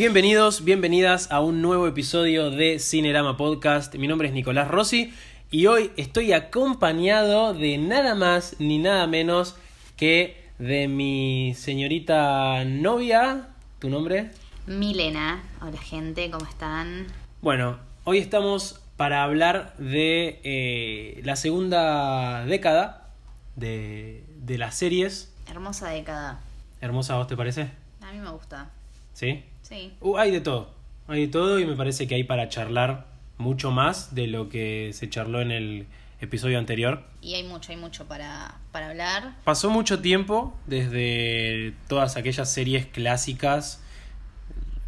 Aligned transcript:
Bienvenidos, 0.00 0.64
bienvenidas 0.64 1.30
a 1.30 1.42
un 1.42 1.60
nuevo 1.60 1.86
episodio 1.86 2.50
de 2.50 2.78
Cinerama 2.78 3.36
Podcast. 3.36 3.94
Mi 3.96 4.08
nombre 4.08 4.28
es 4.28 4.32
Nicolás 4.32 4.66
Rossi 4.68 5.12
y 5.50 5.66
hoy 5.66 5.90
estoy 5.98 6.32
acompañado 6.32 7.52
de 7.52 7.76
nada 7.76 8.14
más 8.14 8.56
ni 8.58 8.78
nada 8.78 9.06
menos 9.06 9.56
que 9.98 10.42
de 10.58 10.88
mi 10.88 11.52
señorita 11.54 12.64
novia. 12.64 13.48
¿Tu 13.78 13.90
nombre? 13.90 14.30
Milena. 14.66 15.42
Hola 15.60 15.76
gente, 15.76 16.30
¿cómo 16.30 16.46
están? 16.46 17.06
Bueno, 17.42 17.78
hoy 18.04 18.16
estamos 18.16 18.80
para 18.96 19.22
hablar 19.22 19.76
de 19.76 20.40
eh, 20.44 21.20
la 21.24 21.36
segunda 21.36 22.46
década 22.46 23.10
de, 23.54 24.24
de 24.38 24.56
las 24.56 24.76
series. 24.76 25.30
Hermosa 25.46 25.90
década. 25.90 26.40
Hermosa, 26.80 27.12
¿a 27.12 27.18
vos 27.18 27.26
te 27.26 27.36
parece? 27.36 27.68
A 28.00 28.12
mí 28.12 28.18
me 28.18 28.30
gusta. 28.30 28.70
¿Sí? 29.12 29.44
Sí. 29.70 29.92
Uh, 30.00 30.18
hay 30.18 30.32
de 30.32 30.40
todo. 30.40 30.74
Hay 31.06 31.22
de 31.22 31.28
todo 31.28 31.58
y 31.58 31.64
me 31.64 31.76
parece 31.76 32.06
que 32.06 32.16
hay 32.16 32.24
para 32.24 32.48
charlar 32.48 33.06
mucho 33.38 33.70
más 33.70 34.14
de 34.14 34.26
lo 34.26 34.48
que 34.48 34.90
se 34.92 35.08
charló 35.08 35.40
en 35.40 35.52
el 35.52 35.86
episodio 36.20 36.58
anterior. 36.58 37.04
Y 37.22 37.34
hay 37.34 37.44
mucho, 37.44 37.72
hay 37.72 37.78
mucho 37.78 38.06
para, 38.06 38.58
para 38.72 38.90
hablar. 38.90 39.36
Pasó 39.44 39.70
mucho 39.70 40.00
tiempo 40.00 40.54
desde 40.66 41.74
todas 41.88 42.16
aquellas 42.16 42.52
series 42.52 42.86
clásicas. 42.86 43.82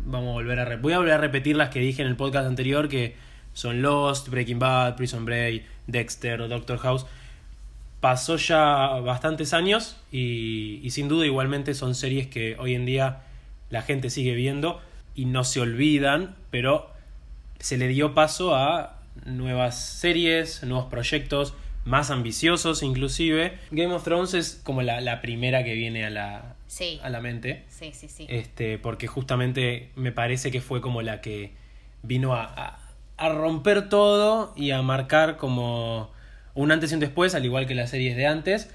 Vamos 0.04 0.30
a 0.30 0.32
volver 0.32 0.58
a 0.58 0.76
voy 0.76 0.92
a 0.92 0.98
volver 0.98 1.14
a 1.14 1.18
repetir 1.18 1.56
las 1.56 1.70
que 1.70 1.78
dije 1.78 2.02
en 2.02 2.08
el 2.08 2.16
podcast 2.16 2.46
anterior 2.46 2.88
que 2.88 3.16
son 3.54 3.82
Lost, 3.82 4.28
Breaking 4.28 4.58
Bad, 4.58 4.96
Prison 4.96 5.24
Break, 5.24 5.64
Dexter 5.86 6.40
o 6.40 6.48
Doctor 6.48 6.78
House. 6.78 7.06
Pasó 8.00 8.36
ya 8.36 8.98
bastantes 9.00 9.54
años 9.54 9.96
y, 10.10 10.80
y 10.82 10.90
sin 10.90 11.06
duda 11.06 11.24
igualmente 11.24 11.72
son 11.74 11.94
series 11.94 12.26
que 12.26 12.56
hoy 12.58 12.74
en 12.74 12.84
día 12.84 13.22
la 13.72 13.82
gente 13.82 14.08
sigue 14.10 14.34
viendo 14.36 14.80
y 15.16 15.24
no 15.24 15.42
se 15.42 15.58
olvidan, 15.60 16.36
pero 16.52 16.88
se 17.58 17.76
le 17.76 17.88
dio 17.88 18.14
paso 18.14 18.54
a 18.54 19.00
nuevas 19.26 19.78
series, 19.84 20.62
nuevos 20.62 20.86
proyectos, 20.86 21.54
más 21.84 22.10
ambiciosos 22.10 22.82
inclusive. 22.84 23.58
Game 23.72 23.92
of 23.92 24.04
Thrones 24.04 24.34
es 24.34 24.60
como 24.62 24.82
la, 24.82 25.00
la 25.00 25.20
primera 25.20 25.64
que 25.64 25.74
viene 25.74 26.04
a 26.06 26.10
la, 26.10 26.54
Sí. 26.68 27.00
a 27.02 27.10
la 27.10 27.20
mente. 27.20 27.64
Sí, 27.68 27.90
sí, 27.92 28.08
sí. 28.08 28.26
Este, 28.28 28.78
porque 28.78 29.06
justamente 29.08 29.90
me 29.96 30.12
parece 30.12 30.50
que 30.52 30.60
fue 30.60 30.80
como 30.80 31.02
la 31.02 31.20
que 31.20 31.52
vino 32.04 32.34
a, 32.34 32.44
a- 32.44 32.78
a 33.18 33.28
romper 33.28 33.88
todo 33.88 34.52
y 34.56 34.70
a 34.70 34.80
marcar 34.82 35.36
como 35.36 36.10
un 36.54 36.70
antes 36.70 36.90
y 36.90 36.94
un 36.94 37.00
después, 37.00 37.34
al 37.34 37.44
igual 37.44 37.66
que 37.66 37.74
las 37.74 37.90
series 37.90 38.16
de 38.16 38.26
antes, 38.26 38.68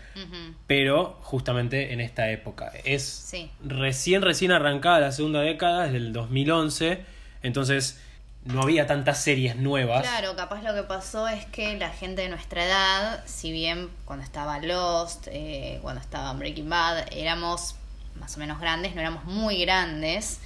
pero 0.66 1.20
justamente 1.22 1.94
en 1.94 2.02
esta 2.02 2.30
época. 2.32 2.72
Es 2.84 3.04
Sí. 3.04 3.52
recién, 3.64 4.22
recién 4.22 4.52
arrancada 4.52 5.00
la 5.00 5.12
segunda 5.12 5.42
década, 5.42 5.84
desde 5.84 5.98
el 5.98 6.14
2011, 6.14 7.00
entonces 7.44 8.00
no 8.46 8.62
había 8.62 8.88
tantas 8.88 9.22
series 9.22 9.58
nuevas. 9.58 10.02
Claro, 10.04 10.36
capaz 10.36 10.62
lo 10.64 10.74
que 10.74 10.84
pasó 10.84 11.28
es 11.28 11.46
que 11.48 11.78
la 11.78 11.90
gente 11.90 12.22
de 12.24 12.30
nuestra 12.30 12.64
edad, 12.66 13.24
si 13.26 13.52
bien 13.52 13.90
cuando 14.06 14.24
estaba 14.24 14.60
Lost, 14.60 15.28
eh, 15.30 15.80
cuando 15.82 16.02
estaba 16.02 16.32
Breaking 16.34 16.70
Bad, 16.70 17.08
éramos 17.12 17.76
más 18.20 18.36
o 18.38 18.40
menos 18.40 18.60
grandes, 18.60 18.96
no 18.96 19.02
éramos 19.02 19.26
muy 19.26 19.62
grandes. 19.62 20.40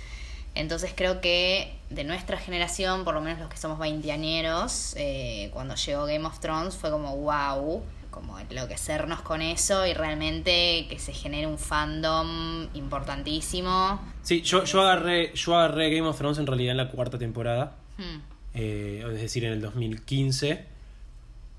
Entonces 0.53 0.91
creo 0.95 1.21
que 1.21 1.73
de 1.89 2.03
nuestra 2.03 2.37
generación, 2.37 3.03
por 3.05 3.13
lo 3.13 3.21
menos 3.21 3.39
los 3.39 3.49
que 3.49 3.57
somos 3.57 3.79
veinteañeros, 3.79 4.93
eh, 4.97 5.49
cuando 5.53 5.75
llegó 5.75 6.05
Game 6.05 6.25
of 6.25 6.39
Thrones 6.39 6.75
fue 6.75 6.89
como 6.91 7.15
wow, 7.15 7.83
como 8.09 8.37
enloquecernos 8.37 9.21
con 9.21 9.41
eso 9.41 9.85
y 9.87 9.93
realmente 9.93 10.85
que 10.89 10.99
se 10.99 11.13
genere 11.13 11.47
un 11.47 11.57
fandom 11.57 12.67
importantísimo. 12.73 14.01
Sí, 14.21 14.41
yo, 14.41 14.65
yo, 14.65 14.81
agarré, 14.81 15.33
yo 15.33 15.55
agarré 15.55 15.89
Game 15.95 16.07
of 16.07 16.17
Thrones 16.17 16.37
en 16.37 16.47
realidad 16.47 16.71
en 16.71 16.77
la 16.77 16.89
cuarta 16.89 17.17
temporada. 17.17 17.75
Hmm. 17.97 18.19
eh, 18.53 19.05
es 19.13 19.21
decir, 19.21 19.45
en 19.45 19.53
el 19.53 19.61
2015, 19.61 20.65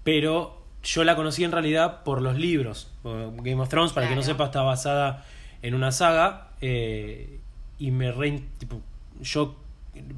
pero 0.04 0.60
yo 0.82 1.04
la 1.04 1.14
conocí 1.16 1.44
en 1.44 1.52
realidad 1.52 2.02
por 2.02 2.20
los 2.20 2.36
libros. 2.36 2.90
Game 3.04 3.60
of 3.62 3.68
Thrones, 3.68 3.92
para 3.92 4.08
que 4.08 4.14
no 4.14 4.20
Claro. 4.20 4.34
sepa, 4.34 4.44
está 4.46 4.62
basada 4.62 5.24
en 5.62 5.74
una 5.74 5.92
saga 5.92 6.48
eh, 6.60 7.38
y 7.78 7.90
me 7.92 8.10
re, 8.12 8.42
tipo, 8.58 8.80
yo 9.22 9.56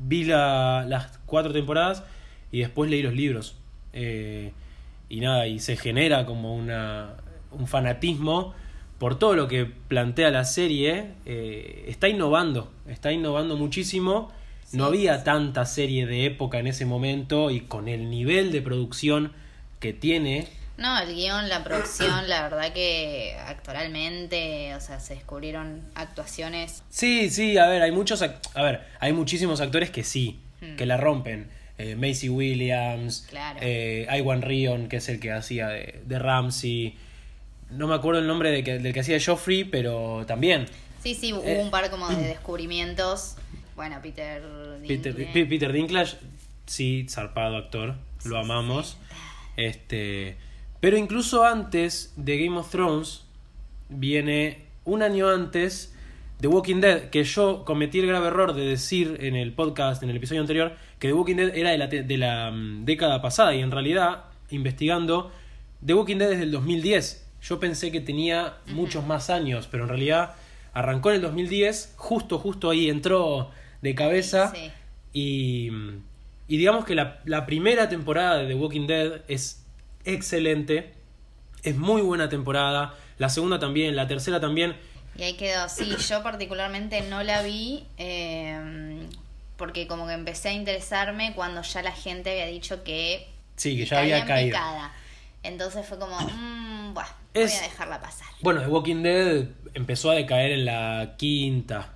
vi 0.06 0.24
la- 0.24 0.84
las 0.88 1.18
cuatro 1.26 1.52
temporadas 1.52 2.02
y 2.52 2.60
después 2.60 2.90
leí 2.90 3.02
los 3.02 3.14
libros. 3.14 3.56
Eh, 3.92 4.52
y 5.08 5.20
nada, 5.20 5.46
y 5.46 5.58
se 5.58 5.76
genera 5.76 6.26
como 6.26 6.54
una, 6.56 7.14
un 7.52 7.66
fanatismo 7.66 8.54
por 8.98 9.18
todo 9.18 9.34
lo 9.34 9.48
que 9.48 9.66
plantea 9.66 10.30
la 10.30 10.44
serie. 10.44 11.06
eh, 11.26 11.84
está 11.88 12.08
innovando, 12.08 12.72
está 12.88 13.12
innovando 13.12 13.56
muchísimo. 13.56 14.32
No 14.72 14.84
Sí, 14.90 14.96
había 14.96 15.22
tanta 15.24 15.66
serie 15.66 16.06
de 16.06 16.24
época 16.26 16.58
en 16.58 16.66
ese 16.66 16.86
momento 16.86 17.50
y 17.50 17.60
con 17.60 17.86
el 17.88 18.08
nivel 18.10 18.50
de 18.50 18.62
producción 18.62 19.32
que 19.78 19.92
tiene. 19.92 20.48
No, 20.76 20.98
el 20.98 21.14
guion, 21.14 21.48
la 21.48 21.62
producción, 21.62 22.28
la 22.28 22.42
verdad 22.42 22.72
que 22.72 23.36
actualmente, 23.46 24.74
o 24.74 24.80
sea, 24.80 24.98
se 25.00 25.14
descubrieron 25.14 25.82
actuaciones. 25.94 26.82
Sí, 26.90 27.30
sí, 27.30 27.56
a 27.58 27.66
ver, 27.68 27.82
hay 27.82 27.92
muchos, 27.92 28.22
a 28.22 28.62
ver, 28.62 28.82
hay 29.00 29.12
muchísimos 29.12 29.60
actores 29.60 29.90
que 29.90 30.02
sí, 30.04 30.40
Hmm. 30.60 30.76
que 30.76 30.86
la 30.86 30.96
rompen. 30.96 31.48
Eh, 31.78 31.96
Macy 31.96 32.28
Williams, 32.28 33.26
Claro. 33.30 33.58
eh, 33.62 34.06
Iwan 34.18 34.42
Rion, 34.42 34.88
que 34.88 34.96
es 34.96 35.08
el 35.08 35.20
que 35.20 35.32
hacía 35.32 35.68
de, 35.68 36.00
de 36.06 36.18
Ramsey. 36.18 36.96
No 37.70 37.86
me 37.88 37.94
acuerdo 37.94 38.20
el 38.20 38.26
nombre 38.26 38.50
de 38.50 38.62
que- 38.64 38.78
del 38.78 38.92
que 38.92 39.00
hacía 39.00 39.18
Joffrey, 39.24 39.64
pero 39.64 40.24
también. 40.26 40.66
Sí, 41.02 41.14
sí, 41.14 41.32
hubo 41.32 41.42
Eh, 41.44 41.60
un 41.62 41.70
par 41.70 41.90
como 41.90 42.08
de 42.08 42.28
descubrimientos. 42.28 43.36
Bueno, 43.76 43.98
Peter. 44.02 44.40
Peter, 44.86 45.14
Dinklage. 45.14 45.32
P- 45.32 45.46
Peter 45.46 45.72
Dinklage, 45.72 46.16
sí, 46.66 47.06
zarpado 47.08 47.56
actor, 47.56 47.96
lo 48.24 48.38
amamos. 48.38 48.96
Este, 49.56 50.36
pero 50.84 50.98
incluso 50.98 51.46
antes 51.46 52.12
de 52.14 52.36
Game 52.36 52.58
of 52.58 52.70
Thrones 52.70 53.22
viene 53.88 54.66
un 54.84 55.02
año 55.02 55.30
antes 55.30 55.94
The 56.42 56.46
Walking 56.46 56.82
Dead, 56.82 57.08
que 57.08 57.24
yo 57.24 57.64
cometí 57.64 58.00
el 58.00 58.06
grave 58.06 58.26
error 58.26 58.52
de 58.52 58.66
decir 58.66 59.16
en 59.20 59.34
el 59.34 59.54
podcast, 59.54 60.02
en 60.02 60.10
el 60.10 60.16
episodio 60.16 60.42
anterior, 60.42 60.76
que 60.98 61.08
The 61.08 61.14
Walking 61.14 61.36
Dead 61.36 61.56
era 61.56 61.70
de 61.70 61.78
la, 61.78 61.86
de 61.86 62.18
la 62.18 62.50
mm, 62.50 62.84
década 62.84 63.22
pasada 63.22 63.54
y 63.54 63.62
en 63.62 63.70
realidad, 63.70 64.24
investigando, 64.50 65.32
The 65.86 65.94
Walking 65.94 66.18
Dead 66.18 66.32
es 66.32 66.40
del 66.40 66.50
2010. 66.50 67.30
Yo 67.40 67.58
pensé 67.58 67.90
que 67.90 68.02
tenía 68.02 68.58
muchos 68.66 69.06
más 69.06 69.30
años, 69.30 69.66
pero 69.70 69.84
en 69.84 69.88
realidad 69.88 70.34
arrancó 70.74 71.08
en 71.08 71.16
el 71.16 71.22
2010, 71.22 71.94
justo, 71.96 72.38
justo 72.38 72.68
ahí 72.68 72.90
entró 72.90 73.50
de 73.80 73.94
cabeza. 73.94 74.52
Sí. 74.54 74.70
Y, 75.14 75.70
y 76.46 76.58
digamos 76.58 76.84
que 76.84 76.94
la, 76.94 77.22
la 77.24 77.46
primera 77.46 77.88
temporada 77.88 78.36
de 78.36 78.48
The 78.48 78.54
Walking 78.54 78.86
Dead 78.86 79.22
es 79.28 79.63
excelente. 80.04 80.92
Es 81.62 81.76
muy 81.76 82.02
buena 82.02 82.28
temporada. 82.28 82.94
La 83.18 83.28
segunda 83.28 83.58
también, 83.58 83.96
la 83.96 84.06
tercera 84.08 84.40
también. 84.40 84.76
Y 85.16 85.22
ahí 85.22 85.34
quedó. 85.34 85.68
Sí, 85.68 85.94
yo 86.08 86.22
particularmente 86.22 87.00
no 87.02 87.22
la 87.22 87.42
vi. 87.42 87.84
eh, 87.98 89.06
porque 89.56 89.86
como 89.86 90.06
que 90.08 90.14
empecé 90.14 90.48
a 90.48 90.52
interesarme 90.52 91.32
cuando 91.36 91.62
ya 91.62 91.80
la 91.82 91.92
gente 91.92 92.30
había 92.32 92.46
dicho 92.46 92.82
que. 92.82 93.28
Sí, 93.56 93.76
que 93.76 93.86
ya 93.86 94.00
había 94.00 94.24
caído. 94.26 94.48
picada. 94.50 94.92
Entonces 95.44 95.86
fue 95.86 95.98
como, 95.98 96.18
mmm, 96.20 96.92
buah, 96.92 97.06
Es- 97.34 97.52
voy 97.52 97.60
a 97.60 97.62
dejarla 97.62 98.00
pasar. 98.00 98.26
Bueno, 98.40 98.60
The 98.62 98.66
Walking 98.66 99.02
Dead 99.02 99.44
empezó 99.74 100.10
a 100.10 100.14
decaer 100.14 100.50
en 100.52 100.64
la 100.64 101.14
quinta. 101.16 101.90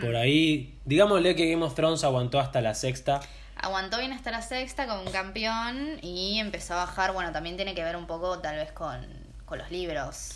Por 0.00 0.14
ahí, 0.14 0.74
digámosle 0.84 1.34
que 1.34 1.50
Game 1.50 1.64
of 1.64 1.74
Thrones 1.74 2.04
aguantó 2.04 2.38
hasta 2.38 2.60
la 2.60 2.72
sexta. 2.72 3.20
Aguantó 3.62 3.98
bien 3.98 4.12
hasta 4.12 4.30
la 4.30 4.42
sexta 4.42 4.86
como 4.86 5.02
un 5.02 5.10
campeón 5.12 5.98
y 6.02 6.38
empezó 6.38 6.74
a 6.74 6.78
bajar. 6.78 7.12
Bueno, 7.12 7.32
también 7.32 7.56
tiene 7.56 7.74
que 7.74 7.82
ver 7.84 7.96
un 7.96 8.06
poco 8.06 8.38
tal 8.40 8.56
vez 8.56 8.72
con, 8.72 9.06
con 9.44 9.58
los 9.58 9.70
libros. 9.70 10.34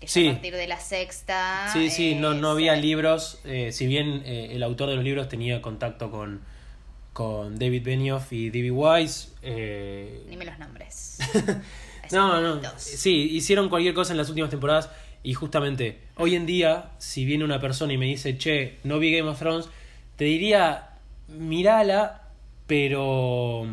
Que 0.00 0.06
ya 0.06 0.12
Sí. 0.12 0.28
a 0.28 0.32
partir 0.32 0.54
de 0.56 0.66
la 0.66 0.78
sexta. 0.80 1.70
Sí, 1.72 1.88
sí, 1.88 2.14
no, 2.16 2.32
eh, 2.32 2.34
no 2.36 2.50
había 2.50 2.74
se- 2.74 2.80
libros. 2.82 3.40
eh, 3.44 3.70
si 3.72 3.86
bien 3.86 4.22
eh, 4.26 4.48
el 4.52 4.62
autor 4.62 4.90
de 4.90 4.96
los 4.96 5.04
libros 5.04 5.28
tenía 5.28 5.62
contacto 5.62 6.10
con, 6.10 6.42
con 7.12 7.58
David 7.58 7.84
Benioff 7.84 8.32
y 8.32 8.50
D.B. 8.50 8.70
Wise. 8.72 9.28
eh, 9.42 10.24
Dime 10.28 10.44
los 10.44 10.58
nombres. 10.58 11.18
No, 12.12 12.38
no. 12.38 12.60
Sí, 12.76 13.30
hicieron 13.30 13.70
cualquier 13.70 13.94
cosa 13.94 14.12
en 14.12 14.18
las 14.18 14.28
últimas 14.28 14.50
temporadas. 14.50 14.90
Y 15.22 15.32
justamente, 15.32 16.02
hoy 16.16 16.34
en 16.34 16.44
día, 16.44 16.90
si 16.98 17.24
viene 17.24 17.44
una 17.44 17.62
persona 17.62 17.94
y 17.94 17.96
me 17.98 18.04
dice, 18.04 18.36
che, 18.36 18.78
no 18.84 18.98
vi 18.98 19.10
Game 19.16 19.26
of 19.30 19.38
Thrones, 19.38 19.68
te 20.16 20.24
diría, 20.26 20.90
mirala, 21.28 22.23
pero. 22.66 23.66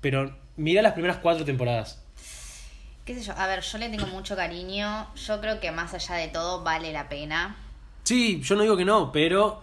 Pero 0.00 0.36
mirá 0.56 0.82
las 0.82 0.92
primeras 0.92 1.18
cuatro 1.18 1.44
temporadas. 1.44 2.02
qué 3.04 3.14
sé 3.14 3.22
yo, 3.22 3.32
a 3.36 3.46
ver, 3.46 3.62
yo 3.62 3.78
le 3.78 3.88
tengo 3.88 4.06
mucho 4.06 4.36
cariño, 4.36 5.12
yo 5.14 5.40
creo 5.40 5.60
que 5.60 5.70
más 5.72 5.94
allá 5.94 6.16
de 6.16 6.28
todo 6.28 6.62
vale 6.62 6.92
la 6.92 7.08
pena. 7.08 7.56
Sí, 8.04 8.40
yo 8.42 8.56
no 8.56 8.62
digo 8.62 8.76
que 8.76 8.84
no, 8.84 9.12
pero 9.12 9.62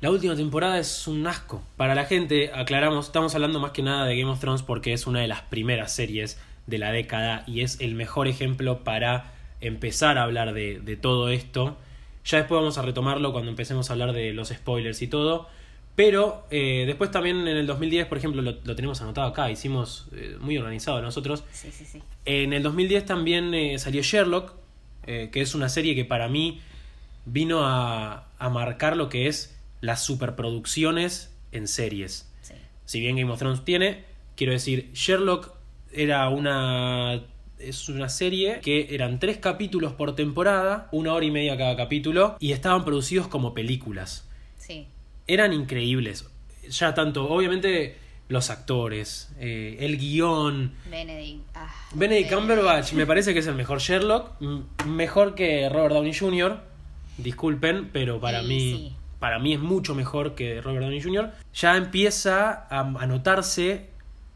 la 0.00 0.10
última 0.10 0.36
temporada 0.36 0.78
es 0.78 1.06
un 1.06 1.26
asco. 1.26 1.62
Para 1.76 1.94
la 1.94 2.04
gente, 2.04 2.50
aclaramos, 2.54 3.06
estamos 3.06 3.34
hablando 3.34 3.60
más 3.60 3.70
que 3.70 3.82
nada 3.82 4.04
de 4.04 4.18
Game 4.18 4.30
of 4.30 4.40
Thrones 4.40 4.62
porque 4.62 4.92
es 4.92 5.06
una 5.06 5.20
de 5.20 5.28
las 5.28 5.42
primeras 5.42 5.92
series 5.92 6.40
de 6.66 6.78
la 6.78 6.92
década 6.92 7.44
y 7.46 7.62
es 7.62 7.80
el 7.80 7.94
mejor 7.94 8.28
ejemplo 8.28 8.84
para 8.84 9.32
empezar 9.60 10.18
a 10.18 10.24
hablar 10.24 10.54
de, 10.54 10.80
de 10.80 10.96
todo 10.96 11.28
esto. 11.28 11.76
Ya 12.24 12.38
después 12.38 12.60
vamos 12.60 12.78
a 12.78 12.82
retomarlo 12.82 13.32
cuando 13.32 13.50
empecemos 13.50 13.90
a 13.90 13.92
hablar 13.94 14.12
de 14.12 14.32
los 14.32 14.48
spoilers 14.48 15.02
y 15.02 15.08
todo, 15.08 15.48
Pero 15.94 16.46
eh, 16.50 16.84
después 16.86 17.10
también 17.10 17.46
en 17.46 17.56
el 17.56 17.66
2010, 17.66 18.06
por 18.06 18.18
ejemplo, 18.18 18.40
lo, 18.40 18.56
lo 18.64 18.74
tenemos 18.74 19.02
anotado 19.02 19.28
acá, 19.28 19.50
hicimos 19.50 20.08
eh, 20.12 20.36
muy 20.40 20.56
organizado 20.56 21.02
nosotros. 21.02 21.44
Sí, 21.52 21.70
sí, 21.70 21.84
sí. 21.84 22.02
En 22.24 22.52
el 22.52 22.62
2010 22.62 23.04
también 23.04 23.52
eh, 23.54 23.78
salió 23.78 24.02
Sherlock, 24.02 24.54
que 25.04 25.40
es 25.40 25.56
una 25.56 25.68
serie 25.68 25.96
que 25.96 26.04
para 26.04 26.28
mí 26.28 26.60
vino 27.24 27.66
a, 27.66 28.28
a 28.38 28.48
marcar 28.50 28.96
lo 28.96 29.08
que 29.08 29.26
es 29.26 29.58
las 29.80 30.04
superproducciones 30.04 31.34
en 31.50 31.66
series. 31.66 32.30
sí. 32.40 32.54
Si 32.84 33.00
bien 33.00 33.16
Game 33.16 33.30
of 33.32 33.38
Thrones 33.38 33.64
tiene, 33.64 34.04
quiero 34.36 34.52
decir, 34.52 34.90
Sherlock 34.92 35.52
era 35.92 36.28
una. 36.28 37.20
Es 37.58 37.88
una 37.88 38.08
serie 38.08 38.60
que 38.60 38.92
eran 38.94 39.20
tres 39.20 39.38
capítulos 39.38 39.92
por 39.92 40.16
temporada, 40.16 40.88
una 40.90 41.12
hora 41.12 41.24
y 41.24 41.30
media 41.30 41.56
cada 41.56 41.76
capítulo, 41.76 42.36
y 42.40 42.50
estaban 42.52 42.84
producidos 42.84 43.28
como 43.28 43.54
películas. 43.54 44.28
Eran 45.26 45.52
increíbles. 45.52 46.28
Ya 46.68 46.94
tanto, 46.94 47.28
obviamente, 47.28 47.96
los 48.28 48.50
actores, 48.50 49.30
eh, 49.38 49.76
el 49.80 49.98
guion. 49.98 50.72
Benedict. 50.90 51.44
Ah, 51.54 51.72
Benedict 51.94 52.32
Cumberbatch 52.32 52.92
me 52.94 53.06
parece 53.12 53.32
que 53.32 53.40
es 53.40 53.46
el 53.46 53.54
mejor 53.54 53.78
Sherlock, 53.80 54.40
mejor 54.86 55.34
que 55.34 55.68
Robert 55.68 55.94
Downey 55.94 56.14
Jr. 56.14 56.60
Disculpen, 57.18 57.90
pero 57.92 58.20
para 58.20 58.42
mí 58.42 58.58
sí. 58.58 58.96
para 59.18 59.38
mí 59.38 59.52
es 59.52 59.60
mucho 59.60 59.94
mejor 59.94 60.34
que 60.34 60.60
Robert 60.60 60.84
Downey 60.84 61.02
Jr. 61.02 61.30
Ya 61.54 61.76
empieza 61.76 62.66
a, 62.70 62.80
a 62.80 63.06
notarse 63.06 63.90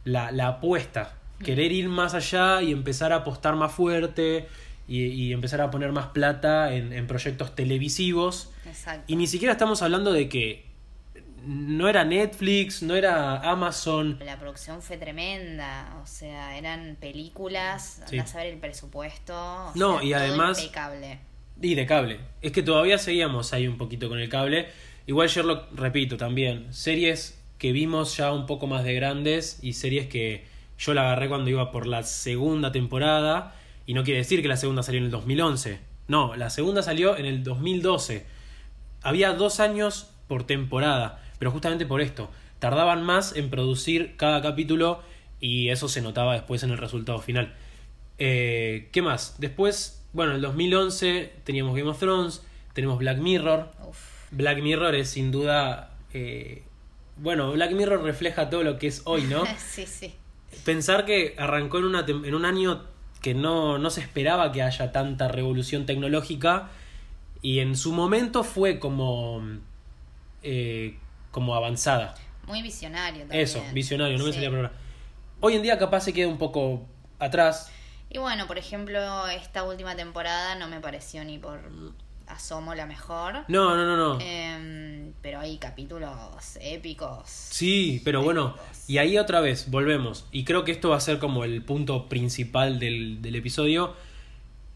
la, 0.04 0.30
la 0.30 0.48
apuesta, 0.48 1.16
querer 1.42 1.72
ir 1.72 1.88
más 1.88 2.14
allá 2.14 2.60
y 2.62 2.72
empezar 2.72 3.12
a 3.12 3.16
apostar 3.16 3.56
más 3.56 3.72
fuerte 3.72 4.46
y, 4.86 5.04
y 5.04 5.32
empezar 5.32 5.62
a 5.62 5.70
poner 5.70 5.92
más 5.92 6.08
plata 6.08 6.74
en, 6.74 6.92
en 6.92 7.06
proyectos 7.06 7.54
televisivos. 7.54 8.52
Exacto. 8.66 9.04
Y 9.06 9.16
ni 9.16 9.26
siquiera 9.26 9.52
estamos 9.52 9.80
hablando 9.80 10.12
de 10.12 10.28
que 10.28 10.66
no 11.46 11.88
era 11.88 12.04
Netflix, 12.04 12.82
no 12.82 12.96
era 12.96 13.38
Amazon, 13.38 14.18
La 14.24 14.38
producción 14.38 14.82
fue 14.82 14.96
tremenda, 14.96 15.98
o 16.02 16.06
sea, 16.06 16.58
eran 16.58 16.96
películas, 17.00 18.02
Sí. 18.08 18.18
andás 18.18 18.34
a 18.34 18.38
ver 18.38 18.48
el 18.54 18.58
presupuesto. 18.58 19.34
o 19.34 19.72
No, 19.74 19.98
sea, 19.98 20.04
y 20.06 20.10
todo 20.12 20.20
además- 20.20 20.60
Impecable. 20.60 21.18
Y 21.62 21.74
de 21.74 21.86
cable. 21.86 22.20
Es 22.42 22.52
que 22.52 22.62
todavía 22.62 22.98
seguíamos 22.98 23.52
ahí 23.52 23.66
un 23.66 23.78
poquito 23.78 24.08
con 24.08 24.18
el 24.18 24.28
cable. 24.28 24.68
Igual 25.06 25.28
Sherlock, 25.28 25.72
repito, 25.74 26.16
también. 26.16 26.72
Series 26.74 27.40
que 27.58 27.72
vimos 27.72 28.16
ya 28.16 28.32
un 28.32 28.44
poco 28.46 28.66
más 28.66 28.84
de 28.84 28.92
grandes 28.94 29.58
y 29.62 29.72
series 29.72 30.06
que 30.08 30.44
yo 30.78 30.92
la 30.92 31.02
agarré 31.02 31.28
cuando 31.28 31.48
iba 31.48 31.70
por 31.70 31.86
la 31.86 32.02
segunda 32.02 32.72
temporada. 32.72 33.54
Y 33.86 33.94
no 33.94 34.04
quiere 34.04 34.18
decir 34.18 34.42
que 34.42 34.48
la 34.48 34.56
segunda 34.58 34.82
salió 34.82 34.98
en 34.98 35.04
el 35.06 35.10
2011. 35.10 35.78
No, 36.08 36.34
la 36.36 36.50
segunda 36.50 36.82
salió 36.82 37.16
en 37.16 37.24
el 37.24 37.42
2012. 37.42 38.26
Había 39.02 39.32
dos 39.32 39.60
años 39.60 40.10
por 40.28 40.44
temporada. 40.44 41.22
Pero 41.38 41.50
justamente 41.50 41.86
por 41.86 42.00
esto. 42.00 42.30
Tardaban 42.58 43.04
más 43.04 43.36
en 43.36 43.50
producir 43.50 44.16
cada 44.16 44.40
capítulo 44.40 45.02
y 45.40 45.68
eso 45.68 45.88
se 45.88 46.00
notaba 46.00 46.34
después 46.34 46.62
en 46.62 46.70
el 46.70 46.78
resultado 46.78 47.20
final. 47.20 47.54
Eh, 48.18 48.88
¿Qué 48.92 49.02
más? 49.02 49.36
Después, 49.38 50.02
bueno, 50.12 50.32
en 50.32 50.36
el 50.36 50.42
2011 50.42 51.32
teníamos 51.44 51.76
Game 51.76 51.90
of 51.90 51.98
Thrones, 51.98 52.42
tenemos 52.72 52.98
Black 52.98 53.18
Mirror. 53.18 53.70
Uf. 53.88 53.98
Black 54.30 54.62
Mirror 54.62 54.94
es 54.94 55.10
sin 55.10 55.30
duda... 55.30 55.94
eh, 56.12 56.62
bueno, 57.18 57.52
Black 57.52 57.72
Mirror 57.72 58.02
refleja 58.02 58.50
todo 58.50 58.62
lo 58.62 58.78
que 58.78 58.88
es 58.88 59.02
hoy, 59.04 59.22
¿no? 59.22 59.44
sí, 59.58 59.86
sí. 59.86 60.14
Pensar 60.64 61.04
que 61.04 61.34
arrancó 61.38 61.78
en, 61.78 61.84
una 61.84 62.04
en 62.06 62.34
un 62.34 62.44
año 62.44 62.84
que 63.22 63.34
no, 63.34 63.78
no 63.78 63.90
se 63.90 64.00
esperaba 64.00 64.52
que 64.52 64.62
haya 64.62 64.92
tanta 64.92 65.28
revolución 65.28 65.86
tecnológica 65.86 66.70
y 67.42 67.60
en 67.60 67.76
su 67.76 67.92
momento 67.92 68.44
fue 68.44 68.78
como, 68.78 69.42
eh, 70.42 70.96
como 71.36 71.54
avanzada. 71.54 72.14
Muy 72.46 72.62
visionario 72.62 73.20
también. 73.20 73.42
Eso, 73.42 73.62
visionario, 73.74 74.16
no 74.16 74.24
me 74.24 74.32
salía 74.32 74.48
la 74.48 74.56
palabra. 74.56 74.78
Hoy 75.40 75.54
en 75.54 75.62
día 75.62 75.76
capaz 75.76 76.00
se 76.00 76.14
queda 76.14 76.28
un 76.28 76.38
poco 76.38 76.86
atrás. 77.18 77.70
Y 78.08 78.16
bueno, 78.16 78.46
por 78.46 78.56
ejemplo, 78.56 79.26
esta 79.26 79.62
última 79.64 79.94
temporada 79.94 80.54
no 80.54 80.66
me 80.66 80.80
pareció 80.80 81.22
ni 81.24 81.38
por 81.38 81.60
asomo 82.26 82.74
la 82.74 82.86
mejor. 82.86 83.44
No, 83.48 83.76
no, 83.76 83.84
no, 83.84 83.96
no. 83.98 84.18
Em, 84.18 85.12
pero 85.20 85.40
hay 85.40 85.58
capítulos 85.58 86.10
épicos. 86.58 87.24
Sí, 87.26 88.00
pero 88.02 88.22
bueno, 88.22 88.56
y 88.88 88.96
ahí 88.96 89.18
otra 89.18 89.40
vez, 89.40 89.70
volvemos. 89.70 90.24
Y 90.32 90.44
creo 90.44 90.64
que 90.64 90.72
esto 90.72 90.88
va 90.88 90.96
a 90.96 91.00
ser 91.00 91.18
como 91.18 91.44
el 91.44 91.62
punto 91.64 92.08
principal 92.08 92.78
del, 92.78 93.20
del 93.20 93.36
episodio. 93.36 93.94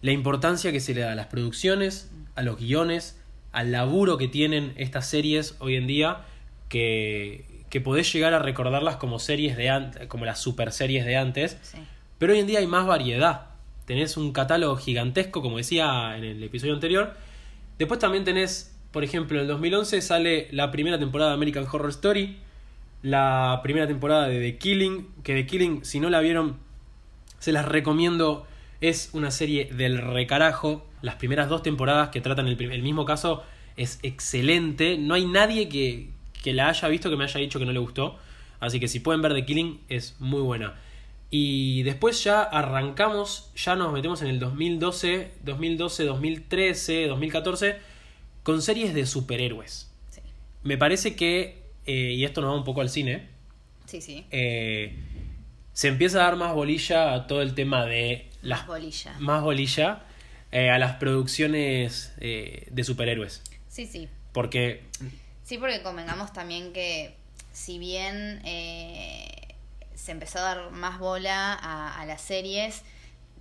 La 0.02 0.12
importancia 0.12 0.72
que 0.72 0.80
se 0.80 0.92
le 0.92 1.00
da 1.00 1.12
a 1.12 1.14
las 1.14 1.28
producciones, 1.28 2.12
a 2.34 2.42
los 2.42 2.58
guiones, 2.58 3.18
al 3.50 3.72
laburo 3.72 4.18
que 4.18 4.28
tienen 4.28 4.74
estas 4.76 5.08
series 5.08 5.56
hoy 5.60 5.76
en 5.76 5.86
día, 5.86 6.26
que, 6.70 7.44
que 7.68 7.82
podés 7.82 8.10
llegar 8.10 8.32
a 8.32 8.38
recordarlas 8.38 8.96
como 8.96 9.18
series 9.18 9.58
de 9.58 9.68
antes, 9.68 10.06
como 10.06 10.24
las 10.24 10.38
super 10.38 10.72
series 10.72 11.04
de 11.04 11.18
antes. 11.18 11.58
Sí. 11.60 11.78
Pero 12.16 12.32
hoy 12.32 12.38
en 12.38 12.46
día 12.46 12.60
hay 12.60 12.66
más 12.66 12.86
variedad. 12.86 13.48
Tenés 13.84 14.16
un 14.16 14.32
catálogo 14.32 14.76
gigantesco, 14.76 15.42
como 15.42 15.58
decía 15.58 16.16
en 16.16 16.24
el 16.24 16.42
episodio 16.42 16.74
anterior. 16.74 17.14
Después 17.78 17.98
también 17.98 18.24
tenés, 18.24 18.76
por 18.92 19.04
ejemplo, 19.04 19.38
en 19.38 19.42
el 19.42 19.48
2011 19.48 20.00
sale 20.00 20.48
la 20.52 20.70
primera 20.70 20.98
temporada 20.98 21.30
de 21.30 21.34
American 21.34 21.66
Horror 21.70 21.90
Story. 21.90 22.38
La 23.02 23.60
primera 23.62 23.86
temporada 23.86 24.28
de 24.28 24.38
The 24.38 24.58
Killing. 24.58 25.08
Que 25.22 25.34
The 25.34 25.46
Killing, 25.46 25.84
si 25.84 25.98
no 25.98 26.10
la 26.10 26.20
vieron, 26.20 26.58
se 27.38 27.52
las 27.52 27.66
recomiendo. 27.66 28.46
Es 28.80 29.10
una 29.12 29.30
serie 29.30 29.70
del 29.72 29.98
recarajo. 29.98 30.86
Las 31.02 31.16
primeras 31.16 31.48
dos 31.48 31.62
temporadas 31.62 32.10
que 32.10 32.20
tratan 32.20 32.46
el 32.46 32.82
mismo 32.82 33.04
caso 33.04 33.42
es 33.76 33.98
excelente. 34.02 34.98
No 34.98 35.14
hay 35.14 35.24
nadie 35.24 35.68
que, 35.68 36.10
que 36.42 36.52
la 36.52 36.68
haya 36.68 36.88
visto 36.88 37.10
que 37.10 37.16
me 37.16 37.24
haya 37.24 37.40
dicho 37.40 37.58
que 37.58 37.64
no 37.66 37.72
le 37.72 37.78
gustó. 37.78 38.18
Así 38.60 38.78
que 38.80 38.88
si 38.88 39.00
pueden 39.00 39.22
ver 39.22 39.34
The 39.34 39.44
Killing 39.44 39.80
es 39.88 40.16
muy 40.20 40.40
buena. 40.42 40.74
Y 41.30 41.82
después 41.84 42.22
ya 42.24 42.42
arrancamos, 42.42 43.50
ya 43.54 43.76
nos 43.76 43.92
metemos 43.92 44.20
en 44.22 44.28
el 44.28 44.38
2012, 44.40 45.30
2012, 45.44 46.04
2013, 46.04 47.06
2014 47.06 47.76
con 48.42 48.60
series 48.62 48.94
de 48.94 49.06
superhéroes. 49.06 49.90
Sí, 50.10 50.20
Me 50.64 50.76
parece 50.76 51.14
que, 51.14 51.62
eh, 51.86 52.12
y 52.16 52.24
esto 52.24 52.40
nos 52.40 52.50
va 52.50 52.56
un 52.56 52.64
poco 52.64 52.80
al 52.80 52.90
cine, 52.90 53.28
sí. 53.86 54.00
sí. 54.00 54.24
eh, 54.32 54.96
se 55.72 55.88
empieza 55.88 56.18
a 56.20 56.24
dar 56.24 56.36
más 56.36 56.52
bolilla 56.54 57.14
a 57.14 57.26
todo 57.28 57.42
el 57.42 57.54
tema 57.54 57.86
de 57.86 58.28
las 58.42 58.60
Las 58.60 58.66
bolillas. 58.66 59.20
más 59.20 59.42
bolilla 59.42 60.02
eh, 60.50 60.68
a 60.70 60.78
las 60.78 60.96
producciones 60.96 62.12
de 62.18 62.82
superhéroes. 62.84 63.42
Sí, 63.68 63.86
sí. 63.86 64.08
Porque 64.32 64.82
Sí, 65.50 65.58
porque 65.58 65.82
convengamos 65.82 66.32
también 66.32 66.72
que 66.72 67.12
si 67.52 67.80
bien 67.80 68.40
eh, 68.44 69.48
se 69.96 70.12
empezó 70.12 70.38
a 70.38 70.42
dar 70.42 70.70
más 70.70 71.00
bola 71.00 71.54
a, 71.54 72.00
a 72.00 72.06
las 72.06 72.20
series, 72.20 72.82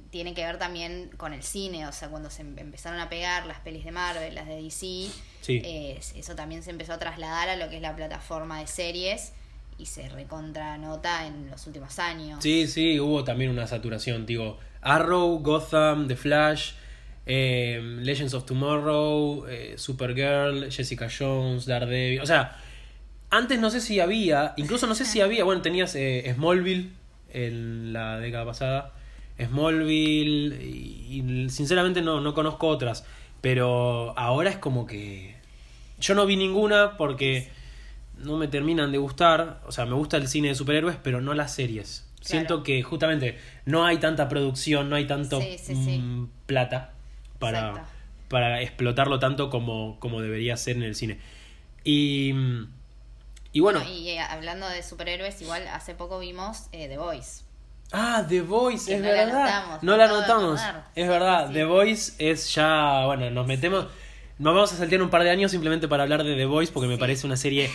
tiene 0.09 0.33
que 0.33 0.43
ver 0.43 0.57
también 0.57 1.11
con 1.17 1.33
el 1.33 1.43
cine, 1.43 1.85
o 1.85 1.91
sea, 1.91 2.09
cuando 2.09 2.31
se 2.31 2.41
em- 2.41 2.57
empezaron 2.57 2.99
a 2.99 3.09
pegar 3.09 3.45
las 3.45 3.59
pelis 3.59 3.85
de 3.85 3.91
Marvel, 3.91 4.33
las 4.33 4.47
de 4.47 4.55
DC, 4.59 5.11
Sí. 5.41 5.61
eh, 5.63 5.99
eso 6.15 6.33
también 6.33 6.63
se 6.63 6.71
empezó 6.71 6.93
a 6.93 6.97
trasladar 6.97 7.47
a 7.47 7.55
lo 7.57 7.69
que 7.69 7.75
es 7.75 7.81
la 7.83 7.95
plataforma 7.95 8.59
de 8.59 8.65
series 8.65 9.33
y 9.77 9.85
se 9.85 10.09
recontra 10.09 10.79
nota 10.79 11.27
en 11.27 11.51
los 11.51 11.67
últimos 11.67 11.99
años. 11.99 12.41
Sí, 12.41 12.65
sí, 12.67 12.99
hubo 12.99 13.23
también 13.23 13.51
una 13.51 13.67
saturación. 13.67 14.25
Digo, 14.25 14.57
Arrow, 14.81 15.37
Gotham, 15.43 16.07
The 16.07 16.15
Flash, 16.15 16.71
eh, 17.31 17.79
Legends 18.01 18.33
of 18.33 18.43
Tomorrow, 18.43 19.45
eh, 19.47 19.75
Supergirl, 19.77 20.71
Jessica 20.71 21.07
Jones, 21.15 21.67
Daredevil. 21.67 22.21
O 22.21 22.25
sea, 22.25 22.57
antes 23.29 23.59
no 23.59 23.69
sé 23.69 23.81
si 23.81 23.99
había, 23.99 24.55
incluso 24.57 24.87
no 24.87 24.95
sé 24.95 25.05
si 25.05 25.21
había, 25.21 25.43
bueno, 25.43 25.61
tenías 25.61 25.93
eh, 25.93 26.33
Smallville 26.33 26.89
en 27.31 27.93
la 27.93 28.17
década 28.17 28.45
pasada. 28.45 28.93
Smallville, 29.39 30.59
y, 30.59 31.21
y 31.21 31.49
sinceramente 31.51 32.01
no, 32.01 32.19
no 32.19 32.33
conozco 32.33 32.67
otras. 32.67 33.05
Pero 33.41 34.17
ahora 34.17 34.49
es 34.49 34.57
como 34.57 34.87
que. 34.87 35.35
Yo 35.99 36.15
no 36.15 36.25
vi 36.25 36.35
ninguna 36.35 36.97
porque 36.97 37.49
no 38.17 38.37
me 38.37 38.47
terminan 38.47 38.91
de 38.91 38.97
gustar. 38.97 39.61
O 39.67 39.71
sea, 39.71 39.85
me 39.85 39.93
gusta 39.93 40.17
el 40.17 40.27
cine 40.27 40.47
de 40.47 40.55
superhéroes, 40.55 40.97
pero 41.03 41.21
no 41.21 41.35
las 41.35 41.53
series. 41.53 42.07
Siento 42.21 42.63
que 42.63 42.81
justamente 42.81 43.37
no 43.65 43.85
hay 43.85 43.97
tanta 43.97 44.27
producción, 44.27 44.89
no 44.89 44.95
hay 44.95 45.05
tanto 45.05 45.39
Sí, 45.39 45.57
sí, 45.59 45.75
sí. 45.75 45.99
mm, 45.99 46.29
plata 46.47 46.93
para, 47.39 47.69
Exacto. 47.69 47.89
para 48.29 48.61
explotarlo 48.61 49.19
tanto 49.19 49.49
como, 49.49 49.99
como 49.99 50.21
debería 50.21 50.55
ser 50.57 50.75
en 50.77 50.83
el 50.83 50.95
cine. 50.95 51.19
Y, 51.83 52.33
y 53.51 53.59
bueno, 53.61 53.81
y 53.89 54.09
eh, 54.09 54.19
hablando 54.19 54.67
de 54.69 54.83
superhéroes, 54.83 55.41
igual 55.41 55.67
hace 55.69 55.95
poco 55.95 56.19
vimos 56.19 56.67
eh, 56.71 56.87
The 56.87 56.97
Voice. 56.97 57.43
ah, 57.91 58.23
The 58.27 58.41
Voice, 58.41 58.93
es 58.93 59.01
no 59.01 59.07
la 59.07 59.13
verdad. 59.13 59.79
no 59.81 59.97
la 59.97 60.03
acabo 60.05 60.19
de 60.19 60.25
anotamos, 60.25 60.61
acordar. 60.61 60.87
es 60.95 61.07
verdad. 61.07 61.47
sí. 61.47 61.53
The 61.53 61.63
Voice 61.65 62.11
es 62.19 62.53
ya, 62.53 63.05
bueno, 63.05 63.29
nos 63.31 63.47
metemos, 63.47 63.87
nos 64.37 64.53
vamos 64.53 64.71
a 64.73 64.75
saltear 64.77 65.01
un 65.01 65.09
par 65.09 65.23
de 65.23 65.31
años 65.31 65.51
simplemente 65.51 65.87
para 65.87 66.03
hablar 66.03 66.23
de 66.23 66.35
The 66.35 66.45
Voice 66.45 66.71
porque 66.71 66.87
me 66.87 66.97
parece 66.97 67.25
una 67.25 67.37
serie 67.37 67.69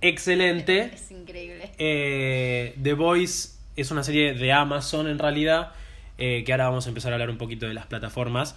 excelente. 0.00 0.90
Es 0.94 1.10
increíble. 1.10 1.70
Eh, 1.78 2.74
The 2.82 2.94
Voice 2.94 3.50
es 3.76 3.90
una 3.90 4.02
serie 4.02 4.34
de 4.34 4.52
Amazon 4.52 5.06
en 5.06 5.18
realidad, 5.18 5.72
eh, 6.18 6.42
que 6.44 6.52
ahora 6.52 6.64
vamos 6.68 6.86
a 6.86 6.88
empezar 6.88 7.12
a 7.12 7.14
hablar 7.14 7.30
un 7.30 7.38
poquito 7.38 7.66
de 7.66 7.74
las 7.74 7.86
plataformas, 7.86 8.56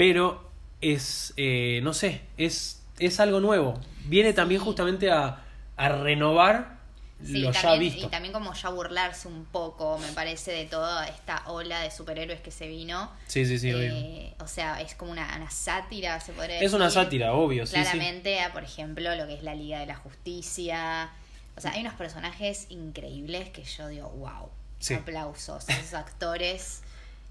pero 0.00 0.50
es, 0.80 1.34
eh, 1.36 1.80
no 1.82 1.92
sé, 1.92 2.22
es, 2.38 2.80
es 2.98 3.20
algo 3.20 3.38
nuevo. 3.40 3.78
Viene 4.06 4.32
también 4.32 4.58
justamente 4.62 5.10
a, 5.10 5.44
a 5.76 5.88
renovar 5.90 6.78
Sí, 7.22 7.40
lo 7.40 7.52
ya 7.52 7.74
visto. 7.74 8.06
y 8.06 8.08
también 8.08 8.32
como 8.32 8.54
ya 8.54 8.70
burlarse 8.70 9.28
un 9.28 9.44
poco, 9.44 9.98
me 9.98 10.10
parece, 10.12 10.52
de 10.52 10.64
toda 10.64 11.06
esta 11.06 11.42
ola 11.50 11.80
de 11.80 11.90
superhéroes 11.90 12.40
que 12.40 12.50
se 12.50 12.66
vino. 12.66 13.10
Sí, 13.26 13.44
sí, 13.44 13.58
sí, 13.58 13.74
obvio. 13.74 13.92
Eh, 13.94 14.34
o 14.40 14.48
sea, 14.48 14.80
es 14.80 14.94
como 14.94 15.12
una, 15.12 15.36
una 15.36 15.50
sátira, 15.50 16.18
se 16.20 16.32
podría 16.32 16.60
Es 16.62 16.72
una 16.72 16.86
decir. 16.86 17.02
sátira, 17.02 17.34
obvio, 17.34 17.66
sí, 17.66 17.74
sí. 17.76 17.82
Claramente 17.82 18.40
a, 18.40 18.54
por 18.54 18.64
ejemplo, 18.64 19.14
lo 19.16 19.26
que 19.26 19.34
es 19.34 19.42
la 19.42 19.54
Liga 19.54 19.80
de 19.80 19.84
la 19.86 19.96
Justicia. 19.96 21.10
O 21.58 21.60
sea, 21.60 21.72
hay 21.72 21.82
unos 21.82 21.92
personajes 21.92 22.68
increíbles 22.70 23.50
que 23.50 23.64
yo 23.64 23.88
digo, 23.88 24.08
wow. 24.16 24.48
Aplausos. 24.96 25.68
Esos 25.68 25.92
actores, 25.92 26.80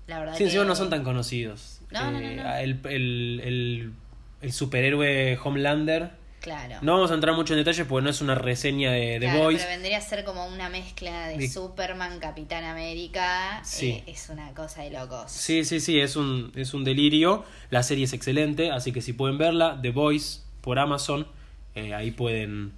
la 0.05 0.19
verdad 0.19 0.35
Sí, 0.37 0.43
encima 0.43 0.61
que- 0.65 0.67
no 0.67 0.75
son 0.75 0.91
tan 0.91 1.03
conocidos. 1.03 1.78
No, 1.91 2.11
no, 2.11 2.19
no, 2.19 2.19
Eh. 2.19 2.63
El, 2.63 2.79
el, 2.85 3.41
el, 3.43 3.93
el 4.41 4.53
superhéroe 4.53 5.37
Homelander. 5.43 6.11
Claro. 6.41 6.75
No 6.81 6.93
vamos 6.93 7.11
a 7.11 7.15
entrar 7.15 7.35
mucho 7.35 7.53
en 7.53 7.59
detalles 7.59 7.85
porque 7.85 8.03
no 8.05 8.09
es 8.09 8.21
una 8.21 8.33
reseña 8.33 8.91
de 8.93 9.17
The 9.19 9.25
Claro, 9.25 9.39
Voice. 9.39 9.59
pero 9.65 9.71
vendría 9.77 9.97
a 9.97 10.01
ser 10.01 10.23
como 10.23 10.45
una 10.47 10.69
mezcla 10.69 11.27
de 11.27 11.37
De- 11.37 11.49
Superman, 11.49 12.17
Capitán 12.19 12.63
América. 12.63 13.59
Sí. 13.65 13.89
Eh, 13.89 14.03
es 14.07 14.29
una 14.29 14.53
cosa 14.53 14.83
de 14.83 14.91
locos. 14.91 15.29
Sí, 15.29 15.65
sí, 15.65 15.81
sí, 15.81 15.99
es 15.99 16.15
un, 16.15 16.53
es 16.55 16.73
un 16.73 16.85
delirio. 16.85 17.43
La 17.71 17.83
serie 17.83 18.05
es 18.05 18.13
excelente, 18.13 18.71
así 18.71 18.93
que 18.93 19.01
si 19.01 19.11
pueden 19.11 19.37
verla, 19.37 19.79
The 19.81 19.91
Voice 19.91 20.39
por 20.61 20.79
Amazon, 20.79 21.27
eh, 21.75 21.93
ahí 21.93 22.11
pueden, 22.11 22.71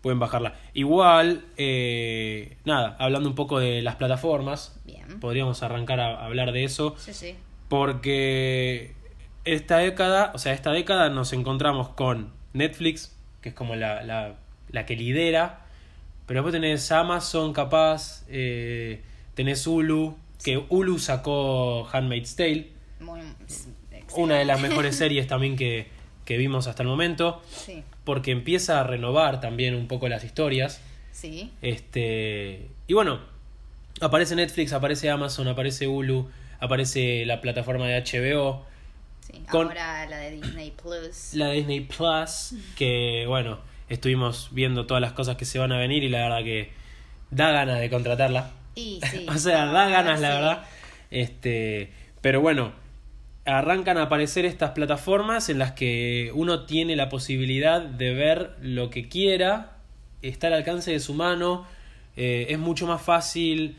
pueden 0.00 0.18
bajarla. 0.18 0.54
Igual, 0.72 1.44
eh, 1.58 2.56
nada, 2.64 2.96
hablando 2.98 3.28
un 3.28 3.34
poco 3.34 3.58
de 3.58 3.82
las 3.82 3.96
plataformas, 3.96 4.80
Bien. 4.86 5.20
podríamos 5.20 5.62
arrancar 5.62 6.00
a 6.00 6.24
hablar 6.24 6.52
de 6.52 6.64
eso, 6.64 6.94
Sí, 6.98 7.12
sí. 7.12 7.34
Porque 7.68 8.92
esta 9.44 9.78
década, 9.78 10.32
o 10.34 10.38
sea, 10.38 10.52
esta 10.52 10.72
década 10.72 11.08
nos 11.10 11.32
encontramos 11.32 11.88
con 11.90 12.30
Netflix, 12.52 13.14
que 13.40 13.50
es 13.50 13.54
como 13.54 13.74
la, 13.76 14.02
la, 14.02 14.34
la 14.70 14.86
que 14.86 14.96
lidera, 14.96 15.66
pero 16.26 16.40
después 16.40 16.52
tenés 16.52 16.90
Amazon 16.92 17.52
capaz, 17.52 18.24
eh, 18.28 19.02
tenés 19.34 19.66
Hulu, 19.66 20.16
que 20.42 20.64
Hulu 20.68 20.98
sacó 20.98 21.88
Handmaid's 21.92 22.36
Tale, 22.36 22.68
una 24.16 24.36
de 24.36 24.44
las 24.44 24.60
mejores 24.62 24.96
series 24.96 25.26
también 25.26 25.56
que, 25.56 25.88
que 26.24 26.36
vimos 26.38 26.66
hasta 26.66 26.82
el 26.82 26.88
momento, 26.88 27.42
Sí, 27.50 27.82
porque 28.04 28.30
empieza 28.30 28.80
a 28.80 28.84
renovar 28.84 29.40
también 29.40 29.74
un 29.74 29.88
poco 29.88 30.08
las 30.08 30.24
historias. 30.24 30.80
sí. 31.12 31.50
Este, 31.62 32.68
y 32.86 32.94
bueno, 32.94 33.20
aparece 34.00 34.34
Netflix, 34.36 34.72
aparece 34.72 35.10
Amazon, 35.10 35.48
aparece 35.48 35.86
Hulu, 35.86 36.28
aparece 36.64 37.24
la 37.26 37.40
plataforma 37.40 37.86
de 37.86 38.00
HBO, 38.02 38.64
sí. 39.20 39.42
Con- 39.50 39.68
Ahora 39.68 40.06
la 40.06 40.18
de 40.18 40.30
Disney 40.32 40.70
Plus. 40.72 41.34
la 41.34 41.50
Disney 41.50 41.80
Plus, 41.80 42.54
que 42.76 43.24
bueno, 43.28 43.58
estuvimos 43.88 44.48
viendo 44.52 44.86
todas 44.86 45.00
las 45.00 45.12
cosas 45.12 45.36
que 45.36 45.44
se 45.44 45.58
van 45.58 45.72
a 45.72 45.78
venir 45.78 46.02
y 46.04 46.08
la 46.08 46.18
verdad 46.22 46.42
que 46.44 46.70
da 47.30 47.50
ganas 47.50 47.80
de 47.80 47.90
contratarla. 47.90 48.50
Y 48.74 49.00
sí. 49.10 49.26
o 49.28 49.38
sea, 49.38 49.66
da 49.66 49.88
ganas, 49.88 50.20
la 50.20 50.28
sí. 50.30 50.34
verdad. 50.34 50.64
Este, 51.10 51.92
pero 52.20 52.40
bueno, 52.40 52.72
arrancan 53.44 53.98
a 53.98 54.02
aparecer 54.04 54.44
estas 54.46 54.70
plataformas 54.70 55.48
en 55.48 55.58
las 55.58 55.72
que 55.72 56.30
uno 56.34 56.64
tiene 56.64 56.96
la 56.96 57.08
posibilidad 57.08 57.80
de 57.82 58.14
ver 58.14 58.56
lo 58.60 58.90
que 58.90 59.08
quiera, 59.08 59.76
está 60.22 60.46
al 60.48 60.54
alcance 60.54 60.90
de 60.90 61.00
su 61.00 61.14
mano, 61.14 61.66
eh, 62.16 62.46
es 62.48 62.58
mucho 62.58 62.86
más 62.86 63.02
fácil. 63.02 63.76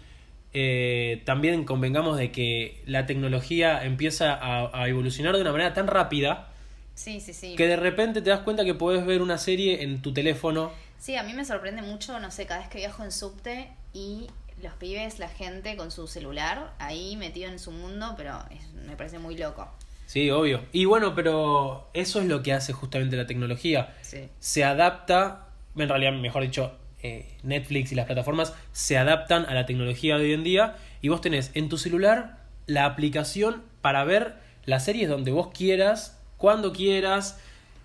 Eh, 0.58 1.22
también 1.26 1.66
convengamos 1.66 2.18
de 2.18 2.32
que 2.32 2.82
la 2.86 3.06
tecnología 3.06 3.84
empieza 3.84 4.34
a, 4.34 4.72
a 4.74 4.88
evolucionar 4.88 5.36
de 5.36 5.42
una 5.42 5.52
manera 5.52 5.74
tan 5.74 5.88
rápida 5.88 6.48
Sí, 6.96 7.20
sí, 7.20 7.34
sí. 7.34 7.56
que 7.58 7.68
de 7.68 7.76
repente 7.76 8.22
te 8.22 8.30
das 8.30 8.40
cuenta 8.40 8.64
que 8.64 8.74
puedes 8.74 9.06
ver 9.06 9.22
una 9.22 9.38
serie 9.38 9.84
en 9.84 10.02
tu 10.02 10.14
teléfono. 10.14 10.72
Sí, 10.98 11.18
a 11.18 11.24
mí 11.24 11.34
me 11.34 11.44
sorprende 11.44 11.82
mucho, 11.82 12.18
no 12.22 12.32
sé, 12.32 12.46
cada 12.46 12.62
vez 12.62 12.70
que 12.70 12.78
viajo 12.78 13.04
en 13.04 13.12
subte 13.12 13.68
y 13.94 14.28
los 14.64 14.72
pibes, 14.76 15.20
la 15.20 15.28
gente 15.28 15.76
con 15.76 15.92
su 15.92 16.08
celular 16.08 16.72
ahí 16.80 17.18
metido 17.18 17.50
en 17.52 17.60
su 17.60 17.72
mundo, 17.72 18.14
pero 18.16 18.40
es- 18.50 18.72
me 18.88 18.96
parece 18.96 19.20
muy 19.20 19.38
loco. 19.38 19.70
Sí, 20.06 20.30
obvio. 20.32 20.62
Y 20.72 20.86
bueno, 20.86 21.14
pero 21.16 21.90
eso 21.94 22.22
es 22.22 22.28
lo 22.28 22.42
que 22.42 22.54
hace 22.54 22.72
justamente 22.72 23.18
la 23.18 23.26
tecnología. 23.28 23.94
Sí. 24.02 24.30
Se 24.40 24.64
adapta, 24.64 25.48
en 25.76 25.90
realidad, 25.90 26.14
mejor 26.14 26.44
dicho, 26.44 26.78
eh, 27.06 27.26
Netflix 27.44 27.92
y 27.92 27.96
las 27.96 28.06
plataformas 28.06 28.54
se 28.72 28.98
adaptan 28.98 29.46
a 29.46 29.54
la 29.54 29.66
tecnología 29.66 30.18
de 30.18 30.24
hoy 30.26 30.34
en 30.34 30.44
día 30.44 30.76
y 31.02 31.10
vos 31.10 31.22
tenés 31.22 31.52
en 31.54 31.70
tu 31.70 31.78
celular 31.78 32.38
la 32.68 32.86
aplicación 32.86 33.64
para 33.82 34.04
ver 34.04 34.36
las 34.66 34.86
series 34.86 35.08
donde 35.10 35.32
vos 35.32 35.50
quieras, 35.54 36.18
cuando 36.38 36.74
quieras, 36.74 37.40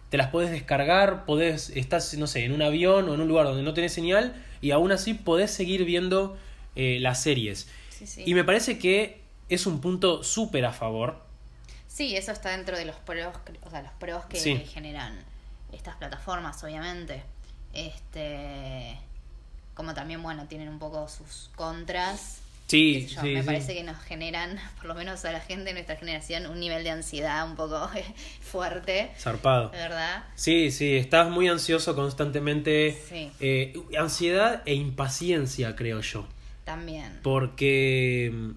te 0.09 0.17
las 0.17 0.29
podés 0.29 0.51
descargar, 0.51 1.25
podés, 1.27 1.71
estás, 1.71 2.15
no 2.15 2.27
sé, 2.27 2.45
en 2.45 2.53
un 2.53 2.63
avión 2.63 3.09
o 3.09 3.15
en 3.15 3.21
un 3.21 3.29
lugar 3.29 3.45
donde 3.47 3.63
no 3.63 3.75
tenés 3.75 3.93
señal 3.93 4.35
y 4.61 4.71
aún 4.71 4.91
así 4.93 5.15
podés 5.15 5.51
seguir 5.51 5.85
viendo 5.85 6.37
eh, 6.77 6.99
las 7.01 7.23
series. 7.23 7.69
Sí, 7.91 8.07
sí. 8.07 8.23
Y 8.27 8.35
me 8.35 8.45
parece 8.45 8.79
que 8.79 9.21
es 9.49 9.67
un 9.67 9.81
punto 9.81 10.23
súper 10.25 10.65
a 10.65 10.73
favor. 10.73 11.23
Sí, 11.87 12.17
eso 12.17 12.33
está 12.33 12.51
dentro 12.51 12.79
de 12.79 12.85
los 12.87 12.97
pros, 12.97 13.35
o 13.63 13.71
sea, 13.71 13.83
los 13.83 13.93
pros 13.93 14.25
que 14.27 14.39
Sí. 14.39 14.57
generan 14.73 15.19
estas 15.73 15.97
plataformas, 15.97 16.63
obviamente. 16.65 17.23
Este, 17.73 18.97
como 19.81 19.95
también, 19.95 20.23
bueno, 20.23 20.45
tienen 20.47 20.69
un 20.69 20.79
poco 20.79 21.09
sus 21.09 21.49
contras. 21.57 22.43
Sí, 22.67 23.07
yo, 23.07 23.23
sí, 23.23 23.29
me 23.29 23.41
sí. 23.41 23.47
parece 23.47 23.73
que 23.73 23.83
nos 23.83 23.99
generan, 24.03 24.59
por 24.77 24.85
lo 24.85 24.95
menos 24.95 25.25
a 25.25 25.33
la 25.33 25.41
gente 25.41 25.65
de 25.65 25.73
nuestra 25.73 25.97
generación, 25.97 26.45
un 26.45 26.61
nivel 26.61 26.85
de 26.85 26.91
ansiedad 26.91 27.49
un 27.49 27.57
poco 27.57 27.89
fuerte, 28.43 29.11
Zarpado. 29.19 29.71
¿verdad? 29.71 30.25
Sí, 30.35 30.71
sí, 30.71 30.97
estás 30.97 31.31
muy 31.31 31.49
ansioso 31.49 31.97
constantemente. 31.97 33.01
Sí. 33.09 33.31
Eh, 33.41 33.73
ansiedad 33.99 34.63
e 34.67 34.75
impaciencia, 34.75 35.75
creo 35.77 36.03
yo. 36.03 36.27
También. 36.65 37.21
Porque... 37.23 38.53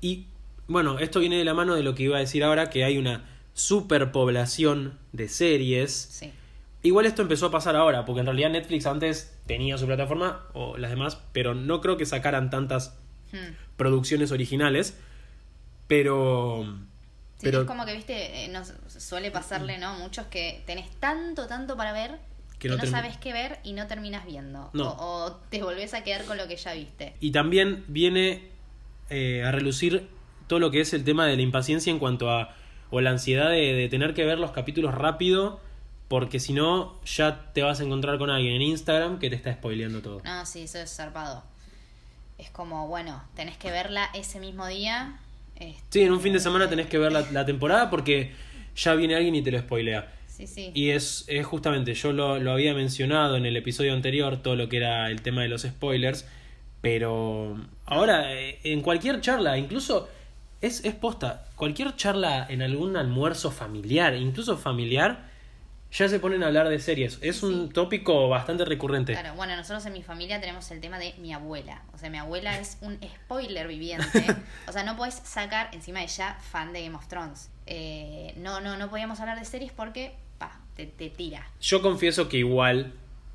Y 0.00 0.26
bueno, 0.66 0.98
esto 0.98 1.20
viene 1.20 1.38
de 1.38 1.44
la 1.44 1.54
mano 1.54 1.76
de 1.76 1.84
lo 1.84 1.94
que 1.94 2.02
iba 2.02 2.16
a 2.16 2.20
decir 2.20 2.42
ahora, 2.42 2.70
que 2.70 2.82
hay 2.82 2.98
una 2.98 3.24
superpoblación 3.54 4.98
de 5.12 5.28
series. 5.28 5.92
Sí. 5.92 6.32
Igual 6.86 7.06
esto 7.06 7.22
empezó 7.22 7.46
a 7.46 7.50
pasar 7.50 7.74
ahora, 7.76 8.04
porque 8.04 8.20
en 8.20 8.26
realidad 8.26 8.50
Netflix 8.50 8.86
antes 8.86 9.36
tenía 9.46 9.76
su 9.76 9.86
plataforma, 9.86 10.46
o 10.52 10.76
las 10.76 10.90
demás, 10.90 11.18
pero 11.32 11.54
no 11.54 11.80
creo 11.80 11.96
que 11.96 12.06
sacaran 12.06 12.48
tantas 12.50 12.96
Hmm. 13.32 13.54
producciones 13.76 14.30
originales. 14.30 14.96
Pero... 15.88 16.64
Sí, 17.38 17.42
pero 17.42 17.60
es 17.62 17.66
como 17.66 17.84
que, 17.84 17.94
viste, 17.94 18.44
eh, 18.44 18.48
nos 18.48 18.72
suele 18.88 19.30
pasarle, 19.30 19.78
¿no? 19.78 19.98
Muchos 19.98 20.26
que 20.26 20.62
tenés 20.64 20.88
tanto, 21.00 21.46
tanto 21.46 21.76
para 21.76 21.92
ver 21.92 22.12
Que 22.58 22.60
que, 22.60 22.68
no 22.68 22.76
no, 22.76 22.86
sabes 22.86 23.18
qué 23.18 23.32
ver 23.32 23.58
y 23.62 23.72
no 23.74 23.86
terminas 23.88 24.24
viendo. 24.24 24.70
No. 24.72 24.90
O, 24.92 25.24
o 25.26 25.32
te 25.50 25.62
volvés 25.62 25.92
a 25.92 26.02
quedar 26.04 26.24
con 26.24 26.38
lo 26.38 26.48
que 26.48 26.56
ya 26.56 26.72
viste. 26.72 27.14
Y 27.20 27.32
también 27.32 27.84
viene 27.88 28.48
eh, 29.10 29.42
a 29.44 29.50
relucir 29.52 30.08
todo 30.46 30.60
lo 30.60 30.70
que 30.70 30.80
es 30.80 30.94
el 30.94 31.04
tema 31.04 31.26
de 31.26 31.36
la 31.36 31.42
impaciencia 31.42 31.90
en 31.90 31.98
cuanto 31.98 32.30
a. 32.30 32.54
o 32.90 33.00
la 33.00 33.10
ansiedad 33.10 33.50
de, 33.50 33.74
de 33.74 33.88
tener 33.88 34.14
que 34.14 34.24
ver 34.24 34.38
los 34.38 34.52
capítulos 34.52 34.94
rápido, 34.94 35.60
porque 36.08 36.38
si 36.40 36.52
no, 36.52 37.00
ya 37.04 37.52
te 37.52 37.62
vas 37.62 37.80
a 37.80 37.84
encontrar 37.84 38.18
con 38.18 38.30
alguien 38.30 38.54
en 38.54 38.62
Instagram 38.62 39.18
que 39.18 39.28
te 39.30 39.36
está 39.36 39.52
spoileando 39.52 40.00
todo. 40.02 40.20
No, 40.24 40.46
sí, 40.46 40.62
eso 40.62 40.78
es 40.78 40.94
zarpado. 40.94 41.42
Es 42.38 42.50
como, 42.50 42.86
bueno, 42.86 43.22
tenés 43.34 43.56
que 43.56 43.70
verla 43.70 44.10
ese 44.14 44.38
mismo 44.40 44.66
día. 44.66 45.18
este, 45.56 45.82
Sí, 45.90 46.02
en 46.02 46.12
un 46.12 46.20
fin 46.20 46.32
de 46.32 46.40
semana 46.40 46.68
tenés 46.68 46.86
que 46.86 46.98
ver 46.98 47.12
la, 47.12 47.22
la 47.32 47.44
temporada 47.44 47.90
porque 47.90 48.32
ya 48.76 48.94
viene 48.94 49.16
alguien 49.16 49.34
y 49.34 49.42
te 49.42 49.50
lo 49.50 49.58
spoilea. 49.58 50.12
Sí, 50.28 50.46
sí. 50.46 50.70
Y 50.74 50.90
es, 50.90 51.24
es 51.28 51.46
justamente, 51.46 51.94
yo 51.94 52.12
lo, 52.12 52.38
lo 52.38 52.52
había 52.52 52.74
mencionado 52.74 53.36
en 53.36 53.46
el 53.46 53.56
episodio 53.56 53.94
anterior, 53.94 54.36
todo 54.42 54.54
lo 54.54 54.68
que 54.68 54.76
era 54.76 55.10
el 55.10 55.22
tema 55.22 55.40
de 55.42 55.48
los 55.48 55.62
spoilers, 55.62 56.26
pero 56.82 57.56
ahora 57.86 58.34
eh, 58.34 58.60
en 58.62 58.82
cualquier 58.82 59.22
charla, 59.22 59.56
incluso 59.56 60.08
es, 60.60 60.84
es 60.84 60.94
posta, 60.94 61.46
cualquier 61.56 61.96
charla 61.96 62.46
en 62.50 62.60
algún 62.60 62.98
almuerzo 62.98 63.50
familiar, 63.50 64.14
incluso 64.14 64.58
familiar, 64.58 65.30
ya 65.92 66.08
se 66.08 66.18
ponen 66.20 66.42
a 66.42 66.46
hablar 66.48 66.68
de 66.68 66.78
series. 66.78 67.18
Es 67.22 67.42
un 67.42 67.70
tópico 67.70 68.28
bastante 68.28 68.64
recurrente. 68.64 69.12
Claro, 69.12 69.34
bueno, 69.34 69.56
nosotros 69.56 69.86
en 69.86 69.92
mi 69.94 70.02
familia 70.02 70.40
tenemos 70.40 70.70
el 70.70 70.80
tema 70.80 70.98
de 70.98 71.14
mi 71.18 71.32
abuela. 71.32 71.82
O 71.94 71.98
sea, 71.98 72.10
mi 72.10 72.18
abuela 72.18 72.58
es 72.60 72.76
un 72.80 72.98
spoiler 73.24 73.66
viviente. 73.68 74.24
O 74.68 74.72
sea, 74.72 74.82
no 74.82 74.96
podés 74.96 75.14
sacar, 75.24 75.70
encima 75.72 76.00
de 76.00 76.06
ella, 76.06 76.36
fan 76.50 76.72
de 76.72 76.82
Game 76.82 76.96
of 76.96 77.06
Thrones. 77.08 77.50
Eh, 77.66 78.34
no, 78.36 78.60
no, 78.60 78.76
no 78.76 78.90
podíamos 78.90 79.20
hablar 79.20 79.38
de 79.38 79.44
series 79.44 79.72
porque, 79.72 80.12
pa, 80.38 80.60
te, 80.74 80.86
te 80.86 81.08
tira. 81.08 81.46
Yo 81.60 81.80
confieso 81.82 82.28
que 82.28 82.38
igual, 82.38 82.92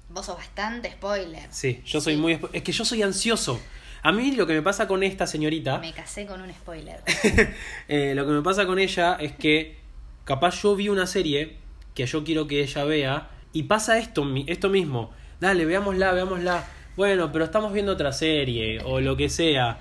Vos 0.09 0.25
sos 0.25 0.35
bastante 0.35 0.91
spoiler. 0.91 1.47
sí, 1.51 1.81
yo 1.85 2.01
soy 2.01 2.15
Sí. 2.15 2.19
muy... 2.21 2.37
Es 2.51 2.63
que 2.63 2.73
yo 2.73 2.83
soy 2.83 3.01
ansioso. 3.01 3.61
A 4.03 4.11
mí 4.11 4.31
lo 4.33 4.45
que 4.45 4.53
me 4.53 4.61
pasa 4.61 4.85
con 4.87 5.03
esta 5.03 5.25
señorita... 5.25 5.77
Me 5.77 5.93
casé 5.93 6.25
con 6.25 6.41
un 6.41 6.51
spoiler. 6.51 7.01
Eh, 7.87 8.13
lo 8.13 8.25
que 8.25 8.31
me 8.33 8.41
pasa 8.41 8.65
con 8.65 8.77
ella 8.77 9.15
es 9.19 9.31
que 9.31 9.77
capaz 10.25 10.61
yo 10.61 10.75
vi 10.75 10.89
una 10.89 11.07
serie 11.07 11.57
que 11.93 12.05
yo 12.05 12.23
quiero 12.23 12.47
que 12.47 12.61
ella 12.61 12.83
vea 12.83 13.29
y 13.53 13.63
pasa 13.63 13.97
esto, 13.97 14.25
esto 14.47 14.69
mismo. 14.69 15.11
Dale, 15.39 15.65
veámosla, 15.65 16.13
veámosla. 16.13 16.65
Bueno, 16.95 17.31
pero 17.31 17.45
estamos 17.45 17.73
viendo 17.73 17.91
otra 17.93 18.11
serie 18.11 18.79
o 18.83 18.99
lo 19.01 19.17
que 19.17 19.29
sea. 19.29 19.77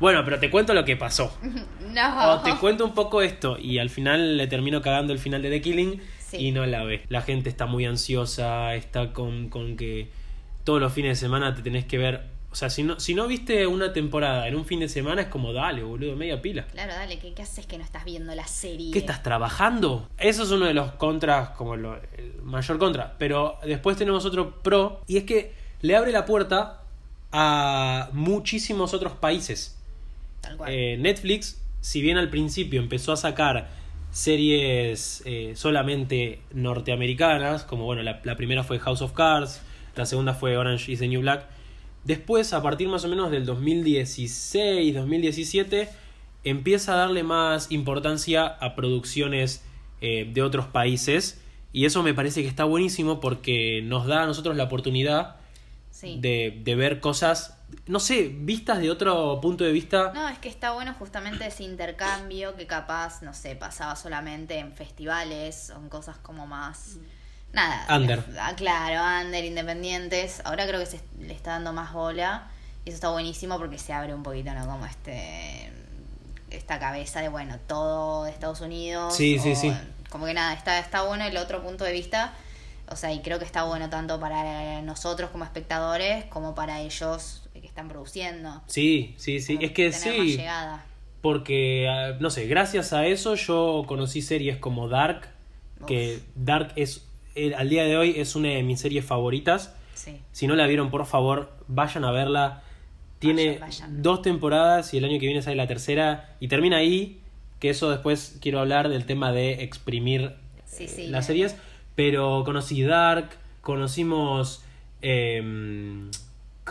Bueno, 0.00 0.22
pero 0.24 0.38
te 0.40 0.50
cuento 0.50 0.74
lo 0.74 0.84
que 0.84 0.96
pasó. 0.96 1.36
no. 1.94 2.32
O 2.32 2.40
te 2.40 2.54
cuento 2.56 2.84
un 2.84 2.94
poco 2.94 3.22
esto 3.22 3.58
y 3.58 3.78
al 3.78 3.90
final 3.90 4.36
le 4.36 4.46
termino 4.46 4.82
cagando 4.82 5.12
el 5.12 5.18
final 5.18 5.42
de 5.42 5.50
The 5.50 5.60
Killing 5.60 6.00
Sí. 6.18 6.38
y 6.38 6.52
no 6.52 6.64
la 6.66 6.82
ve. 6.84 7.02
La 7.08 7.20
gente 7.20 7.48
está 7.48 7.66
muy 7.66 7.84
ansiosa, 7.84 8.74
está 8.74 9.12
con, 9.12 9.50
con 9.50 9.76
que 9.76 10.08
todos 10.64 10.80
los 10.80 10.92
fines 10.92 11.20
de 11.20 11.26
semana 11.26 11.54
te 11.54 11.62
tenés 11.62 11.84
que 11.84 11.98
ver. 11.98 12.22
O 12.54 12.56
sea, 12.56 12.70
si 12.70 12.84
no, 12.84 13.00
si 13.00 13.16
no 13.16 13.26
viste 13.26 13.66
una 13.66 13.92
temporada 13.92 14.46
en 14.46 14.54
un 14.54 14.64
fin 14.64 14.78
de 14.78 14.88
semana, 14.88 15.22
es 15.22 15.26
como 15.26 15.52
dale, 15.52 15.82
boludo, 15.82 16.14
media 16.14 16.40
pila. 16.40 16.66
Claro, 16.68 16.92
dale, 16.94 17.18
¿qué, 17.18 17.34
qué 17.34 17.42
haces 17.42 17.66
que 17.66 17.76
no 17.78 17.82
estás 17.82 18.04
viendo 18.04 18.32
la 18.32 18.46
serie? 18.46 18.92
¿Qué 18.92 19.00
estás 19.00 19.24
trabajando? 19.24 20.08
Eso 20.18 20.44
es 20.44 20.52
uno 20.52 20.64
de 20.66 20.72
los 20.72 20.92
contras, 20.92 21.48
como 21.50 21.74
lo- 21.74 21.96
el 22.16 22.34
mayor 22.44 22.78
contra. 22.78 23.16
Pero 23.18 23.56
después 23.66 23.96
tenemos 23.96 24.24
otro 24.24 24.62
pro, 24.62 25.02
y 25.08 25.16
es 25.16 25.24
que 25.24 25.52
le 25.80 25.96
abre 25.96 26.12
la 26.12 26.26
puerta 26.26 26.82
a 27.32 28.10
muchísimos 28.12 28.94
otros 28.94 29.14
países. 29.14 29.76
Tal 30.40 30.56
cual. 30.56 30.70
Eh, 30.72 30.96
Netflix, 30.96 31.60
si 31.80 32.02
bien 32.02 32.18
al 32.18 32.30
principio 32.30 32.80
empezó 32.80 33.10
a 33.10 33.16
sacar 33.16 33.68
series 34.12 35.22
eh, 35.26 35.54
solamente 35.56 36.38
norteamericanas, 36.52 37.64
como 37.64 37.84
bueno, 37.84 38.02
la, 38.02 38.20
la 38.22 38.36
primera 38.36 38.62
fue 38.62 38.78
House 38.78 39.02
of 39.02 39.12
Cards, 39.12 39.60
la 39.96 40.06
segunda 40.06 40.34
fue 40.34 40.56
Orange 40.56 40.92
is 40.92 41.00
the 41.00 41.08
New 41.08 41.20
Black, 41.20 41.46
después 42.04 42.52
a 42.52 42.62
partir 42.62 42.88
más 42.88 43.04
o 43.04 43.08
menos 43.08 43.30
del 43.30 43.46
2016, 43.46 44.94
2017, 44.94 45.88
empieza 46.44 46.94
a 46.94 46.96
darle 46.96 47.22
más 47.22 47.70
importancia 47.70 48.46
a 48.46 48.74
producciones 48.74 49.64
eh, 50.00 50.30
de 50.32 50.42
otros 50.42 50.66
países, 50.66 51.40
y 51.72 51.86
eso 51.86 52.02
me 52.02 52.14
parece 52.14 52.42
que 52.42 52.48
está 52.48 52.64
buenísimo 52.64 53.20
porque 53.20 53.82
nos 53.82 54.06
da 54.06 54.22
a 54.22 54.26
nosotros 54.26 54.56
la 54.56 54.64
oportunidad 54.64 55.36
sí. 55.90 56.18
de, 56.20 56.60
de 56.62 56.74
ver 56.76 57.00
cosas, 57.00 57.58
no 57.86 57.98
sé, 57.98 58.30
vistas 58.32 58.78
de 58.78 58.90
otro 58.90 59.40
punto 59.40 59.64
de 59.64 59.72
vista. 59.72 60.12
No, 60.14 60.28
es 60.28 60.38
que 60.38 60.48
está 60.48 60.72
bueno 60.72 60.94
justamente 60.94 61.46
ese 61.46 61.64
intercambio 61.64 62.54
que 62.54 62.66
capaz, 62.66 63.22
no 63.22 63.34
sé, 63.34 63.56
pasaba 63.56 63.96
solamente 63.96 64.58
en 64.58 64.72
festivales 64.72 65.72
o 65.74 65.80
en 65.80 65.88
cosas 65.88 66.16
como 66.18 66.46
más... 66.46 66.98
Nada. 67.54 67.86
Under. 67.96 68.22
ah, 68.40 68.52
Claro, 68.56 69.24
under, 69.26 69.44
independientes. 69.44 70.42
Ahora 70.44 70.66
creo 70.66 70.80
que 70.80 70.86
se 70.86 71.00
le 71.20 71.32
está 71.32 71.52
dando 71.52 71.72
más 71.72 71.92
bola 71.92 72.48
y 72.84 72.88
eso 72.90 72.96
está 72.96 73.10
buenísimo 73.10 73.56
porque 73.58 73.78
se 73.78 73.92
abre 73.92 74.12
un 74.14 74.22
poquito, 74.22 74.52
¿no? 74.52 74.66
Como 74.66 74.84
este... 74.86 75.70
Esta 76.50 76.78
cabeza 76.78 77.20
de, 77.20 77.28
bueno, 77.28 77.56
todo 77.66 78.24
de 78.24 78.30
Estados 78.30 78.60
Unidos. 78.60 79.16
Sí, 79.16 79.38
sí, 79.40 79.52
o- 79.52 79.56
sí. 79.56 79.72
Como 80.08 80.26
que 80.26 80.34
nada, 80.34 80.52
está, 80.54 80.78
está 80.78 81.02
bueno 81.02 81.24
el 81.24 81.36
otro 81.36 81.62
punto 81.64 81.82
de 81.84 81.92
vista. 81.92 82.32
O 82.88 82.94
sea, 82.96 83.12
y 83.12 83.22
creo 83.22 83.38
que 83.40 83.44
está 83.44 83.64
bueno 83.64 83.88
tanto 83.90 84.20
para 84.20 84.80
nosotros 84.82 85.30
como 85.30 85.42
espectadores 85.44 86.26
como 86.26 86.54
para 86.54 86.80
ellos 86.80 87.42
que 87.52 87.66
están 87.66 87.88
produciendo. 87.88 88.62
Sí, 88.66 89.14
sí, 89.18 89.40
sí. 89.40 89.54
Como 89.54 89.66
Es 89.66 89.72
que 89.72 89.92
sí, 89.92 90.36
llegada. 90.36 90.84
porque, 91.22 91.88
ah, 91.88 92.16
no 92.20 92.30
sé, 92.30 92.46
gracias 92.46 92.92
a 92.92 93.04
eso 93.06 93.34
yo 93.34 93.84
conocí 93.88 94.22
series 94.22 94.58
como 94.58 94.88
Dark, 94.88 95.28
que 95.88 96.22
Dark 96.36 96.72
es, 96.76 97.02
eh, 97.34 97.54
al 97.54 97.68
día 97.68 97.84
de 97.84 97.96
hoy 97.96 98.14
es 98.18 98.34
una 98.36 98.48
de 98.50 98.62
mis 98.62 98.80
series 98.80 99.04
favoritas. 99.04 99.74
Sí. 99.94 100.18
Si 100.32 100.46
no 100.46 100.54
la 100.56 100.66
vieron, 100.66 100.90
por 100.90 101.04
favor, 101.06 101.52
vayan 101.68 102.04
a 102.04 102.10
verla. 102.10 102.62
Tiene 103.18 103.58
Vayan, 103.58 103.60
vayan. 103.60 104.02
dos 104.02 104.22
temporadas 104.22 104.92
y 104.92 104.98
el 104.98 105.04
año 105.04 105.18
que 105.18 105.26
viene 105.26 105.40
sale 105.42 105.56
la 105.56 105.66
tercera 105.66 106.34
y 106.40 106.48
termina 106.48 106.76
ahí, 106.78 107.20
que 107.60 107.70
eso 107.70 107.90
después 107.90 108.38
quiero 108.42 108.60
hablar 108.60 108.88
del 108.88 109.06
tema 109.06 109.32
de 109.32 109.62
exprimir 109.64 110.32
Sí, 110.66 110.84
eh, 110.84 110.88
sí, 110.88 111.02
las 111.04 111.10
la- 111.10 111.22
series. 111.22 111.56
Pero 111.94 112.42
conocí 112.44 112.82
Dark, 112.82 113.30
conocimos 113.62 114.62
em, 115.00 116.10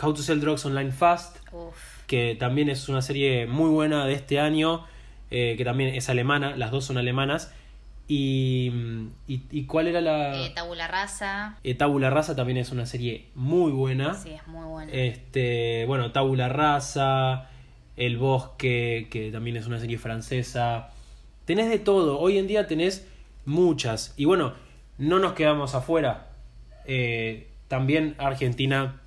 How 0.00 0.12
to 0.14 0.22
Sell 0.22 0.40
Drugs 0.40 0.64
Online 0.66 0.92
Fast, 0.92 1.36
Uf. 1.52 1.74
que 2.06 2.36
también 2.38 2.68
es 2.68 2.88
una 2.88 3.00
serie 3.02 3.46
muy 3.46 3.70
buena 3.70 4.04
de 4.06 4.12
este 4.12 4.38
año, 4.40 4.84
eh, 5.30 5.54
que 5.56 5.64
también 5.64 5.94
es 5.94 6.08
alemana, 6.08 6.56
las 6.56 6.70
dos 6.70 6.84
son 6.84 6.98
alemanas. 6.98 7.52
Y, 8.06 8.70
y, 9.26 9.42
y 9.50 9.64
cuál 9.64 9.86
era 9.88 10.00
la... 10.02 10.36
Eh, 10.44 10.52
Tabula 10.54 10.86
Rasa. 10.88 11.58
Eh, 11.64 11.74
Tabula 11.74 12.10
Rasa 12.10 12.36
también 12.36 12.58
es 12.58 12.70
una 12.70 12.84
serie 12.86 13.28
muy 13.34 13.72
buena. 13.72 14.14
Sí, 14.14 14.30
es 14.30 14.46
muy 14.46 14.66
buena. 14.66 14.92
Este, 14.92 15.84
bueno, 15.86 16.12
Tabula 16.12 16.48
Rasa, 16.50 17.48
El 17.96 18.18
Bosque, 18.18 19.08
que 19.10 19.30
también 19.32 19.56
es 19.56 19.66
una 19.66 19.78
serie 19.80 19.96
francesa. 19.98 20.90
Tenés 21.46 21.70
de 21.70 21.78
todo. 21.78 22.20
Hoy 22.20 22.36
en 22.38 22.46
día 22.46 22.66
tenés 22.66 23.06
muchas. 23.46 24.12
Y 24.18 24.26
bueno, 24.26 24.52
no 24.98 25.18
nos 25.18 25.32
quedamos 25.32 25.74
afuera. 25.74 26.28
Eh, 26.86 27.48
también 27.68 28.14
Argentina 28.18 29.00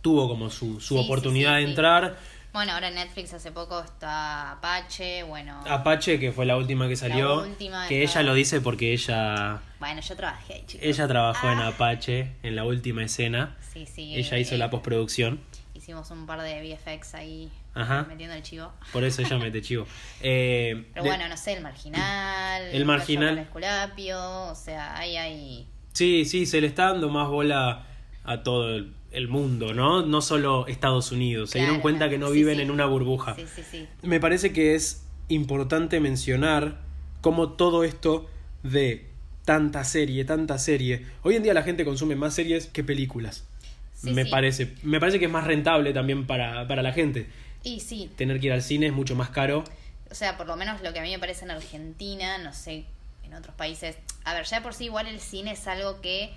tuvo 0.00 0.28
como 0.28 0.50
su, 0.50 0.80
su 0.80 0.96
Sí, 0.96 1.00
oportunidad 1.04 1.52
sí, 1.52 1.54
sí, 1.54 1.60
de 1.60 1.64
sí. 1.66 1.70
entrar. 1.70 2.16
Bueno, 2.52 2.72
ahora 2.72 2.88
en 2.88 2.96
Netflix 2.96 3.32
hace 3.32 3.50
poco 3.50 3.80
está 3.80 4.52
Apache, 4.52 5.22
bueno. 5.22 5.58
Apache, 5.66 6.18
que 6.20 6.32
fue 6.32 6.44
la 6.44 6.58
última 6.58 6.86
que 6.86 6.96
salió. 6.96 7.40
última 7.42 7.88
que 7.88 8.02
ella 8.02 8.22
lo 8.22 8.34
dice 8.34 8.60
porque 8.60 8.92
ella, 8.92 9.60
Bueno, 9.80 10.02
yo 10.02 10.14
trabajé 10.16 10.54
ahí, 10.54 10.64
chicos. 10.66 10.86
ella 10.86 11.08
trabajó 11.08 11.48
en 11.50 11.58
Ah. 11.60 11.68
Apache 11.68 12.32
en 12.42 12.54
la 12.54 12.64
última 12.64 13.02
escena. 13.04 13.56
Sí, 13.72 13.86
sí. 13.86 14.14
Ella 14.14 14.36
eh, 14.36 14.40
hizo 14.40 14.56
la 14.58 14.68
postproducción. 14.68 15.40
Hicimos 15.74 16.10
un 16.10 16.26
par 16.26 16.42
de 16.42 16.60
VFX 16.60 17.14
ahí 17.14 17.50
Ajá. 17.74 18.04
metiendo 18.06 18.36
el 18.36 18.42
chivo. 18.42 18.70
Por 18.92 19.02
eso 19.04 19.22
ella 19.22 19.38
mete 19.38 19.62
chivo. 19.62 19.86
Eh, 20.20 20.88
Pero 20.92 21.04
de- 21.04 21.08
bueno, 21.08 21.28
no 21.28 21.36
sé, 21.38 21.54
el 21.54 21.62
marginal. 21.62 22.62
El 22.64 22.84
Marginal. 22.84 23.30
El 23.30 23.44
Esculapio, 23.44 24.18
o 24.50 24.54
sea, 24.54 24.96
ahí 24.98 25.16
hay. 25.16 25.66
Sí, 25.94 26.26
sí, 26.26 26.44
se 26.44 26.60
le 26.60 26.66
está 26.66 26.90
dando 26.92 27.08
más 27.08 27.28
bola 27.28 27.86
a 28.24 28.42
todo 28.42 28.68
el, 28.76 28.94
el 29.12 29.28
mundo, 29.28 29.74
¿no? 29.74 30.04
No 30.04 30.20
solo 30.20 30.66
Estados 30.66 31.12
Unidos. 31.12 31.50
Se 31.50 31.58
dieron 31.58 31.80
cuenta 31.80 32.08
que 32.08 32.18
no 32.18 32.28
sí, 32.28 32.34
viven 32.34 32.56
sí. 32.56 32.62
en 32.62 32.70
una 32.70 32.86
burbuja. 32.86 33.34
Sí, 33.34 33.44
sí, 33.54 33.62
sí. 33.70 33.88
Me 34.02 34.20
parece 34.20 34.52
que 34.52 34.74
es 34.74 35.04
importante 35.28 36.00
mencionar 36.00 36.80
cómo 37.20 37.50
todo 37.50 37.84
esto 37.84 38.28
de 38.62 39.08
tanta 39.44 39.84
serie, 39.84 40.24
tanta 40.24 40.58
serie. 40.58 41.06
Hoy 41.22 41.36
en 41.36 41.42
día 41.42 41.54
la 41.54 41.62
gente 41.62 41.84
consume 41.84 42.16
más 42.16 42.34
series 42.34 42.66
que 42.66 42.84
películas. 42.84 43.44
Me 44.02 44.26
parece. 44.26 44.74
Me 44.82 44.98
parece 44.98 45.18
que 45.18 45.26
es 45.26 45.30
más 45.30 45.44
rentable 45.44 45.92
también 45.92 46.26
para, 46.26 46.66
para 46.66 46.82
la 46.82 46.92
gente. 46.92 47.28
Y 47.62 47.80
sí, 47.80 48.10
Tener 48.16 48.40
que 48.40 48.46
ir 48.46 48.52
al 48.52 48.62
cine 48.62 48.86
es 48.88 48.92
mucho 48.92 49.14
más 49.14 49.30
caro. 49.30 49.62
o 50.10 50.14
sea, 50.14 50.36
por 50.36 50.46
lo 50.46 50.56
menos 50.56 50.82
lo 50.82 50.92
que 50.92 50.98
a 50.98 51.02
mí 51.02 51.10
me 51.10 51.18
parece 51.20 51.44
en 51.44 51.52
Argentina, 51.52 52.38
no 52.38 52.52
sé, 52.52 52.86
en 53.22 53.34
otros 53.34 53.54
países. 53.54 53.96
A 54.24 54.34
ver, 54.34 54.44
ya 54.44 54.56
de 54.56 54.62
por 54.62 54.74
sí 54.74 54.86
igual 54.86 55.06
el 55.06 55.20
cine 55.20 55.52
es 55.52 55.66
algo 55.68 56.00
que 56.00 56.32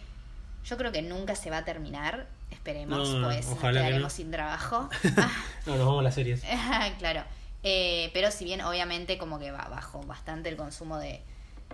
yo 0.64 0.78
creo 0.78 0.92
que 0.92 1.02
nunca 1.02 1.36
se 1.36 1.50
va 1.50 1.58
a 1.60 1.66
terminar. 1.66 2.28
Esperemos, 2.66 3.10
No, 3.10 3.20
no, 3.20 3.28
pues 3.28 3.46
nos 3.48 3.60
que 3.60 3.68
quedaremos 3.68 4.12
sin 4.12 4.32
trabajo. 4.32 4.90
Ah, 5.18 5.32
No, 5.68 5.76
nos 5.76 5.86
vamos 5.86 6.00
a 6.00 6.04
las 6.04 6.16
series. 6.16 6.42
claro. 6.98 7.24
Eh, 7.62 8.10
pero 8.12 8.32
si 8.32 8.44
bien 8.44 8.62
obviamente 8.62 9.20
como 9.20 9.38
que 9.38 9.52
va 9.52 9.68
bajo 9.70 10.02
bastante 10.02 10.50
el 10.50 10.56
consumo 10.58 10.98
de, 10.98 11.22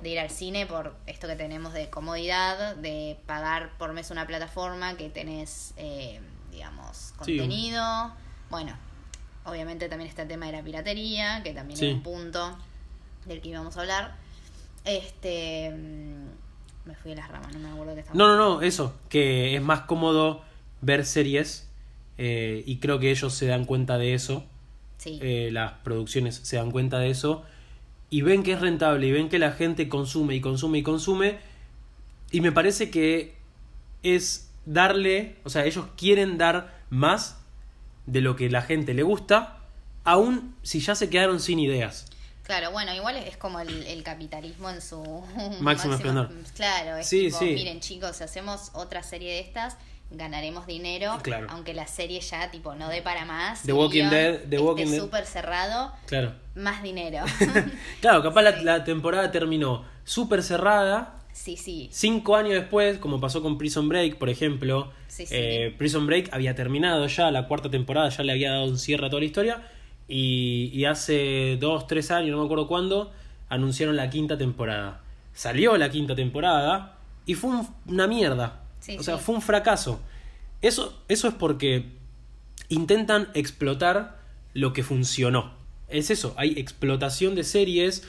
de 0.02 0.10
ir 0.10 0.20
al 0.20 0.30
cine 0.30 0.66
por 0.66 0.94
esto 1.08 1.28
que 1.28 1.36
tenemos 1.38 1.72
de 1.72 1.90
comodidad, 1.90 2.76
de 2.76 3.18
pagar 3.26 3.78
por 3.78 3.94
mes 3.94 4.12
una 4.12 4.28
plataforma 4.28 4.98
que 4.98 5.10
tenés, 5.10 5.74
eh, 5.78 6.20
digamos, 6.52 6.98
Sí. 7.24 7.38
contenido. 7.38 8.12
Bueno, 8.50 8.76
obviamente 9.46 9.88
también 9.88 10.10
está 10.10 10.24
el 10.24 10.28
tema 10.28 10.48
de 10.48 10.52
la 10.52 10.62
piratería, 10.62 11.42
que 11.42 11.54
también 11.54 11.80
Sí. 11.80 11.88
es 11.88 11.94
un 11.96 12.04
punto 12.04 12.58
del 13.26 13.40
que 13.42 13.48
íbamos 13.48 13.78
a 13.78 13.80
hablar. 13.82 14.16
Este... 14.84 15.70
mm, 15.72 16.26
Me 16.90 16.96
fui 16.96 17.12
de 17.12 17.18
las 17.18 17.30
ramas, 17.30 17.54
no 17.54 17.60
me 17.60 17.70
acuerdo 17.72 17.94
qué 17.94 18.00
estaba 18.02 18.18
No, 18.18 18.28
no, 18.28 18.36
no, 18.56 18.62
eso, 18.62 18.96
que 19.08 19.56
es 19.56 19.62
más 19.62 19.82
cómodo 19.82 20.44
ver 20.82 21.06
series 21.06 21.70
eh, 22.18 22.64
y 22.66 22.78
creo 22.78 23.00
que 23.00 23.12
ellos 23.12 23.34
se 23.34 23.48
dan 23.48 23.66
cuenta 23.66 23.98
de 23.98 24.14
eso, 24.14 24.46
Sí, 24.98 25.18
eh, 25.24 25.50
las 25.52 25.74
producciones 25.84 26.36
se 26.44 26.58
dan 26.58 26.70
cuenta 26.70 27.00
de 27.00 27.10
eso 27.10 27.44
y 28.12 28.22
ven 28.22 28.44
que 28.44 28.54
es 28.54 28.62
rentable 28.62 29.08
y 29.08 29.12
ven 29.12 29.30
que 29.30 29.40
la 29.40 29.52
gente 29.52 29.90
consume 29.90 30.36
y 30.36 30.42
consume 30.42 30.78
y 30.80 30.84
consume 30.84 31.40
y 32.32 32.42
me 32.42 32.52
parece 32.52 32.92
que 32.92 33.34
es 34.04 34.52
darle, 34.66 35.38
o 35.44 35.50
sea, 35.50 35.66
ellos 35.66 35.86
quieren 35.98 36.38
dar 36.38 36.80
más 36.92 37.38
de 38.06 38.22
lo 38.22 38.36
que 38.36 38.50
la 38.50 38.62
gente 38.62 38.94
le 38.94 39.02
gusta, 39.04 39.60
aun 40.04 40.56
si 40.62 40.80
ya 40.82 40.94
se 40.96 41.10
quedaron 41.10 41.40
sin 41.40 41.58
ideas. 41.60 42.06
Claro, 42.44 42.72
bueno, 42.72 42.94
igual 42.94 43.18
es 43.18 43.38
como 43.38 43.60
el, 43.60 43.70
el 43.88 44.04
capitalismo 44.04 44.70
en 44.70 44.82
su 44.82 45.02
Máximo 45.62 45.94
esplendor. 45.96 46.30
Claro, 46.56 46.98
es 46.98 47.08
Sí, 47.08 47.28
tipo, 47.28 47.40
sí. 47.40 47.46
miren 47.54 47.80
chicos, 47.80 48.18
si 48.18 48.24
hacemos 48.24 48.72
otra 48.74 49.04
serie 49.04 49.34
de 49.34 49.40
estas, 49.40 49.78
ganaremos 50.12 50.68
dinero, 50.68 51.18
Claro. 51.22 51.48
aunque 51.50 51.74
la 51.74 51.88
serie 51.88 52.20
ya 52.22 52.52
tipo 52.52 52.76
no 52.76 52.90
dé 52.90 53.02
para 53.02 53.26
más. 53.26 53.64
The 53.64 53.74
Walking 53.74 54.10
Dead- 54.10 54.42
The 54.50 54.60
Walking 54.60 54.88
Dead. 54.88 55.00
súper 55.00 55.26
cerrado, 55.26 55.92
Claro. 56.08 56.34
más 56.56 56.84
dinero. 56.84 57.26
Claro, 58.02 58.22
capaz 58.24 58.42
la 58.64 58.84
temporada 58.84 59.32
terminó 59.32 59.86
súper 60.04 60.44
cerrada 60.44 61.16
sí, 61.34 61.56
sí. 61.56 61.88
Cinco 61.92 62.36
años 62.36 62.54
después, 62.54 62.98
como 62.98 63.20
pasó 63.22 63.42
con 63.42 63.58
Prison 63.58 63.88
Break, 63.88 64.18
por 64.18 64.30
ejemplo, 64.30 64.92
Sí, 65.08 65.26
sí. 65.26 65.34
eh, 65.38 65.74
Prison 65.78 66.06
Break 66.06 66.30
había 66.34 66.56
terminado 66.56 67.08
ya, 67.08 67.32
la 67.32 67.48
cuarta 67.48 67.70
temporada 67.70 68.10
ya 68.10 68.24
le 68.24 68.34
había 68.34 68.52
dado 68.52 68.66
un 68.66 68.78
cierre 68.78 69.06
a 69.08 69.10
toda 69.10 69.22
la 69.22 69.26
historia, 69.26 69.62
y, 70.08 70.70
y 70.74 70.86
hace 70.86 71.58
dos, 71.60 71.88
tres 71.88 72.12
años, 72.12 72.32
no 72.32 72.40
me 72.40 72.46
acuerdo 72.46 72.68
cuándo, 72.68 73.14
anunciaron 73.48 73.96
la 73.96 74.10
quinta 74.10 74.38
temporada. 74.38 75.00
Salió 75.34 75.78
la 75.78 75.90
quinta 75.90 76.16
temporada 76.16 76.98
y 77.26 77.36
fue 77.36 77.52
un- 77.52 77.68
una 77.88 78.08
mierda. 78.08 78.61
Sí, 78.82 78.98
o 78.98 79.04
sea, 79.04 79.18
sí. 79.18 79.24
fue 79.24 79.36
un 79.36 79.42
fracaso. 79.42 80.02
Eso, 80.62 81.02
eso 81.08 81.28
es 81.30 81.34
porque 81.34 81.86
intentan 82.70 83.30
explotar 83.34 84.20
lo 84.54 84.74
que 84.74 84.84
funcionó. 84.84 85.54
Es 85.88 86.10
eso, 86.12 86.34
hay 86.38 86.52
explotación 86.60 87.36
de 87.36 87.44
series. 87.44 88.04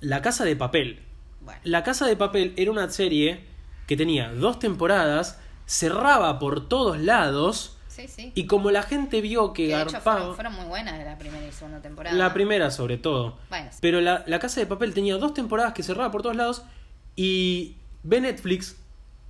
La 0.00 0.22
Casa 0.22 0.44
de 0.44 0.56
Papel, 0.56 1.00
Bueno, 1.42 1.60
la 1.64 1.82
Casa 1.82 2.06
de 2.06 2.16
Papel 2.16 2.52
era 2.56 2.70
una 2.70 2.88
serie 2.90 3.44
que 3.86 3.96
tenía 3.96 4.32
dos 4.32 4.58
temporadas 4.58 5.38
cerraba 5.66 6.38
por 6.38 6.68
todos 6.68 6.98
lados. 6.98 7.76
Sí, 7.88 8.08
sí. 8.08 8.32
Y 8.34 8.46
como 8.46 8.70
la 8.70 8.82
gente 8.82 9.20
vio 9.20 9.52
que, 9.52 9.68
Que 9.68 9.76
de 9.76 9.82
hecho 9.82 9.92
garpaba. 9.92 10.16
fueron, 10.18 10.34
fueron 10.34 10.54
muy 10.54 10.64
buenas 10.66 11.02
la 11.04 11.16
primera 11.16 11.46
y 11.46 11.52
segunda 11.52 11.80
temporada. 11.80 12.16
La 12.16 12.34
primera, 12.34 12.70
sobre 12.70 12.98
todo. 12.98 13.38
Bueno, 13.48 13.68
sí. 13.70 13.78
Pero 13.80 14.00
la, 14.00 14.24
la 14.26 14.38
Casa 14.40 14.60
de 14.60 14.66
Papel 14.66 14.92
tenía 14.94 15.16
dos 15.16 15.32
temporadas 15.32 15.72
que 15.74 15.82
cerraba 15.82 16.10
por 16.10 16.22
todos 16.22 16.34
lados. 16.36 16.62
Y 17.16 17.76
ve 18.02 18.20
Netflix 18.20 18.76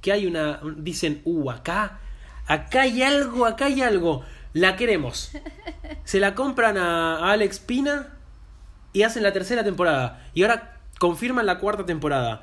que 0.04 0.12
hay 0.12 0.26
una. 0.26 0.60
Dicen, 0.76 1.22
uh, 1.24 1.50
acá. 1.50 1.98
Acá 2.46 2.82
hay 2.82 3.02
algo, 3.02 3.46
acá 3.46 3.64
hay 3.64 3.80
algo. 3.80 4.22
La 4.52 4.76
queremos. 4.76 5.30
Se 6.04 6.20
la 6.20 6.34
compran 6.34 6.76
a, 6.76 7.16
a 7.16 7.32
Alex 7.32 7.58
Pina 7.58 8.18
y 8.92 9.02
hacen 9.02 9.22
la 9.22 9.32
tercera 9.32 9.64
temporada. 9.64 10.22
Y 10.34 10.42
ahora 10.42 10.76
confirman 10.98 11.46
la 11.46 11.58
cuarta 11.58 11.86
temporada. 11.86 12.42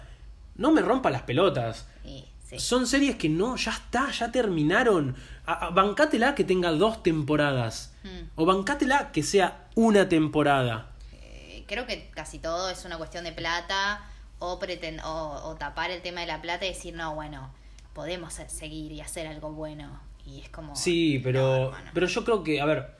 No 0.56 0.72
me 0.72 0.82
rompa 0.82 1.12
las 1.12 1.22
pelotas. 1.22 1.88
Sí. 2.04 2.58
Son 2.60 2.86
series 2.88 3.16
que 3.16 3.30
no, 3.30 3.56
ya 3.56 3.72
está, 3.72 4.10
ya 4.12 4.32
terminaron. 4.32 5.16
A- 5.46 5.68
a- 5.68 5.70
bancátela 5.70 6.34
que 6.34 6.44
tenga 6.44 6.72
dos 6.72 7.04
temporadas. 7.04 7.94
Mm. 8.04 8.24
O 8.36 8.46
bancátela 8.48 9.12
que 9.12 9.22
sea 9.24 9.68
una 9.76 10.10
temporada. 10.10 10.88
Eh, 11.14 11.64
creo 11.68 11.86
que 11.86 12.10
casi 12.10 12.40
todo 12.40 12.72
es 12.72 12.84
una 12.86 12.98
cuestión 12.98 13.24
de 13.24 13.32
plata 13.32 14.02
o, 14.44 14.60
preten- 14.60 15.02
o, 15.06 15.50
o 15.50 15.56
tapar 15.56 15.92
el 15.92 16.02
tema 16.02 16.22
de 16.22 16.28
la 16.28 16.42
plata 16.42 16.66
y 16.66 16.70
decir, 16.70 16.96
no, 16.96 17.14
bueno, 17.14 17.52
podemos 17.94 18.34
se- 18.34 18.50
seguir 18.50 18.92
y 18.92 19.00
hacer 19.00 19.28
algo 19.28 19.52
bueno. 19.52 20.00
Y 20.26 20.42
es 20.42 20.50
como... 20.50 20.76
Sí, 20.76 21.20
pero, 21.24 21.72
pero 21.94 22.08
yo 22.08 22.26
creo 22.26 22.44
que, 22.44 22.60
a 22.60 22.66
ver, 22.66 22.96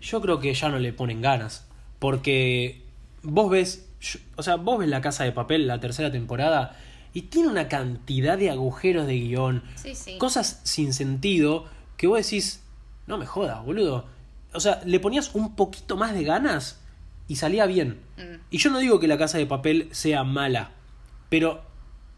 yo 0.00 0.20
creo 0.20 0.38
que 0.38 0.54
ya 0.54 0.68
no 0.68 0.78
le 0.78 0.92
ponen 0.92 1.20
ganas. 1.20 1.66
Porque 1.98 2.84
vos 3.22 3.50
ves, 3.50 3.88
yo- 4.00 4.20
o 4.36 4.42
sea, 4.44 4.54
vos 4.54 4.78
ves 4.78 4.88
la 4.88 5.00
casa 5.00 5.24
de 5.24 5.32
papel, 5.32 5.66
la 5.66 5.80
tercera 5.80 6.12
temporada, 6.12 6.76
y 7.12 7.22
tiene 7.22 7.48
una 7.48 7.68
cantidad 7.68 8.38
de 8.38 8.50
agujeros 8.50 9.06
de 9.08 9.14
guion, 9.18 9.64
Sí, 9.74 9.94
sí. 9.96 10.16
cosas 10.18 10.60
sin 10.62 10.92
sentido, 10.94 11.66
que 11.96 12.06
vos 12.06 12.18
decís, 12.22 12.62
no 13.08 13.18
me 13.18 13.26
jodas, 13.26 13.64
boludo. 13.64 14.06
O 14.54 14.60
sea, 14.60 14.80
le 14.84 15.00
ponías 15.00 15.34
un 15.34 15.56
poquito 15.56 15.96
más 15.96 16.14
de 16.14 16.22
ganas 16.22 16.80
y 17.28 17.36
salía 17.36 17.66
bien. 17.66 18.00
Mm. 18.16 18.40
Y 18.50 18.58
yo 18.58 18.70
no 18.70 18.78
digo 18.80 18.98
que 18.98 19.06
la 19.06 19.18
casa 19.18 19.38
de 19.38 19.46
papel 19.46 19.88
sea 19.92 20.24
mala, 20.24 20.72
pero, 21.28 21.62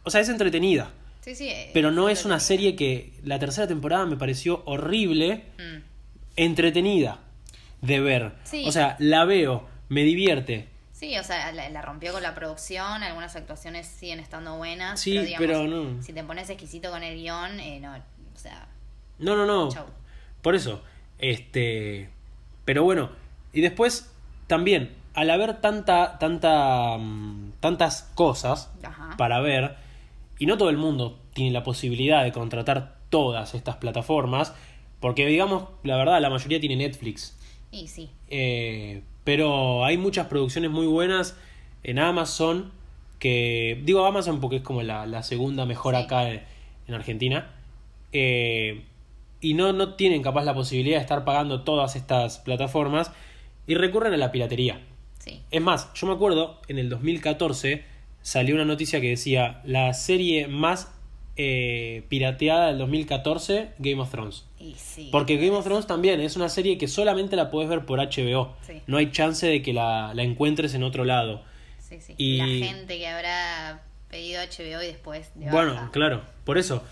o 0.05 0.11
sea, 0.11 0.21
es 0.23 0.29
entretenida. 0.29 0.93
Sí, 1.21 1.35
sí, 1.35 1.53
Pero 1.75 1.91
no 1.91 2.09
es 2.09 2.25
una 2.25 2.41
serie 2.41 2.77
que 2.77 3.13
la 3.23 3.39
tercera 3.39 3.67
temporada 3.69 4.07
me 4.07 4.17
pareció 4.17 4.63
horrible, 4.65 5.45
Mm. 5.59 5.83
entretenida 6.37 7.19
de 7.83 8.01
ver. 8.01 8.33
Sí. 8.45 8.65
O 8.67 8.73
sea, 8.73 8.97
la 8.99 9.25
veo, 9.27 9.69
me 9.89 10.03
divierte. 10.05 10.69
Sí, 10.93 11.17
o 11.19 11.25
sea, 11.25 11.51
la, 11.53 11.69
la 11.71 11.83
rompió 11.83 12.13
con 12.13 12.23
la 12.23 12.35
producción, 12.35 13.03
algunas 13.03 13.35
actuaciones 13.37 13.87
siguen 13.87 14.21
estando 14.21 14.57
buenas. 14.57 15.01
Sí, 15.01 15.13
pero, 15.13 15.25
digamos, 15.27 15.47
pero 15.47 15.67
no. 15.67 16.03
Si 16.03 16.13
te 16.13 16.23
pones 16.25 16.49
exquisito 16.51 16.91
con 16.91 17.03
el 17.03 17.17
guion, 17.17 17.59
eh, 17.61 17.81
no, 17.81 17.93
o 17.95 18.39
sea, 18.39 18.69
No, 19.19 19.37
no, 19.37 19.45
no. 19.47 19.71
chau. 19.71 19.87
Por 20.43 20.55
eso. 20.55 20.83
Este. 21.19 22.09
Pero 22.65 22.83
bueno. 22.85 23.11
Y 23.53 23.61
después, 23.63 24.11
también, 24.47 24.91
al 25.15 25.31
haber 25.31 25.61
tanta, 25.61 26.19
tanta. 26.19 26.97
mm, 26.99 27.53
tantas 27.61 28.03
cosas 28.15 28.71
Ajá. 28.83 29.17
para 29.17 29.41
ver. 29.41 29.77
Y 30.39 30.47
no 30.47 30.57
todo 30.57 30.71
el 30.71 30.77
mundo 30.79 31.19
tiene 31.35 31.51
la 31.51 31.63
posibilidad 31.63 32.23
de 32.25 32.33
contratar 32.33 32.97
todas 33.11 33.55
estas 33.55 33.77
plataformas. 33.77 34.55
Porque 35.01 35.27
digamos, 35.27 35.65
la 35.83 35.97
verdad, 35.97 36.21
la 36.21 36.31
mayoría 36.31 36.61
tiene 36.61 36.77
Netflix. 36.77 37.37
Y 37.71 37.89
sí, 37.89 38.11
Eh, 38.29 39.03
pero 39.25 39.85
hay 39.85 39.97
muchas 39.97 40.27
producciones 40.27 40.71
muy 40.71 40.87
buenas 40.87 41.37
en 41.83 41.99
Amazon. 41.99 42.73
Que. 43.19 43.81
Digo 43.85 44.07
Amazon 44.07 44.41
porque 44.41 44.57
es 44.57 44.63
como 44.63 44.83
la, 44.83 45.07
la 45.07 45.23
segunda 45.23 45.67
mejor 45.67 45.95
Sí. 45.95 46.03
acá 46.03 46.31
en, 46.31 46.43
en 46.89 46.95
Argentina. 46.95 47.51
Eh, 48.13 48.85
y 49.43 49.55
no, 49.55 49.73
no 49.73 49.95
tienen 49.95 50.23
capaz 50.23 50.45
la 50.45 50.53
posibilidad 50.55 50.97
de 50.97 51.03
estar 51.03 51.25
pagando 51.25 51.63
todas 51.63 51.97
estas 51.97 52.39
plataformas. 52.39 53.11
Y 53.67 53.75
recurren 53.75 54.13
a 54.15 54.17
la 54.17 54.33
piratería. 54.33 54.81
Sí. 55.21 55.41
Es 55.53 55.63
más, 55.63 55.93
yo 55.95 56.07
me 56.09 56.13
acuerdo, 56.15 56.61
en 56.69 56.79
el 56.81 56.89
2014 56.89 57.85
salió 58.23 58.55
una 58.57 58.65
noticia 58.65 59.01
que 59.01 59.11
decía 59.11 59.61
la 59.65 59.95
serie 59.95 60.49
más 60.49 60.89
eh, 61.37 62.03
pirateada 62.09 62.67
del 62.67 62.79
2014, 62.79 63.71
Game 63.79 64.03
of 64.03 64.11
Thrones. 64.11 64.45
Y 64.59 64.75
sí. 64.77 65.09
Porque 65.11 65.37
Game 65.37 65.53
of 65.57 65.65
Thrones 65.65 65.87
también 65.87 66.21
es 66.21 66.37
una 66.37 66.49
serie 66.51 66.77
que 66.77 66.87
solamente 66.89 67.35
la 67.37 67.51
puedes 67.51 67.71
ver 67.71 67.87
por 67.87 67.99
HBO. 67.99 68.55
Sí. 68.67 68.83
No 68.87 68.99
hay 68.99 69.11
chance 69.11 69.47
de 69.47 69.63
que 69.63 69.73
la, 69.73 70.13
la 70.15 70.23
encuentres 70.23 70.75
en 70.75 70.83
otro 70.83 71.05
lado. 71.05 71.43
Sí. 71.79 71.97
Y- 72.19 72.37
La 72.39 72.67
gente 72.69 72.99
que 72.99 73.07
habrá 73.09 73.83
pedido 74.11 74.43
HBO 74.43 74.83
y 74.83 74.87
después 74.89 75.31
de 75.35 75.51
Bueno, 75.51 75.75
baja. 75.75 75.91
claro, 75.93 76.23
por 76.45 76.59
eso. 76.59 76.83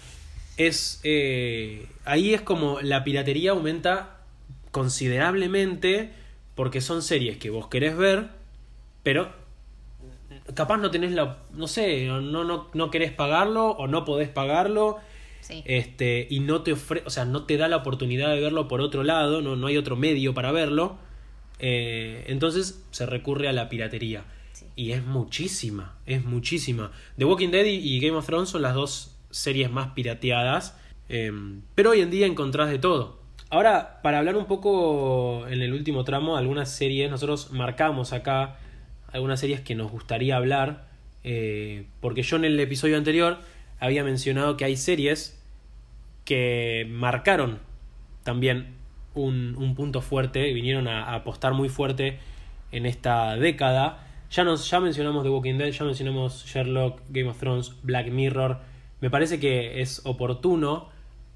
Es. 0.56 1.00
eh, 1.04 1.86
ahí 2.04 2.32
es 2.32 2.40
como 2.40 2.80
la 2.80 3.04
piratería 3.04 3.50
aumenta 3.50 4.16
considerablemente. 4.70 6.10
Porque 6.59 6.81
son 6.81 7.03
series 7.03 7.37
que 7.37 7.51
vos 7.51 7.68
querés 7.68 7.97
ver, 7.97 8.31
pero 9.05 9.31
capaz 10.55 10.79
no 10.79 10.90
tenés 10.90 11.12
la. 11.12 11.38
No 11.55 11.68
sé, 11.68 12.05
no, 12.07 12.21
no, 12.21 12.68
no 12.75 12.90
querés 12.90 13.12
pagarlo 13.12 13.68
o 13.71 13.87
no 13.87 14.05
podés 14.05 14.29
pagarlo. 14.29 14.99
Sí. 15.40 15.62
este 15.66 16.27
y 16.29 16.40
no 16.40 16.62
te 16.62 16.73
ofre 16.73 17.03
o 17.07 17.11
sea 17.11 17.25
no 17.25 17.44
te 17.44 17.57
da 17.57 17.68
la 17.68 17.77
oportunidad 17.77 18.35
de 18.35 18.40
verlo 18.40 18.66
por 18.68 18.81
otro 18.83 19.03
lado 19.05 19.40
no, 19.40 19.55
no 19.57 19.68
hay 19.68 19.79
otro 19.79 19.94
medio 19.97 20.35
para 20.35 20.51
verlo 20.53 20.99
eh, 21.61 22.25
entonces 22.27 22.85
se 22.90 23.07
recurre 23.07 23.49
a 23.49 23.53
la 23.53 23.68
piratería 23.68 24.25
Sí. 24.53 24.66
y 24.77 24.90
es 24.92 25.03
muchísima 25.07 25.97
es 26.05 26.23
muchísima 26.25 26.90
The 27.16 27.25
Walking 27.25 27.49
Dead 27.51 27.64
y, 27.64 27.77
y 27.77 28.01
Game 28.01 28.18
of 28.18 28.27
Thrones 28.27 28.51
son 28.51 28.61
las 28.62 28.75
dos 28.75 29.16
series 29.31 29.71
más 29.71 29.92
pirateadas 29.92 30.77
eh, 31.09 31.33
pero 31.75 31.90
hoy 31.90 32.01
en 32.01 32.11
día 32.11 32.27
encontrás 32.27 32.68
de 32.68 32.79
todo 32.81 33.17
ahora 33.50 34.00
para 34.02 34.18
hablar 34.18 34.37
un 34.37 34.46
poco 34.46 35.46
en 35.48 35.62
el 35.62 35.72
último 35.72 36.04
tramo 36.04 36.37
algunas 36.37 36.70
series 36.70 37.11
nosotros 37.11 37.52
marcamos 37.52 38.12
acá 38.12 38.56
algunas 39.12 39.40
series 39.40 39.61
que 39.61 39.74
nos 39.74 39.90
gustaría 39.90 40.37
hablar 40.37 40.88
eh, 41.24 41.87
porque 42.00 42.22
yo 42.22 42.37
en 42.37 42.44
el 42.44 42.61
episodio 42.61 42.96
anterior 42.96 43.38
había 43.80 44.04
mencionado 44.04 44.56
que 44.56 44.64
hay 44.64 44.76
series 44.76 45.42
que 46.24 46.87
marcaron 46.90 47.61
también 48.22 48.74
un, 49.14 49.56
un 49.56 49.74
punto 49.74 50.00
fuerte, 50.00 50.52
vinieron 50.52 50.88
a, 50.88 51.04
a 51.04 51.14
apostar 51.16 51.54
muy 51.54 51.68
fuerte 51.68 52.18
en 52.72 52.87
esta 52.87 53.37
década. 53.37 54.04
Ya, 54.30 54.44
nos, 54.44 54.68
ya 54.68 54.80
mencionamos 54.80 55.24
The 55.24 55.30
Walking 55.30 55.56
Dead, 55.56 55.70
ya 55.70 55.84
mencionamos 55.84 56.44
Sherlock, 56.44 57.00
Game 57.08 57.28
of 57.30 57.38
Thrones, 57.38 57.74
Black 57.82 58.08
Mirror. 58.11 58.58
Me 59.00 59.11
parece 59.11 59.40
que 59.40 59.80
es 59.80 60.02
oportuno 60.04 60.90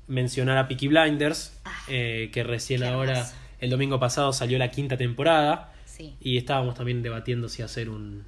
mencionar 0.08 0.58
a 0.58 0.68
Peaky 0.68 0.88
Blinders, 0.88 1.58
Ah, 1.64 1.70
eh, 1.88 2.30
que 2.32 2.42
recién 2.44 2.82
ahora, 2.84 3.30
el 3.60 3.70
domingo 3.70 3.98
pasado, 4.00 4.32
salió 4.32 4.58
la 4.58 4.70
quinta 4.70 4.96
temporada. 4.96 5.72
Sí. 5.84 6.16
Y 6.20 6.36
estábamos 6.38 6.74
también 6.74 7.02
debatiendo 7.02 7.48
si 7.48 7.62
hacer 7.62 7.88
un, 7.88 8.24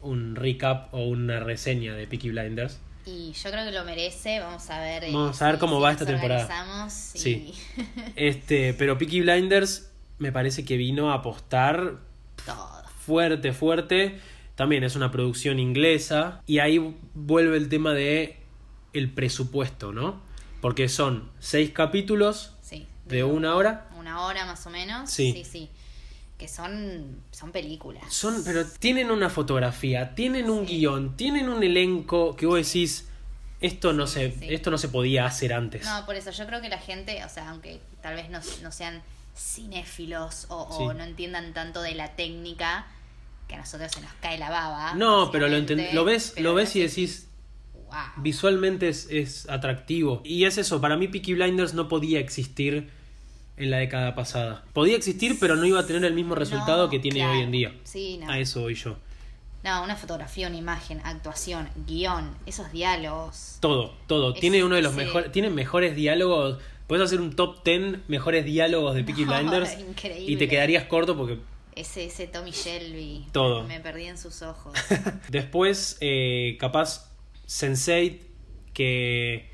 un 0.00 0.36
recap 0.36 0.92
o 0.94 1.04
una 1.04 1.40
reseña 1.40 1.94
de 1.94 2.06
Peaky 2.06 2.30
Blinders. 2.30 2.80
Y 3.06 3.32
yo 3.32 3.50
creo 3.50 3.64
que 3.66 3.70
lo 3.72 3.84
merece. 3.84 4.40
Vamos 4.40 4.68
a 4.70 4.80
ver. 4.80 5.04
eh, 5.04 5.10
Vamos 5.12 5.40
a 5.42 5.46
ver 5.50 5.58
cómo 5.58 5.76
si 5.76 5.82
va 5.82 5.92
esta 5.92 6.06
temporada. 6.06 6.86
y- 6.86 7.18
Sí. 7.18 7.54
Este, 8.16 8.72
pero 8.74 8.96
Peaky 8.98 9.20
Blinders 9.20 9.90
me 10.18 10.32
parece 10.32 10.64
que 10.64 10.76
vino 10.76 11.10
a 11.10 11.16
apostar 11.16 11.96
Todo. 12.46 12.82
fuerte, 13.00 13.52
fuerte. 13.52 14.18
También 14.54 14.84
es 14.84 14.96
una 14.96 15.10
producción 15.10 15.58
inglesa. 15.58 16.40
Y 16.46 16.60
ahí 16.60 16.94
vuelve 17.12 17.56
el 17.58 17.68
tema 17.68 17.92
de 17.92 18.38
el 18.94 19.10
presupuesto, 19.10 19.92
¿no? 19.92 20.22
Porque 20.64 20.88
son 20.88 21.30
seis 21.40 21.72
capítulos 21.72 22.54
Sí. 22.62 22.86
de 23.04 23.22
una 23.22 23.54
hora. 23.54 23.86
Una 23.98 24.22
hora 24.24 24.46
más 24.46 24.66
o 24.66 24.70
menos. 24.70 25.10
Sí. 25.10 25.30
Sí, 25.34 25.44
sí. 25.44 25.70
Que 26.38 26.48
son, 26.48 27.20
son 27.32 27.52
películas. 27.52 28.02
Son, 28.08 28.42
pero 28.46 28.64
tienen 28.64 29.10
una 29.10 29.28
fotografía, 29.28 30.14
tienen 30.14 30.48
un 30.48 30.64
guion, 30.64 31.18
tienen 31.18 31.50
un 31.50 31.62
elenco 31.62 32.34
que 32.34 32.46
vos 32.46 32.56
decís, 32.56 33.08
esto 33.60 33.92
no 33.92 34.06
se, 34.06 34.32
sí. 34.32 34.46
esto 34.54 34.70
no 34.70 34.78
se 34.78 34.88
podía 34.88 35.26
hacer 35.26 35.52
antes. 35.52 35.84
No, 35.84 36.06
por 36.06 36.14
eso 36.16 36.30
yo 36.30 36.46
creo 36.46 36.62
que 36.62 36.70
la 36.70 36.78
gente, 36.78 37.22
o 37.22 37.28
sea, 37.28 37.50
aunque 37.50 37.82
tal 38.00 38.14
vez 38.14 38.30
no, 38.30 38.40
no 38.62 38.72
sean 38.72 39.02
cinéfilos 39.36 40.46
o, 40.48 40.62
o 40.62 40.78
Sí. 40.90 40.96
no 40.96 41.04
entiendan 41.04 41.52
tanto 41.52 41.82
de 41.82 41.94
la 41.94 42.16
técnica, 42.16 42.86
que 43.48 43.56
a 43.56 43.58
nosotros 43.58 43.92
se 43.92 44.00
nos 44.00 44.12
cae 44.22 44.38
la 44.38 44.48
baba. 44.48 44.94
No, 44.94 45.30
pero 45.30 45.46
lo, 45.48 45.58
lo 45.58 46.04
ves, 46.06 46.32
pero 46.34 46.48
lo 46.50 46.54
ves 46.54 46.74
y 46.76 46.80
decís, 46.80 47.28
"Wow". 47.94 48.22
visualmente 48.22 48.88
es, 48.88 49.08
es 49.10 49.48
atractivo. 49.48 50.20
Y 50.24 50.44
es 50.44 50.58
eso, 50.58 50.80
para 50.80 50.96
mí 50.96 51.08
Peaky 51.08 51.34
Blinders 51.34 51.74
no 51.74 51.88
podía 51.88 52.20
existir 52.20 52.90
en 53.56 53.70
la 53.70 53.78
década 53.78 54.14
pasada. 54.14 54.64
Podía 54.72 54.96
existir, 54.96 55.36
pero 55.40 55.56
no 55.56 55.64
iba 55.64 55.78
a 55.80 55.86
tener 55.86 56.04
el 56.04 56.14
mismo 56.14 56.34
resultado 56.34 56.84
No, 56.84 56.90
que 56.90 56.98
tiene 56.98 57.20
claro. 57.20 57.32
hoy 57.32 57.40
en 57.42 57.50
día. 57.52 57.74
Sí, 57.84 58.18
no. 58.18 58.30
A 58.30 58.38
eso 58.38 58.62
voy 58.62 58.74
yo. 58.74 58.96
No, 59.62 59.82
una 59.82 59.96
fotografía, 59.96 60.48
una 60.48 60.56
imagen, 60.58 61.00
actuación, 61.04 61.68
guion, 61.86 62.30
esos 62.44 62.70
diálogos. 62.72 63.56
Todo, 63.60 63.94
todo. 64.06 64.34
Es- 64.34 64.40
tiene 64.40 64.62
uno 64.64 64.74
de 64.74 64.82
los 64.82 64.92
sí. 64.92 64.98
mejores, 64.98 65.32
tiene 65.32 65.48
mejores 65.50 65.94
diálogos. 65.96 66.58
Puedes 66.86 67.06
hacer 67.06 67.20
un 67.20 67.34
top 67.34 67.64
10 67.64 68.00
mejores 68.08 68.44
diálogos 68.44 68.94
de 68.94 69.04
Peaky 69.04 69.24
No, 69.24 69.32
Blinders 69.38 69.78
increíble. 69.88 70.30
y 70.32 70.36
te 70.36 70.48
quedarías 70.48 70.84
corto 70.84 71.16
porque 71.16 71.38
Ese, 71.76 72.04
ese 72.04 72.26
Tommy 72.26 72.50
Shelby. 72.50 73.24
Todo. 73.32 73.64
Me 73.64 73.80
perdí 73.80 74.04
en 74.04 74.18
sus 74.18 74.42
ojos. 74.42 74.74
Después, 75.30 75.96
eh, 76.00 76.56
capaz, 76.60 77.08
Sense8, 77.46 78.18
que 78.72 79.50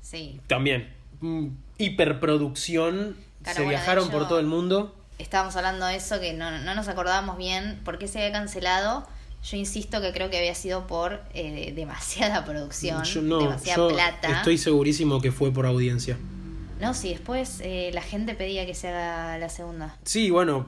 Sí. 0.00 0.40
También. 0.46 0.92
mm, 1.20 1.48
hiperproducción. 1.78 3.16
Claro, 3.42 3.56
se 3.56 3.62
bueno, 3.62 3.68
viajaron 3.78 4.04
hecho- 4.08 4.12
por 4.18 4.28
todo 4.28 4.38
el 4.40 4.46
mundo. 4.46 4.94
Estábamos 5.18 5.56
hablando 5.56 5.86
de 5.86 5.96
eso, 5.96 6.20
que 6.20 6.32
no, 6.32 6.50
no 6.60 6.74
nos 6.74 6.86
acordábamos 6.88 7.36
bien 7.38 7.80
por 7.84 7.98
qué 7.98 8.06
se 8.08 8.18
había 8.20 8.32
cancelado. 8.32 9.06
Yo 9.42 9.56
insisto 9.56 10.00
que 10.00 10.12
creo 10.12 10.30
que 10.30 10.38
había 10.38 10.54
sido 10.54 10.86
por 10.86 11.22
eh, 11.34 11.72
demasiada 11.74 12.44
producción, 12.44 13.02
Yo 13.04 13.22
no, 13.22 13.38
demasiada 13.40 13.88
yo 13.88 13.94
plata. 13.94 14.30
estoy 14.38 14.58
segurísimo 14.58 15.20
que 15.20 15.32
fue 15.32 15.52
por 15.52 15.66
audiencia. 15.66 16.16
No, 16.80 16.94
si 16.94 17.08
después 17.10 17.60
eh, 17.62 17.90
la 17.92 18.02
gente 18.02 18.34
pedía 18.34 18.64
que 18.66 18.74
se 18.74 18.88
haga 18.88 19.38
la 19.38 19.48
segunda. 19.48 19.96
Sí, 20.04 20.30
bueno. 20.30 20.66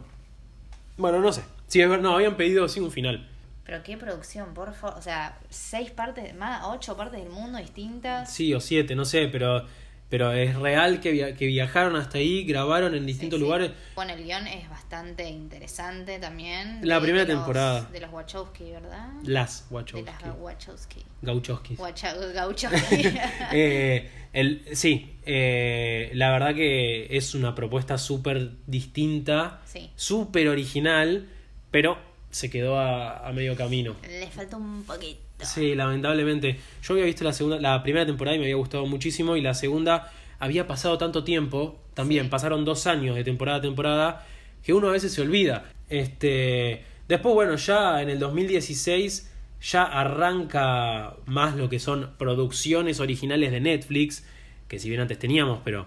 Bueno, 0.97 1.21
no 1.21 1.33
sé. 1.33 1.43
Sí, 1.69 1.81
es 1.81 1.89
ver- 1.89 2.03
no, 2.03 2.15
habían 2.17 2.37
pedido 2.37 2.69
sí 2.69 2.81
un 2.81 2.91
final. 2.91 3.30
Pero 3.71 3.85
qué 3.85 3.97
producción, 3.97 4.53
por 4.53 4.75
favor. 4.75 4.99
O 4.99 5.03
sea, 5.03 5.39
seis 5.49 5.93
partes, 5.93 6.35
más, 6.35 6.65
ocho 6.67 6.97
partes 6.97 7.21
del 7.23 7.31
mundo 7.31 7.57
distintas. 7.59 8.29
Sí, 8.35 8.53
o 8.53 8.59
siete, 8.59 8.97
no 8.97 9.05
sé, 9.05 9.29
pero, 9.29 9.65
pero 10.09 10.33
es 10.33 10.57
real 10.57 10.99
que, 10.99 11.13
via- 11.13 11.37
que 11.37 11.47
viajaron 11.47 11.95
hasta 11.95 12.19
ahí, 12.19 12.43
grabaron 12.45 12.97
en 12.97 13.07
distintos 13.07 13.37
Sí, 13.39 13.43
sí. 13.43 13.45
lugares. 13.45 13.71
Bueno, 13.95 14.13
el 14.15 14.25
guion 14.25 14.49
es 14.49 14.69
bastante 14.69 15.29
interesante 15.29 16.19
también. 16.19 16.81
La 16.83 16.97
de- 16.97 17.01
primera 17.03 17.25
de 17.25 17.33
los- 17.35 17.45
temporada. 17.45 17.83
de 17.93 18.01
los 18.01 18.13
Wachowski, 18.13 18.73
¿verdad? 18.73 19.09
Las 19.23 19.69
de 19.69 19.75
Wachowski. 19.77 20.05
las 20.25 20.37
Wachowski. 20.41 21.05
Gauchowskis. 21.23 21.79
Wacha- 21.79 22.15
Gauchowski. 22.35 23.05
Eh, 23.53 24.11
el, 24.33 24.65
sí, 24.73 25.15
eh, 25.27 26.11
la 26.15 26.33
verdad 26.33 26.57
que 26.57 27.17
es 27.17 27.37
una 27.37 27.55
propuesta 27.55 27.99
súper 27.99 28.51
distinta, 28.67 29.61
sí. 29.65 29.91
súper 29.95 30.49
original, 30.49 31.29
pero 31.71 32.10
se 32.31 32.51
quedó 32.51 32.79
a, 32.79 33.27
a 33.29 33.33
medio 33.33 33.57
camino. 33.57 33.97
Le 34.09 34.27
faltó 34.29 34.57
un 34.59 34.85
poquito. 34.85 35.21
Sí, 35.43 35.75
lamentablemente. 35.75 36.59
Yo 36.83 36.95
había 36.95 37.07
visto 37.07 37.25
la 37.25 37.33
segunda, 37.33 37.59
la 37.61 37.83
primera 37.83 38.05
temporada 38.07 38.37
y 38.37 38.39
me 38.39 38.45
había 38.47 38.57
gustado 38.57 38.87
muchísimo 38.87 39.37
y 39.37 39.41
la 39.41 39.55
segunda 39.55 40.13
había 40.39 40.67
pasado 40.67 40.97
tanto 40.99 41.25
tiempo, 41.25 41.79
también 41.95 42.25
Sí. 42.25 42.31
pasaron 42.31 42.65
dos 42.65 42.87
años 42.87 43.15
de 43.17 43.25
temporada 43.25 43.59
a 43.59 43.61
temporada, 43.61 44.27
que 44.63 44.73
uno 44.75 44.89
a 44.89 44.93
veces 44.93 45.13
se 45.13 45.21
olvida. 45.23 45.71
Este, 45.89 46.85
después, 47.09 47.35
bueno, 47.35 47.57
ya 47.57 48.01
en 48.03 48.11
el 48.11 48.19
2016 48.19 49.31
ya 49.63 49.83
arranca 49.85 51.15
más 51.27 51.57
lo 51.57 51.69
que 51.69 51.79
son 51.79 52.11
producciones 52.19 53.01
originales 53.01 53.51
de 53.51 53.61
Netflix, 53.61 54.25
que 54.69 54.79
si 54.79 54.89
bien 54.89 55.01
antes 55.01 55.19
teníamos, 55.19 55.61
pero 55.65 55.87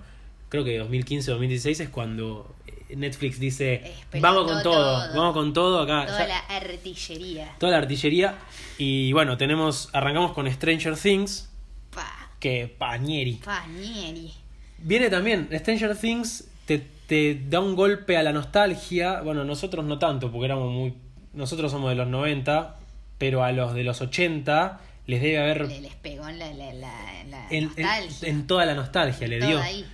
creo 0.50 0.64
que 0.64 0.80
2015-2016 0.82 1.80
es 1.80 1.90
cuando 1.90 2.54
Netflix 2.96 3.40
dice, 3.40 3.94
vamos 4.20 4.44
con 4.52 4.64
todo, 4.64 4.74
todo. 4.74 5.16
vamos 5.18 5.34
con 5.34 5.54
todo 5.54 5.82
acá. 5.82 6.06
Toda 6.06 6.20
ya- 6.20 6.28
la 6.28 6.40
artillería. 6.58 7.56
toda 7.60 7.72
la 7.74 7.78
artillería. 7.80 8.36
Y 8.78 9.12
bueno, 9.14 9.38
tenemos, 9.38 9.90
arrancamos 9.94 10.34
con 10.34 10.52
Stranger 10.52 10.96
Things, 10.98 11.50
Pa, 11.94 12.32
que 12.40 12.68
pañeri. 12.78 13.34
pañeri. 13.44 14.34
Viene 14.80 15.10
también, 15.10 15.48
Stranger 15.54 15.96
Things 15.98 16.48
te, 16.66 16.80
te 17.08 17.42
da 17.50 17.60
un 17.60 17.76
golpe 17.76 18.18
a 18.18 18.24
la 18.24 18.34
nostalgia. 18.34 19.22
Bueno, 19.22 19.44
nosotros 19.46 19.86
no 19.86 19.98
tanto, 20.00 20.32
porque 20.32 20.46
éramos 20.46 20.72
muy. 20.72 20.94
Nosotros 21.34 21.72
somos 21.72 21.90
de 21.90 21.96
los 21.96 22.08
90, 22.08 22.76
pero 23.18 23.44
a 23.44 23.52
los 23.52 23.74
de 23.74 23.84
los 23.84 24.02
80 24.02 24.80
les 25.08 25.22
debe 25.22 25.40
haber. 25.40 25.68
Le, 25.68 25.82
les 25.82 25.96
pegó 25.96 26.28
en 26.30 26.40
la, 26.40 26.52
la, 26.54 26.74
la, 26.74 27.24
la 27.30 27.48
En, 27.50 27.64
en- 27.64 27.66
nostalgia. 27.66 28.30
en 28.30 28.48
toda 28.48 28.66
la 28.66 28.74
nostalgia 28.76 29.28
le 29.28 29.40
dio. 29.46 29.60
ahí. 29.62 29.86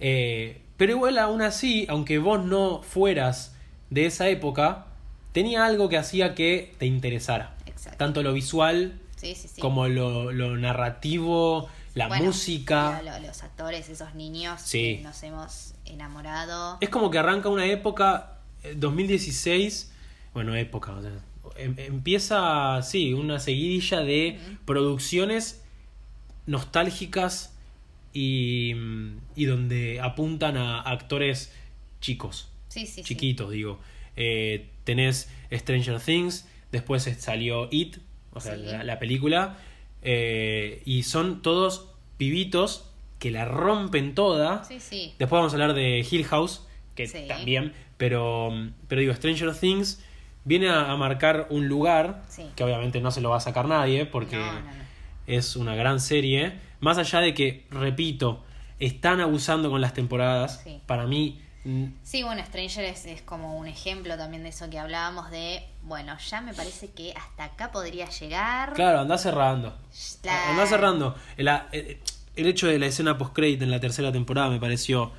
Eh, 0.00 0.60
pero 0.78 0.92
igual 0.92 1.18
aún 1.18 1.42
así, 1.42 1.84
aunque 1.90 2.18
vos 2.18 2.42
no 2.42 2.80
fueras 2.82 3.54
de 3.90 4.06
esa 4.06 4.28
época, 4.28 4.86
tenía 5.32 5.66
algo 5.66 5.90
que 5.90 5.98
hacía 5.98 6.34
que 6.34 6.74
te 6.78 6.86
interesara. 6.86 7.54
Exacto. 7.66 7.98
Tanto 7.98 8.22
lo 8.22 8.32
visual 8.32 8.98
Sí, 9.16 9.34
sí, 9.34 9.48
sí. 9.48 9.60
como 9.60 9.88
lo, 9.88 10.32
lo 10.32 10.56
narrativo, 10.56 11.68
la 11.94 12.08
Bueno, 12.08 12.26
música. 12.26 13.02
lo- 13.02 13.10
lo- 13.18 13.26
los 13.26 13.42
actores, 13.42 13.88
esos 13.88 14.14
niños 14.14 14.62
que 14.70 15.00
nos 15.02 15.22
hemos 15.22 15.74
enamorado. 15.84 16.78
Es 16.80 16.88
como 16.88 17.10
que 17.10 17.18
arranca 17.18 17.48
una 17.48 17.66
época, 17.66 18.38
eh, 18.62 18.74
2016, 18.76 19.90
bueno, 20.34 20.54
época, 20.54 20.92
o 20.92 21.02
sea, 21.02 21.10
em- 21.56 21.74
empieza, 21.78 22.80
sí, 22.82 23.12
una 23.14 23.40
seguidilla 23.40 24.00
de 24.00 24.38
producciones 24.64 25.62
nostálgicas 26.46 27.52
y, 28.18 28.74
y 29.36 29.44
donde 29.44 30.00
apuntan 30.00 30.56
a 30.56 30.80
actores 30.80 31.54
chicos, 32.00 32.50
Sí, 32.68 32.80
sí, 32.86 32.94
sí. 32.96 33.02
chiquitos, 33.04 33.50
digo. 33.50 33.78
Eh, 34.16 34.68
tenés 34.84 35.30
Stranger 35.52 36.00
Things, 36.00 36.48
después 36.72 37.04
salió 37.18 37.68
It, 37.70 37.98
o 38.32 38.40
sea, 38.40 38.56
la, 38.56 38.82
la 38.84 38.98
película, 38.98 39.56
eh, 40.02 40.82
y 40.84 41.04
son 41.04 41.42
todos 41.42 41.90
pibitos 42.16 42.90
que 43.18 43.30
la 43.30 43.44
rompen 43.44 44.14
toda. 44.14 44.62
Después 45.18 45.30
vamos 45.30 45.52
a 45.52 45.56
hablar 45.56 45.74
de 45.74 46.06
Hill 46.08 46.24
House, 46.24 46.66
que 46.94 47.06
también, 47.28 47.72
pero, 47.96 48.50
pero 48.88 49.00
digo, 49.00 49.14
Stranger 49.14 49.54
Things 49.54 50.02
viene 50.44 50.68
a, 50.68 50.90
a 50.90 50.96
marcar 50.96 51.46
un 51.50 51.68
lugar 51.68 52.22
que 52.56 52.64
obviamente 52.64 53.00
no 53.00 53.10
se 53.10 53.20
lo 53.20 53.30
va 53.30 53.36
a 53.36 53.40
sacar 53.40 53.66
nadie 53.68 54.06
porque 54.06 54.36
No, 54.36 54.52
no, 54.52 54.60
no. 54.60 54.70
es 55.26 55.56
una 55.56 55.74
gran 55.74 56.00
serie. 56.00 56.66
Más 56.80 56.98
allá 56.98 57.20
de 57.20 57.34
que, 57.34 57.66
repito, 57.70 58.44
están 58.78 59.20
abusando 59.20 59.70
con 59.70 59.80
las 59.80 59.94
temporadas, 59.94 60.60
Sí. 60.64 60.80
para 60.86 61.06
mí 61.06 61.40
Sí, 62.02 62.22
bueno, 62.22 62.42
Stranger 62.46 62.84
es, 62.84 63.04
es 63.04 63.20
como 63.20 63.58
un 63.58 63.66
ejemplo 63.66 64.16
también 64.16 64.42
de 64.42 64.48
eso 64.50 64.70
que 64.70 64.78
hablábamos 64.78 65.30
de, 65.30 65.62
bueno, 65.82 66.16
ya 66.18 66.40
me 66.40 66.54
parece 66.54 66.88
que 66.92 67.12
hasta 67.14 67.44
acá 67.44 67.72
podría 67.72 68.08
llegar. 68.08 68.72
Claro, 68.72 69.00
anda 69.00 69.18
cerrando. 69.18 69.76
Claro. 70.22 70.50
Anda 70.52 70.66
cerrando. 70.66 71.14
El, 71.36 71.48
el- 71.72 71.98
el 72.36 72.46
hecho 72.46 72.68
de 72.68 72.78
la 72.78 72.86
escena 72.86 73.18
post-credit 73.18 73.60
en 73.60 73.70
la 73.70 73.80
tercera 73.80 74.10
temporada 74.12 74.48
me 74.48 74.58
pareció 74.58 75.12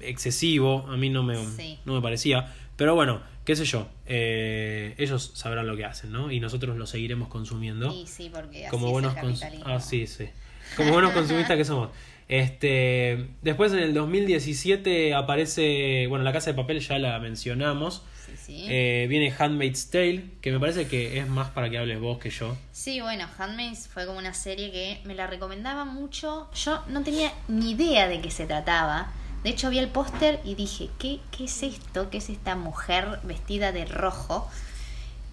excesivo. 0.00 0.86
A 0.90 0.96
mí 0.96 1.08
no 1.08 1.22
me, 1.22 1.36
Sí. 1.56 1.78
no 1.84 1.94
me 1.94 2.02
parecía. 2.02 2.52
Pero 2.76 2.94
bueno, 2.94 3.22
qué 3.44 3.56
sé 3.56 3.64
yo. 3.64 3.88
eh, 4.10 4.94
ellos 4.98 5.32
sabrán 5.34 5.66
lo 5.66 5.76
que 5.76 5.84
hacen, 5.84 6.12
¿no? 6.12 6.30
Y 6.30 6.40
nosotros 6.40 6.76
lo 6.76 6.86
seguiremos 6.86 7.28
consumiendo. 7.28 7.90
Sí, 7.92 8.04
sí, 8.06 8.30
porque 8.32 8.66
así 8.66 8.70
como 8.70 8.86
es 8.88 8.92
buenos 8.92 9.14
el 9.14 9.20
capitalismo. 9.22 9.64
ah, 9.68 9.80
sí, 9.80 10.06
sí. 10.06 10.28
Como 10.76 10.92
buenos 10.92 11.12
consumistas 11.14 11.56
que 11.56 11.64
somos. 11.64 11.90
Este, 12.28 13.30
después 13.40 13.72
en 13.72 13.78
el 13.78 13.94
2017 13.94 15.14
aparece, 15.14 16.06
bueno, 16.08 16.24
La 16.24 16.32
Casa 16.32 16.50
de 16.50 16.56
Papel 16.56 16.80
ya 16.80 16.98
la 16.98 17.18
mencionamos. 17.18 18.02
Sí, 18.26 18.32
sí. 18.36 18.66
Eh, 18.68 19.06
viene 19.08 19.32
Handmaid's 19.36 19.90
Tale, 19.90 20.24
que 20.42 20.52
me 20.52 20.60
parece 20.60 20.86
que 20.86 21.18
es 21.18 21.26
más 21.26 21.48
para 21.48 21.70
que 21.70 21.78
hables 21.78 21.98
vos 21.98 22.18
que 22.18 22.28
yo. 22.28 22.54
Sí, 22.70 23.00
bueno, 23.00 23.26
Handmaid's 23.38 23.88
fue 23.88 24.04
como 24.04 24.18
una 24.18 24.34
serie 24.34 24.70
que 24.70 25.00
me 25.04 25.14
la 25.14 25.26
recomendaba 25.26 25.86
mucho. 25.86 26.50
Yo 26.54 26.84
no 26.88 27.02
tenía 27.02 27.32
ni 27.48 27.70
idea 27.70 28.08
de 28.08 28.20
qué 28.20 28.30
se 28.30 28.46
trataba. 28.46 29.10
De 29.42 29.50
hecho, 29.50 29.70
vi 29.70 29.78
el 29.78 29.88
póster 29.88 30.40
y 30.44 30.54
dije, 30.54 30.90
¿qué, 30.98 31.20
¿qué 31.30 31.44
es 31.44 31.62
esto? 31.62 32.10
¿Qué 32.10 32.18
es 32.18 32.28
esta 32.28 32.56
mujer 32.56 33.20
vestida 33.22 33.72
de 33.72 33.86
rojo? 33.86 34.50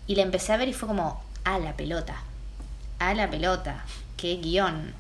Y 0.08 0.16
la 0.16 0.22
empecé 0.22 0.54
a 0.54 0.58
ver 0.58 0.70
y 0.70 0.74
fue 0.74 0.88
como, 0.88 1.22
a 1.44 1.60
la 1.60 1.76
pelota. 1.76 2.24
A 3.00 3.14
la 3.14 3.30
pelota. 3.30 3.84
Qué 4.16 4.38
guion. 4.38 4.94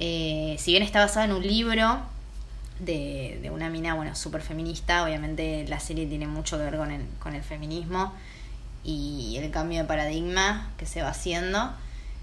Eh, 0.00 0.56
si 0.58 0.72
bien 0.72 0.82
está 0.82 1.00
basado 1.00 1.26
en 1.26 1.32
un 1.32 1.42
libro 1.46 2.00
de, 2.78 3.38
de 3.42 3.50
una 3.50 3.68
mina, 3.68 3.94
bueno, 3.94 4.14
súper 4.16 4.40
feminista, 4.42 5.04
obviamente 5.04 5.66
la 5.68 5.78
serie 5.80 6.06
tiene 6.06 6.26
mucho 6.26 6.56
que 6.56 6.64
ver 6.64 6.76
con 6.76 6.90
el, 6.90 7.04
con 7.18 7.34
el 7.34 7.42
feminismo 7.42 8.12
y 8.82 9.36
el 9.36 9.50
cambio 9.50 9.78
de 9.82 9.84
paradigma 9.84 10.70
que 10.78 10.86
se 10.86 11.02
va 11.02 11.10
haciendo. 11.10 11.70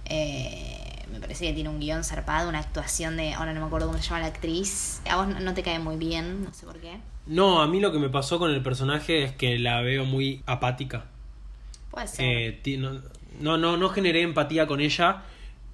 Eh, 0.05 1.05
me 1.11 1.19
parece 1.19 1.45
que 1.45 1.53
tiene 1.53 1.69
un 1.69 1.79
guion 1.79 2.03
zarpado, 2.03 2.49
una 2.49 2.59
actuación 2.59 3.15
de, 3.17 3.33
ahora 3.33 3.53
no 3.53 3.61
me 3.61 3.67
acuerdo 3.67 3.87
cómo 3.87 3.99
se 3.99 4.05
llama 4.09 4.21
la 4.21 4.27
actriz. 4.27 5.01
A 5.09 5.17
vos 5.17 5.27
no- 5.27 5.53
te 5.53 5.63
cae 5.63 5.79
muy 5.79 5.95
bien, 5.97 6.43
no 6.43 6.53
sé 6.53 6.65
por 6.65 6.77
qué. 6.79 6.97
No, 7.27 7.61
a 7.61 7.67
mí 7.67 7.79
lo 7.79 7.91
que 7.91 7.99
me 7.99 8.09
pasó 8.09 8.39
con 8.39 8.51
el 8.51 8.63
personaje 8.63 9.23
es 9.23 9.31
que 9.33 9.59
la 9.59 9.81
veo 9.81 10.05
muy 10.05 10.41
apática. 10.45 11.05
Puede 11.91 12.07
ser. 12.07 12.25
Eh, 12.25 12.77
no, 13.39 13.57
no, 13.57 13.77
no 13.77 13.89
generé 13.89 14.21
empatía 14.21 14.65
con 14.65 14.81
ella. 14.81 15.23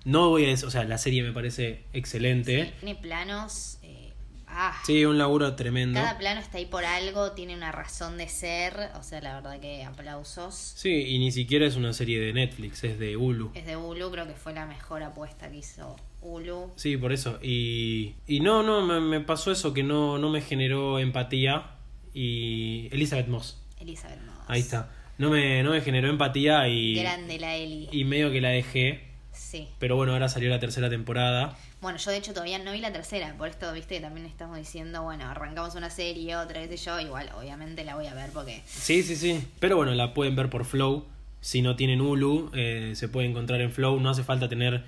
No 0.06 0.30
voy 0.30 0.46
a 0.46 0.48
decir, 0.50 0.66
o 0.66 0.72
sea, 0.72 0.84
la 0.84 0.98
serie 0.98 1.24
me 1.24 1.32
parece 1.32 1.84
excelente. 1.94 2.66
Sí, 2.66 2.72
tiene 2.82 2.96
planos. 2.96 3.78
eh, 3.84 4.12
ah, 4.48 4.78
Sí, 4.86 5.06
un 5.06 5.18
laburo 5.18 5.56
tremendo. 5.56 6.00
Cada 6.00 6.18
plano 6.18 6.42
está 6.42 6.58
ahí 6.58 6.66
por 6.66 6.84
algo, 6.86 7.32
tiene 7.32 7.56
una 7.56 7.72
razón 7.72 8.18
de 8.18 8.28
ser. 8.28 8.76
O 9.00 9.04
sea, 9.04 9.22
la 9.22 9.36
verdad 9.36 9.60
que 9.60 9.84
aplausos. 9.84 10.56
Sí, 10.76 10.90
y 11.08 11.20
ni 11.20 11.32
siquiera 11.32 11.66
es 11.66 11.76
una 11.76 11.94
serie 11.94 12.20
de 12.20 12.34
Netflix, 12.34 12.84
es 12.84 13.00
de 13.00 13.16
Hulu. 13.18 13.52
Es 13.56 13.66
de 13.66 13.78
Hulu, 13.78 14.12
creo 14.12 14.28
que 14.28 14.34
fue 14.34 14.54
la 14.54 14.66
mejor 14.66 15.04
apuesta 15.04 15.50
que 15.50 15.58
hizo 15.58 15.96
Hulu. 16.22 16.74
Sí, 16.76 16.98
por 16.98 17.14
eso. 17.14 17.40
Y, 17.42 18.16
y 18.28 18.42
no, 18.42 18.62
no, 18.64 18.86
me, 18.86 19.00
me 19.00 19.22
pasó 19.22 19.52
eso 19.52 19.74
que 19.74 19.84
no, 19.84 20.18
no 20.18 20.30
me 20.30 20.42
generó 20.42 21.00
empatía. 21.00 21.72
Y 22.14 22.90
Elizabeth 22.92 23.28
Moss, 23.28 23.58
Elizabeth 23.80 24.22
Moss. 24.22 24.36
ahí 24.48 24.60
está. 24.60 24.92
No 25.18 25.30
me, 25.30 25.64
no 25.64 25.72
me 25.72 25.82
generó 25.82 26.10
empatía 26.10 26.68
y, 26.68 26.96
Grande 26.96 27.40
la 27.40 27.56
Eli. 27.56 27.88
y 27.92 28.04
medio 28.04 28.32
que 28.32 28.42
la 28.42 28.50
dejé. 28.50 29.13
Sí. 29.34 29.68
Pero 29.80 29.96
bueno, 29.96 30.14
ahora 30.14 30.30
salió 30.30 30.50
la 30.50 30.60
tercera 30.60 30.90
temporada. 30.90 31.58
Bueno, 31.82 31.98
yo 31.98 32.12
de 32.12 32.18
hecho 32.18 32.34
todavía 32.34 32.60
no 32.60 32.72
vi 32.72 32.80
la 32.80 32.94
tercera, 32.94 33.34
por 33.38 33.50
esto, 33.50 33.72
viste, 33.74 34.00
también 34.00 34.26
estamos 34.26 34.58
diciendo, 34.58 35.04
bueno, 35.04 35.26
arrancamos 35.26 35.76
una 35.76 35.90
serie, 35.90 36.36
otra 36.36 36.66
vez 36.66 36.84
yo, 36.84 37.00
igual, 37.00 37.30
obviamente 37.38 37.84
la 37.84 37.96
voy 37.96 38.08
a 38.08 38.14
ver 38.14 38.30
porque 38.32 38.62
Sí, 38.66 39.04
sí, 39.04 39.16
sí. 39.16 39.44
Pero 39.60 39.76
bueno, 39.76 39.94
la 39.94 40.14
pueden 40.14 40.36
ver 40.36 40.50
por 40.50 40.66
Flow. 40.66 41.06
Si 41.42 41.62
no 41.62 41.76
tienen 41.76 42.00
Hulu, 42.00 42.52
eh, 42.54 42.94
se 42.96 43.10
puede 43.10 43.28
encontrar 43.28 43.60
en 43.60 43.72
Flow. 43.72 44.00
No 44.00 44.10
hace 44.10 44.24
falta 44.24 44.48
tener 44.48 44.84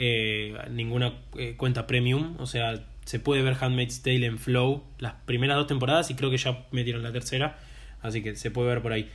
eh, 0.00 0.56
ninguna 0.70 1.14
eh, 1.36 1.56
cuenta 1.56 1.88
premium, 1.88 2.36
o 2.38 2.46
sea, 2.46 2.84
se 3.04 3.18
puede 3.18 3.42
ver 3.42 3.56
Handmaid's 3.60 4.00
Tale 4.02 4.26
en 4.26 4.38
Flow 4.38 4.84
las 4.98 5.14
primeras 5.24 5.56
dos 5.56 5.66
temporadas 5.66 6.08
y 6.10 6.14
creo 6.14 6.30
que 6.30 6.36
ya 6.36 6.66
metieron 6.70 7.02
la 7.02 7.10
tercera, 7.10 7.58
así 8.00 8.22
que 8.22 8.36
se 8.36 8.52
puede 8.52 8.68
ver 8.68 8.80
por 8.80 8.92
ahí. 8.92 9.10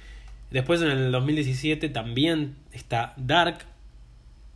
Después 0.52 0.82
en 0.82 0.90
el 0.90 1.12
2017 1.14 1.88
también 1.88 2.58
está 2.74 3.14
Dark, 3.16 3.60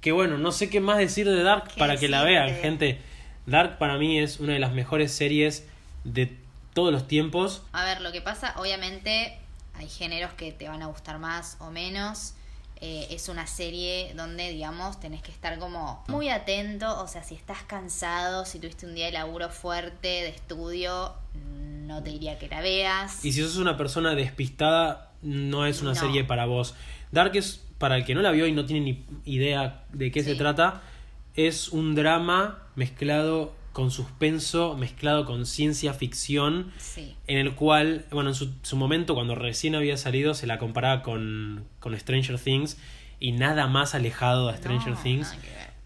que 0.08 0.14
bueno, 0.14 0.38
no 0.38 0.54
sé 0.54 0.70
qué 0.70 0.80
más 0.80 1.00
decir 1.00 1.30
de 1.30 1.44
Dark 1.44 1.68
¿Qué 1.68 1.78
para 1.80 1.98
que 1.98 2.08
la 2.08 2.24
vean, 2.24 2.56
gente. 2.62 3.02
Dark 3.46 3.78
para 3.78 3.98
mí 3.98 4.18
es 4.20 4.40
una 4.40 4.54
de 4.54 4.60
las 4.60 4.72
mejores 4.72 5.12
series 5.12 5.68
de 6.06 6.34
todos 6.74 6.94
los 6.94 7.10
tiempos. 7.10 7.62
A 7.74 7.84
ver, 7.84 8.00
lo 8.00 8.14
que 8.14 8.22
pasa, 8.22 8.54
obviamente 8.58 9.38
hay 9.74 9.90
géneros 9.90 10.32
que 10.36 10.54
te 10.54 10.70
van 10.70 10.82
a 10.82 10.86
gustar 10.86 11.20
más 11.20 11.58
o 11.60 11.72
menos. 11.72 12.36
Eh, 12.80 13.08
es 13.10 13.28
una 13.28 13.48
serie 13.48 14.14
donde, 14.16 14.50
digamos, 14.50 14.98
tenés 15.02 15.22
que 15.22 15.32
estar 15.32 15.60
como 15.60 16.06
muy 16.08 16.30
atento. 16.30 17.02
O 17.02 17.08
sea, 17.10 17.22
si 17.24 17.36
estás 17.36 17.64
cansado, 17.64 18.46
si 18.46 18.60
tuviste 18.60 18.86
un 18.86 18.96
día 18.96 19.08
de 19.08 19.12
laburo 19.12 19.50
fuerte, 19.50 20.08
de 20.08 20.30
estudio, 20.30 21.16
no 21.86 22.02
te 22.02 22.12
diría 22.12 22.40
que 22.40 22.48
la 22.48 22.62
veas. 22.62 23.26
Y 23.26 23.34
si 23.34 23.42
sos 23.42 23.58
una 23.58 23.76
persona 23.76 24.16
despistada, 24.16 25.12
no 25.22 25.66
es 25.66 25.82
una 25.82 25.96
No. 25.96 26.00
serie 26.00 26.24
para 26.24 26.46
vos. 26.46 26.76
Dark 27.12 27.36
es, 27.36 27.62
para 27.78 27.98
el 27.98 28.06
que 28.06 28.16
no 28.16 28.22
la 28.22 28.32
vio 28.32 28.48
y 28.48 28.52
no 28.52 28.66
tiene 28.66 28.82
ni 28.86 29.04
idea 29.26 29.84
de 29.94 30.12
qué 30.12 30.24
se 30.24 30.36
trata, 30.36 30.82
es 31.36 31.70
un 31.70 31.94
drama 31.96 32.60
mezclado 32.76 33.54
con 33.74 33.92
suspenso, 33.92 34.76
mezclado 34.76 35.26
con 35.26 35.46
ciencia 35.46 35.94
ficción, 35.94 36.72
Sí. 36.80 37.14
en 37.28 37.38
el 37.38 37.54
cual, 37.54 38.06
bueno, 38.12 38.30
en 38.32 38.36
su, 38.36 38.52
su 38.64 38.76
momento, 38.76 39.14
cuando 39.14 39.36
recién 39.36 39.76
había 39.76 39.98
salido, 39.98 40.34
se 40.34 40.48
la 40.48 40.58
comparaba 40.58 41.04
con, 41.04 41.66
con 41.80 41.96
Stranger 41.98 42.40
Things 42.40 42.80
y 43.20 43.34
nada 43.34 43.68
más 43.68 43.94
alejado 43.94 44.48
de 44.52 44.58
Stranger 44.58 44.94
No, 44.94 45.00
Things. 45.04 45.36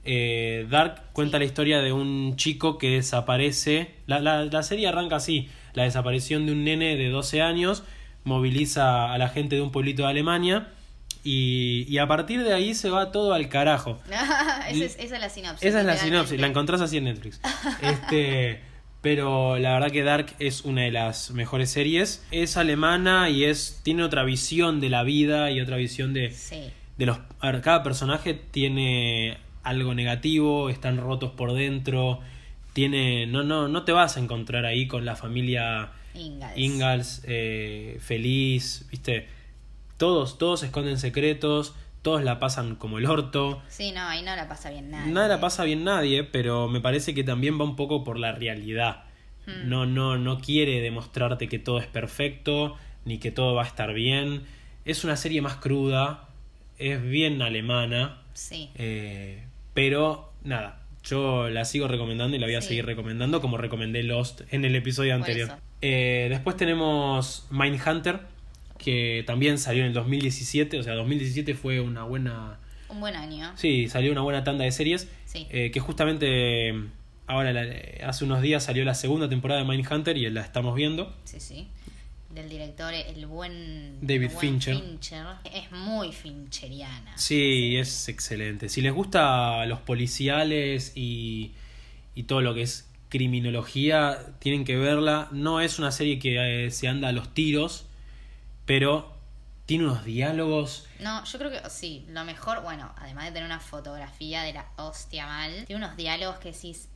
Eh, 0.05 0.65
Dark 0.69 1.01
cuenta 1.13 1.37
Sí. 1.37 1.39
la 1.41 1.45
historia 1.45 1.81
de 1.81 1.91
un 1.91 2.35
chico 2.37 2.77
que 2.77 2.91
desaparece. 2.91 3.91
La, 4.07 4.19
la, 4.19 4.45
la 4.45 4.63
serie 4.63 4.87
arranca 4.87 5.17
así: 5.17 5.49
la 5.73 5.83
desaparición 5.83 6.45
de 6.45 6.53
un 6.53 6.63
nene 6.63 6.95
de 6.95 7.09
12 7.09 7.41
años 7.41 7.83
moviliza 8.23 9.11
a 9.13 9.17
la 9.17 9.27
gente 9.29 9.57
de 9.57 9.61
un 9.61 9.71
pueblito 9.71 10.03
de 10.03 10.09
Alemania. 10.09 10.69
Y, 11.23 11.85
y 11.87 11.97
a 11.99 12.07
partir 12.07 12.43
de 12.43 12.53
ahí 12.53 12.73
se 12.73 12.89
va 12.89 13.11
todo 13.11 13.33
al 13.33 13.47
carajo. 13.49 13.99
esa, 14.07 14.67
es, 14.69 14.97
esa 14.99 15.15
es 15.15 15.21
la 15.21 15.29
sinopsis. 15.29 15.67
Esa 15.67 15.79
es 15.81 15.85
la 15.85 15.97
sinopsis, 15.97 16.39
la 16.39 16.47
encontrás 16.47 16.81
así 16.81 16.97
en 16.97 17.05
Netflix. 17.05 17.39
Este, 17.81 18.59
pero 19.01 19.57
la 19.57 19.73
verdad 19.73 19.91
que 19.91 20.03
Dark 20.03 20.33
es 20.39 20.61
una 20.61 20.83
de 20.83 20.91
las 20.91 21.31
mejores 21.31 21.69
series. 21.71 22.23
Es 22.31 22.57
alemana 22.57 23.29
y 23.29 23.45
es 23.45 23.81
tiene 23.83 24.03
otra 24.03 24.23
visión 24.23 24.79
de 24.79 24.89
la 24.89 25.03
vida 25.03 25.51
y 25.51 25.59
otra 25.61 25.77
visión 25.77 26.13
de, 26.13 26.31
Sí. 26.31 26.69
de 26.97 27.05
los 27.05 27.17
a 27.39 27.51
ver, 27.51 27.61
cada 27.61 27.81
personaje 27.83 28.33
tiene 28.33 29.37
algo 29.63 29.93
negativo, 29.93 30.69
están 30.69 30.97
rotos 30.97 31.31
por 31.31 31.53
dentro, 31.53 32.19
tiene 32.73 33.25
no 33.27 33.43
no 33.43 33.67
no 33.67 33.83
te 33.83 33.91
vas 33.91 34.17
a 34.17 34.19
encontrar 34.19 34.65
ahí 34.65 34.87
con 34.87 35.05
la 35.05 35.15
familia 35.15 35.91
Ingalls. 36.13 36.57
Ingalls 36.57 37.21
eh, 37.25 37.97
feliz, 38.01 38.87
¿viste? 38.91 39.27
Todos 40.01 40.39
todos 40.39 40.63
esconden 40.63 40.97
secretos, 40.97 41.75
todos 42.01 42.23
la 42.23 42.39
pasan 42.39 42.75
como 42.75 42.97
el 42.97 43.05
orto. 43.05 43.61
Sí, 43.67 43.91
no, 43.91 44.01
ahí 44.01 44.23
no 44.23 44.35
la 44.35 44.49
pasa 44.49 44.71
bien 44.71 44.89
nada. 44.89 45.05
Nada 45.05 45.27
la 45.27 45.39
pasa 45.39 45.63
bien 45.63 45.83
nadie, 45.83 46.23
pero 46.23 46.67
me 46.67 46.81
parece 46.81 47.13
que 47.13 47.23
también 47.23 47.59
va 47.61 47.65
un 47.65 47.75
poco 47.75 48.03
por 48.03 48.17
la 48.17 48.31
realidad. 48.31 49.03
Hmm. 49.45 49.69
No, 49.69 49.85
no, 49.85 50.17
no 50.17 50.39
quiere 50.39 50.81
demostrarte 50.81 51.47
que 51.47 51.59
todo 51.59 51.77
es 51.79 51.85
perfecto, 51.85 52.75
ni 53.05 53.19
que 53.19 53.29
todo 53.29 53.53
va 53.53 53.61
a 53.61 53.67
estar 53.67 53.93
bien. 53.93 54.41
Es 54.85 55.03
una 55.03 55.15
serie 55.17 55.39
más 55.43 55.57
cruda, 55.57 56.29
es 56.79 56.99
bien 57.03 57.39
alemana, 57.43 58.23
Sí. 58.33 58.71
eh, 58.73 59.45
pero 59.75 60.33
nada, 60.43 60.81
yo 61.03 61.47
la 61.49 61.63
sigo 61.63 61.87
recomendando 61.87 62.35
y 62.35 62.39
la 62.39 62.47
voy 62.47 62.55
a 62.55 62.61
Sí. 62.63 62.69
seguir 62.69 62.87
recomendando 62.87 63.39
como 63.39 63.57
recomendé 63.57 64.01
Lost 64.01 64.41
en 64.51 64.65
el 64.65 64.75
episodio 64.75 65.11
Por 65.13 65.21
anterior. 65.29 65.57
Eh, 65.81 66.25
después 66.31 66.57
tenemos 66.57 67.45
Mindhunter, 67.51 68.30
que 68.83 69.23
también 69.27 69.57
salió 69.57 69.81
en 69.83 69.87
el 69.89 69.93
2017, 69.93 70.79
o 70.79 70.83
sea, 70.83 70.93
2017 70.95 71.53
fue 71.55 71.79
una 71.79 72.03
buena... 72.03 72.59
Un 72.89 72.99
buen 72.99 73.15
año. 73.15 73.51
Sí, 73.55 73.87
salió 73.87 74.11
una 74.11 74.21
buena 74.21 74.43
tanda 74.43 74.65
de 74.65 74.71
series. 74.71 75.07
Sí. 75.25 75.47
eh, 75.49 75.71
que 75.71 75.79
justamente 75.79 76.69
eh, 76.69 76.83
ahora, 77.27 77.53
la- 77.53 77.65
hace 78.07 78.25
unos 78.25 78.41
días 78.41 78.63
salió 78.65 78.83
la 78.83 78.95
segunda 78.95 79.29
temporada 79.29 79.61
de 79.61 79.67
Mindhunter 79.67 80.17
y 80.17 80.29
la 80.29 80.41
estamos 80.41 80.75
viendo. 80.75 81.15
Sí, 81.23 81.39
sí. 81.39 81.67
Del 82.33 82.49
director, 82.49 82.93
el 82.93 83.25
buen 83.27 83.97
David 84.01 84.23
el 84.23 84.27
buen 84.29 84.39
Fincher. 84.39 84.75
Fincher. 84.77 85.25
Es 85.53 85.71
muy 85.71 86.11
fincheriana. 86.13 87.17
Sí, 87.17 87.75
es 87.77 88.07
excelente. 88.09 88.67
Si 88.69 88.81
les 88.81 88.93
gusta 88.93 89.65
los 89.65 89.79
policiales 89.79 90.93
y, 90.95 91.51
y 92.15 92.23
todo 92.23 92.41
lo 92.41 92.53
que 92.53 92.61
es 92.63 92.87
criminología, 93.09 94.17
tienen 94.39 94.65
que 94.65 94.75
verla. 94.77 95.27
No 95.31 95.61
es 95.61 95.79
una 95.79 95.91
serie 95.91 96.19
que 96.19 96.65
eh, 96.65 96.71
se 96.71 96.87
anda 96.87 97.09
a 97.09 97.11
los 97.11 97.33
tiros, 97.33 97.85
pero 98.65 99.13
tiene 99.65 99.85
unos 99.85 100.03
diálogos. 100.05 100.87
No, 100.99 101.23
yo 101.23 101.39
creo 101.39 101.51
que 101.51 101.69
sí, 101.69 102.05
lo 102.09 102.23
mejor, 102.25 102.61
bueno, 102.61 102.91
además 102.97 103.25
de 103.25 103.31
tener 103.31 103.45
una 103.45 103.59
fotografía 103.59 104.43
de 104.43 104.53
la 104.53 104.65
hostia 104.77 105.25
mal, 105.27 105.65
tiene 105.65 105.83
unos 105.85 105.95
diálogos 105.97 106.37
que 106.39 106.51
decís, 106.51 106.89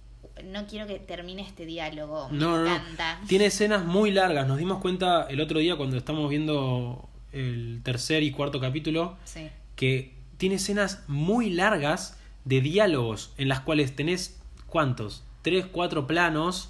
no 0.44 0.66
quiero 0.68 0.88
que 0.88 1.00
termine 1.00 1.42
este 1.42 1.66
diálogo, 1.66 2.30
me 2.30 2.38
No, 2.38 2.58
no, 2.58 2.64
no. 2.66 2.76
encanta. 2.76 3.20
Tiene 3.28 3.46
escenas 3.46 3.86
muy 3.86 4.12
largas. 4.12 4.48
Nos 4.48 4.58
dimos 4.58 4.80
cuenta 4.82 5.28
el 5.30 5.40
otro 5.40 5.60
día 5.60 5.78
cuando 5.78 5.96
estamos 5.98 6.30
viendo 6.30 7.08
el 7.32 7.82
tercer 7.84 8.24
y 8.24 8.32
cuarto 8.32 8.60
capítulo 8.60 9.18
Sí, 9.26 9.50
que 9.76 10.16
tiene 10.38 10.56
escenas 10.56 11.04
muy 11.08 11.50
largas 11.50 12.18
de 12.44 12.62
diálogos 12.62 13.34
en 13.38 13.48
las 13.50 13.62
cuales 13.62 13.96
tenés 13.96 14.42
cuántos, 14.68 15.24
tres, 15.42 15.66
cuatro 15.66 16.08
planos 16.08 16.70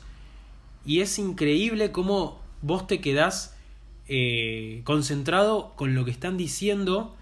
y 0.85 1.01
es 1.01 1.17
increíble 1.17 1.91
cómo 1.91 2.39
vos 2.61 2.85
te 2.87 3.01
quedás 3.01 3.54
eh, 4.07 4.81
concentrado 4.83 5.73
con 5.75 5.95
lo 5.95 6.05
que 6.05 6.11
están 6.11 6.37
diciendo. 6.37 7.15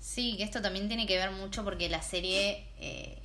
sí, 0.00 0.36
que 0.36 0.44
esto 0.44 0.62
también 0.62 0.88
tiene 0.88 1.06
que 1.06 1.16
ver 1.16 1.30
mucho 1.32 1.64
porque 1.64 1.88
la 1.88 2.02
serie, 2.02 2.64
eh, 2.80 3.18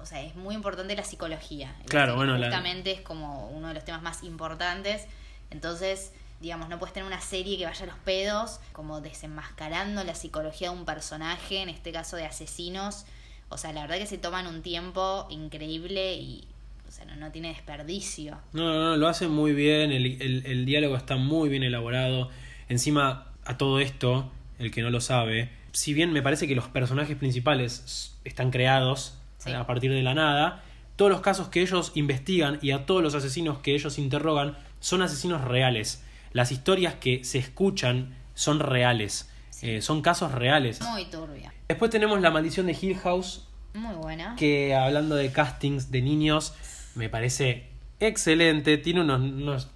o 0.00 0.06
sea, 0.06 0.20
es 0.22 0.34
muy 0.36 0.54
importante 0.54 0.94
la 0.96 1.04
psicología. 1.04 1.74
La 1.80 1.84
Claro, 1.86 2.16
bueno, 2.16 2.36
la- 2.38 2.46
Justamente 2.46 2.92
es 2.92 3.00
como 3.00 3.48
uno 3.50 3.68
de 3.68 3.74
los 3.74 3.84
temas 3.84 4.02
más 4.02 4.22
importantes, 4.22 5.06
entonces... 5.50 6.12
Digamos, 6.40 6.68
no 6.68 6.78
puedes 6.78 6.92
tener 6.92 7.04
una 7.04 7.20
serie 7.20 7.58
que 7.58 7.64
vaya 7.64 7.82
a 7.82 7.86
los 7.88 7.98
pedos, 8.04 8.60
como 8.72 9.00
desenmascarando 9.00 10.04
la 10.04 10.14
psicología 10.14 10.70
de 10.70 10.76
un 10.76 10.84
personaje, 10.84 11.62
en 11.62 11.68
este 11.68 11.90
caso 11.90 12.14
de 12.14 12.26
asesinos. 12.26 13.06
O 13.48 13.58
sea, 13.58 13.72
la 13.72 13.80
verdad 13.80 13.96
que 13.98 14.06
se 14.06 14.18
toman 14.18 14.46
un 14.46 14.62
tiempo 14.62 15.26
increíble 15.30 16.14
y, 16.14 16.46
o 16.88 16.90
sea, 16.90 17.04
no, 17.04 17.16
no 17.16 17.30
tiene 17.30 17.48
desperdicio. 17.48 18.38
No, 18.52 18.64
no, 18.72 18.82
no, 18.90 18.96
lo 18.96 19.08
hacen 19.08 19.30
muy 19.30 19.52
bien, 19.52 19.92
el, 19.92 20.20
el- 20.22 20.46
el 20.46 20.64
diálogo 20.64 20.96
está 20.96 21.16
muy 21.16 21.48
bien 21.48 21.62
elaborado. 21.62 22.30
Encima, 22.68 23.32
a 23.44 23.56
todo 23.58 23.78
esto, 23.80 24.30
el 24.58 24.70
que 24.70 24.82
no 24.82 24.90
lo 24.90 25.00
sabe, 25.00 25.50
si 25.72 25.92
bien 25.94 26.12
me 26.12 26.22
parece 26.22 26.48
que 26.48 26.54
los 26.54 26.68
personajes 26.68 27.16
principales 27.16 28.16
están 28.24 28.50
creados 28.50 29.14
Sí. 29.38 29.52
a 29.52 29.66
partir 29.66 29.92
de 29.92 30.02
la 30.02 30.14
nada, 30.14 30.64
todos 30.96 31.12
los 31.12 31.20
casos 31.20 31.48
que 31.48 31.60
ellos 31.60 31.92
investigan 31.94 32.58
y 32.60 32.72
a 32.72 32.86
todos 32.86 33.02
los 33.04 33.14
asesinos 33.14 33.58
que 33.58 33.74
ellos 33.74 33.98
interrogan 33.98 34.56
son 34.80 35.00
asesinos 35.02 35.44
reales. 35.44 36.02
Las 36.32 36.50
historias 36.50 36.94
que 36.96 37.22
se 37.22 37.38
escuchan 37.38 38.16
son 38.34 38.58
reales, 38.58 39.30
eh, 39.62 39.80
son 39.80 40.02
casos 40.02 40.32
reales. 40.32 40.80
Muy 40.82 41.04
turbia. 41.04 41.52
Después 41.68 41.90
tenemos 41.90 42.20
La 42.20 42.30
Maldición 42.32 42.66
de 42.66 42.76
Hill 42.80 42.96
House, 42.98 43.46
Muy 43.74 43.94
buena. 43.94 44.34
que 44.36 44.74
hablando 44.74 45.14
de 45.14 45.30
castings 45.30 45.90
de 45.92 46.02
niños, 46.02 46.54
me 46.98 47.08
parece 47.08 47.64
excelente. 48.00 48.76
Tiene 48.78 49.00
unos, 49.00 49.20
unos, 49.20 49.68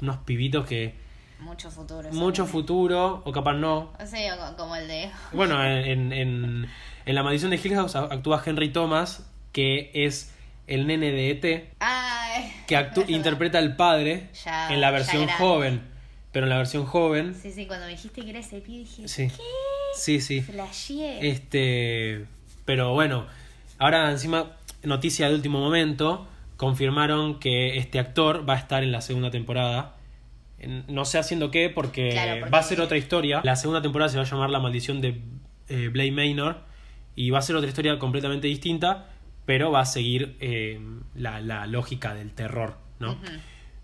unos 0.00 0.16
pibitos 0.18 0.66
que. 0.66 0.94
Mucho 1.40 1.70
futuro. 1.72 2.08
Mucho 2.12 2.46
futuro, 2.46 3.22
o 3.24 3.32
capaz 3.32 3.54
no. 3.54 3.78
O 3.78 3.96
co- 3.98 4.56
como 4.56 4.76
el 4.76 4.86
de. 4.86 5.10
Bueno, 5.32 5.64
en, 5.64 6.12
en, 6.12 6.68
en 7.04 7.14
La 7.14 7.22
Maldición 7.24 7.50
de 7.50 7.56
Hill 7.62 7.74
House 7.74 7.96
actúa 7.96 8.40
Henry 8.46 8.68
Thomas, 8.70 9.28
que 9.50 9.90
es 9.94 10.32
el 10.68 10.86
nene 10.86 11.10
de 11.10 11.30
ET, 11.32 11.74
Ay. 11.80 12.52
que 12.68 12.76
actú- 12.76 13.04
interpreta 13.08 13.58
al 13.58 13.74
padre 13.74 14.28
Ya- 14.44 14.72
en 14.72 14.80
la 14.80 14.90
versión 14.92 15.26
joven. 15.26 15.82
Pero 16.30 16.46
en 16.46 16.50
la 16.50 16.56
versión 16.58 16.86
joven. 16.86 17.34
Sí, 17.34 17.50
sí, 17.52 17.66
cuando 17.66 17.84
me 17.86 17.92
dijiste 17.92 18.22
que 18.22 18.30
era 18.30 18.38
ese 18.38 18.60
pibe 18.60 18.78
dije. 18.84 19.06
Sí. 19.08 19.28
Sí, 19.94 20.20
sí. 20.22 20.40
Flasheé. 20.40 21.28
Este, 21.28 22.24
pero 22.64 22.94
bueno, 22.94 23.26
ahora 23.78 24.10
encima 24.10 24.52
noticia 24.82 25.28
de 25.28 25.34
último 25.34 25.60
momento, 25.60 26.26
confirmaron 26.66 27.40
que 27.40 27.76
este 27.76 27.98
actor 27.98 28.48
va 28.48 28.54
a 28.54 28.58
estar 28.58 28.84
en 28.84 28.92
la 28.92 29.00
segunda 29.00 29.32
temporada. 29.32 29.96
No 30.86 31.04
sé 31.04 31.18
haciendo 31.18 31.50
qué 31.50 31.68
porque, 31.70 32.10
Claro, 32.10 32.34
porque- 32.38 32.50
va 32.52 32.58
a 32.58 32.62
ser 32.62 32.80
otra 32.80 32.96
historia. 32.96 33.40
La 33.42 33.56
segunda 33.56 33.82
temporada 33.82 34.08
se 34.08 34.16
va 34.16 34.22
a 34.22 34.26
llamar 34.26 34.48
La 34.48 34.60
maldición 34.60 35.00
de 35.00 35.20
eh, 35.68 35.88
Blake 35.88 36.12
Manor 36.12 36.60
y 37.16 37.30
va 37.30 37.40
a 37.40 37.42
ser 37.42 37.56
otra 37.56 37.68
historia 37.68 37.98
completamente 37.98 38.46
distinta, 38.46 39.06
pero 39.44 39.72
va 39.72 39.80
a 39.80 39.84
seguir 39.86 40.36
eh, 40.38 40.78
la, 41.16 41.40
la 41.40 41.66
lógica 41.66 42.14
del 42.14 42.30
terror, 42.30 42.76
¿no? 43.00 43.16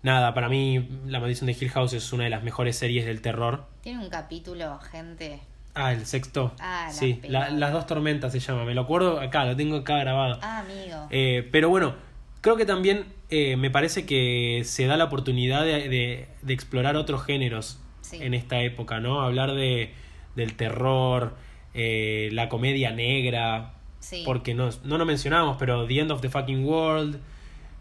Nada, 0.01 0.33
para 0.33 0.47
mí 0.47 0.87
La 1.05 1.19
maldición 1.19 1.47
de 1.47 1.57
Hill 1.59 1.71
House 1.71 1.91
es 1.91 2.13
una 2.13 2.23
de 2.23 2.29
las 2.29 2.43
mejores 2.43 2.77
series 2.77 3.05
del 3.05 3.21
terror. 3.21 3.65
Tiene 3.81 3.99
un 3.99 4.09
capítulo, 4.09 4.79
gente. 4.79 5.41
Ah, 5.75 5.91
el 5.91 6.05
sexto. 6.05 6.53
Ah, 6.61 6.85
la 6.87 6.93
sí, 6.93 7.19
la- 7.27 7.49
las 7.49 7.73
dos 7.73 7.85
tormentas 7.87 8.31
se 8.31 8.39
llama. 8.39 8.63
Me 8.63 8.73
lo 8.73 8.81
acuerdo 8.83 9.19
acá, 9.19 9.43
lo 9.43 9.57
tengo 9.57 9.75
acá 9.75 9.97
grabado. 9.97 10.39
Ah, 10.41 10.59
amigo. 10.59 11.07
Eh, 11.09 11.45
pero 11.51 11.67
bueno, 11.67 12.07
creo 12.41 12.55
que 12.57 12.65
también 12.65 13.05
eh, 13.29 13.55
me 13.57 13.69
parece 13.69 14.05
que 14.05 14.61
se 14.65 14.85
da 14.87 14.97
la 14.97 15.05
oportunidad 15.05 15.63
de, 15.65 15.89
de- 15.89 16.27
de 16.41 16.53
explorar 16.53 16.95
otros 16.95 17.23
géneros 17.23 17.79
Sí. 18.01 18.17
en 18.21 18.33
esta 18.33 18.61
época, 18.61 18.99
¿no? 18.99 19.21
Hablar 19.21 19.53
de, 19.53 19.91
del 20.35 20.55
terror, 20.55 21.35
eh, 21.75 22.29
la 22.31 22.49
comedia 22.49 22.91
negra, 22.91 23.73
sí. 23.99 24.23
porque 24.25 24.53
no, 24.55 24.69
no 24.83 24.97
lo 24.97 25.05
mencionamos, 25.05 25.57
pero 25.59 25.85
The 25.85 25.99
End 25.99 26.11
of 26.11 26.21
the 26.21 26.29
Fucking 26.29 26.65
World, 26.65 27.19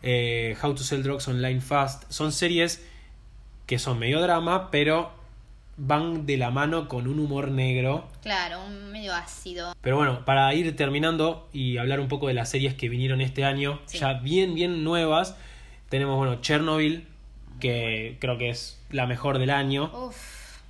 eh, 0.02 0.54
How 0.62 0.74
to 0.74 0.82
Sell 0.82 1.02
Drugs 1.02 1.26
Online 1.28 1.60
Fast, 1.62 2.04
son 2.10 2.32
series 2.32 2.84
que 3.66 3.78
son 3.78 3.98
medio 3.98 4.20
drama, 4.20 4.70
pero 4.70 5.10
van 5.78 6.26
de 6.26 6.36
la 6.36 6.50
mano 6.50 6.88
con 6.88 7.06
un 7.06 7.18
humor 7.20 7.50
negro. 7.50 8.08
Claro, 8.22 8.64
un 8.66 8.90
medio 8.90 9.14
ácido. 9.14 9.74
Pero 9.80 9.96
bueno, 9.96 10.24
para 10.24 10.52
ir 10.52 10.74
terminando 10.76 11.48
y 11.52 11.78
hablar 11.78 12.00
un 12.00 12.08
poco 12.08 12.26
de 12.28 12.34
las 12.34 12.50
series 12.50 12.74
que 12.74 12.88
vinieron 12.88 13.20
este 13.20 13.44
año, 13.44 13.80
Sí. 13.86 13.98
ya 13.98 14.14
bien, 14.14 14.54
bien 14.54 14.82
nuevas, 14.84 15.36
tenemos, 15.88 16.16
bueno, 16.16 16.40
Chernobyl, 16.40 17.06
que 17.60 18.16
creo 18.20 18.36
que 18.38 18.50
es 18.50 18.80
la 18.90 19.06
mejor 19.06 19.38
del 19.38 19.50
año. 19.50 19.90
Uf. 19.94 20.16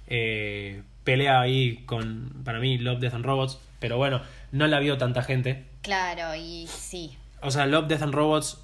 Eh, 0.08 0.82
pelea 1.04 1.40
ahí 1.40 1.82
con, 1.86 2.42
para 2.44 2.58
mí, 2.60 2.76
Love, 2.78 3.00
Death 3.00 3.14
and 3.14 3.24
Robots, 3.24 3.58
pero 3.80 3.96
bueno, 3.96 4.20
no 4.52 4.66
la 4.66 4.78
vio 4.78 4.98
tanta 4.98 5.22
gente. 5.22 5.64
Claro, 5.82 6.34
y 6.34 6.66
sí. 6.68 7.16
O 7.40 7.50
sea, 7.50 7.66
Love, 7.66 7.88
Death 7.88 8.02
and 8.02 8.14
Robots 8.14 8.58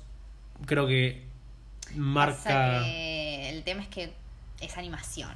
creo 0.67 0.87
que 0.87 1.23
marca... 1.95 2.83
que 2.85 3.49
el 3.51 3.63
tema 3.63 3.83
es 3.83 3.89
que 3.89 4.13
es 4.61 4.77
animación. 4.77 5.31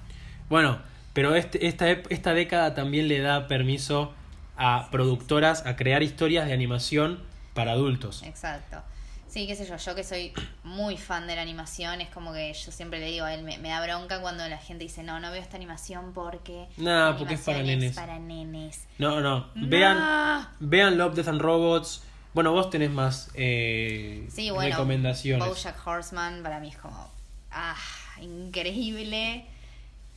Bueno, 0.49 0.79
pero 1.19 1.35
este, 1.35 1.67
esta, 1.67 1.91
esta 1.91 2.33
década 2.33 2.77
también 2.77 3.09
le 3.09 3.19
da 3.19 3.49
permiso 3.49 4.13
a 4.57 4.89
productoras 4.93 5.67
a 5.67 5.75
crear 5.75 6.05
historias 6.05 6.47
de 6.47 6.53
animación 6.53 7.21
para 7.55 7.73
adultos. 7.73 8.23
Exacto. 8.23 8.81
Sí, 9.27 9.49
qué 9.49 9.57
sé 9.57 9.67
yo, 9.67 9.77
yo 9.79 9.97
que 9.97 10.05
soy 10.05 10.33
muy 10.63 10.97
fan 10.97 11.27
de 11.27 11.35
la 11.35 11.43
animación, 11.43 12.01
es 12.01 12.09
como 12.11 12.33
que 12.33 12.53
yo 12.53 12.71
siempre 12.71 13.01
le 13.01 13.07
digo 13.07 13.25
a 13.25 13.35
él, 13.35 13.43
me, 13.43 13.59
me 13.59 13.71
da 13.71 13.85
bronca 13.85 14.21
cuando 14.21 14.47
la 14.49 14.59
gente 14.59 14.85
dice, 14.85 15.03
no, 15.03 15.19
no 15.19 15.33
veo 15.33 15.43
esta 15.43 15.57
animación 15.57 16.13
porque... 16.15 16.69
Nah, 16.77 17.11
la 17.11 17.17
porque 17.17 17.35
es 17.35 17.41
para 17.41 17.59
animación 17.59 17.81
nenes. 17.81 17.97
para 17.97 18.19
nenes. 18.21 18.87
No, 18.99 19.21
no, 19.21 19.49
No. 19.57 19.69
vean, 19.69 20.49
vean 20.61 20.99
Love, 20.99 21.17
Death 21.17 21.29
and 21.31 21.41
Robots. 21.41 22.05
Bueno, 22.33 22.53
vos 22.53 22.71
tenés 22.71 22.93
más 22.93 23.33
eh, 23.35 24.25
Sí, 24.31 24.51
bueno, 24.51 24.71
recomendaciones. 24.71 25.49
Bojack 25.49 25.85
Horseman 25.85 26.45
para 26.45 26.61
mí 26.61 26.69
es 26.69 26.77
como, 26.77 27.11
ah, 27.51 27.75
increíble. 28.21 29.47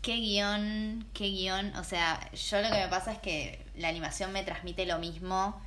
Qué 0.01 0.15
guion, 0.17 1.05
qué 1.13 1.29
guion. 1.29 1.75
O 1.75 1.83
sea, 1.83 2.19
yo 2.33 2.61
lo 2.61 2.69
que 2.69 2.77
me 2.77 2.87
pasa 2.87 3.11
es 3.11 3.19
que 3.19 3.63
la 3.77 3.89
animación 3.89 4.31
me 4.31 4.43
transmite 4.43 4.85
lo 4.85 4.97
mismo 4.99 5.61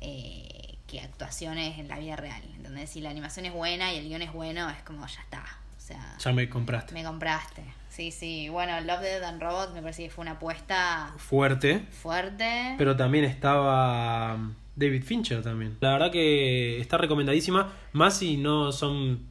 eh, 0.00 0.76
que 0.86 1.00
actuaciones 1.00 1.78
en 1.78 1.88
la 1.88 1.98
vida 1.98 2.16
real. 2.16 2.42
Entonces, 2.56 2.90
si 2.90 3.00
la 3.00 3.10
animación 3.10 3.46
es 3.46 3.52
buena 3.52 3.92
y 3.92 3.98
el 3.98 4.08
guion 4.08 4.22
es 4.22 4.32
bueno, 4.32 4.68
es 4.70 4.82
como, 4.82 5.06
ya 5.06 5.20
está. 5.22 5.44
O 5.76 5.80
sea, 5.80 6.16
Ya 6.22 6.32
me 6.32 6.48
compraste. 6.48 6.92
me 6.94 7.02
compraste. 7.04 7.62
Sí, 7.88 8.10
sí. 8.10 8.48
Bueno, 8.50 8.78
Love, 8.82 9.00
Death 9.00 9.24
and 9.24 9.42
Robots 9.42 9.72
me 9.72 9.80
parece 9.82 10.04
que 10.04 10.10
fue 10.10 10.22
una 10.22 10.32
apuesta 10.32 11.12
Fuerte. 11.16 11.80
fuerte. 11.90 12.74
Pero 12.78 12.96
también 12.96 13.24
estaba 13.24 14.34
um, 14.34 14.54
David 14.76 15.02
Fincher 15.04 15.42
también. 15.42 15.76
La 15.80 15.92
verdad 15.92 16.10
que 16.12 16.80
está 16.80 16.98
recomendadísima. 16.98 17.72
Más 17.92 18.18
si 18.18 18.36
no 18.36 18.72
son. 18.72 19.26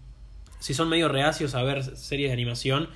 Si 0.60 0.74
son 0.74 0.90
medio 0.90 1.08
reacios 1.08 1.56
a 1.56 1.64
ver 1.64 1.84
series 1.96 2.30
de 2.30 2.34
animación. 2.34 2.90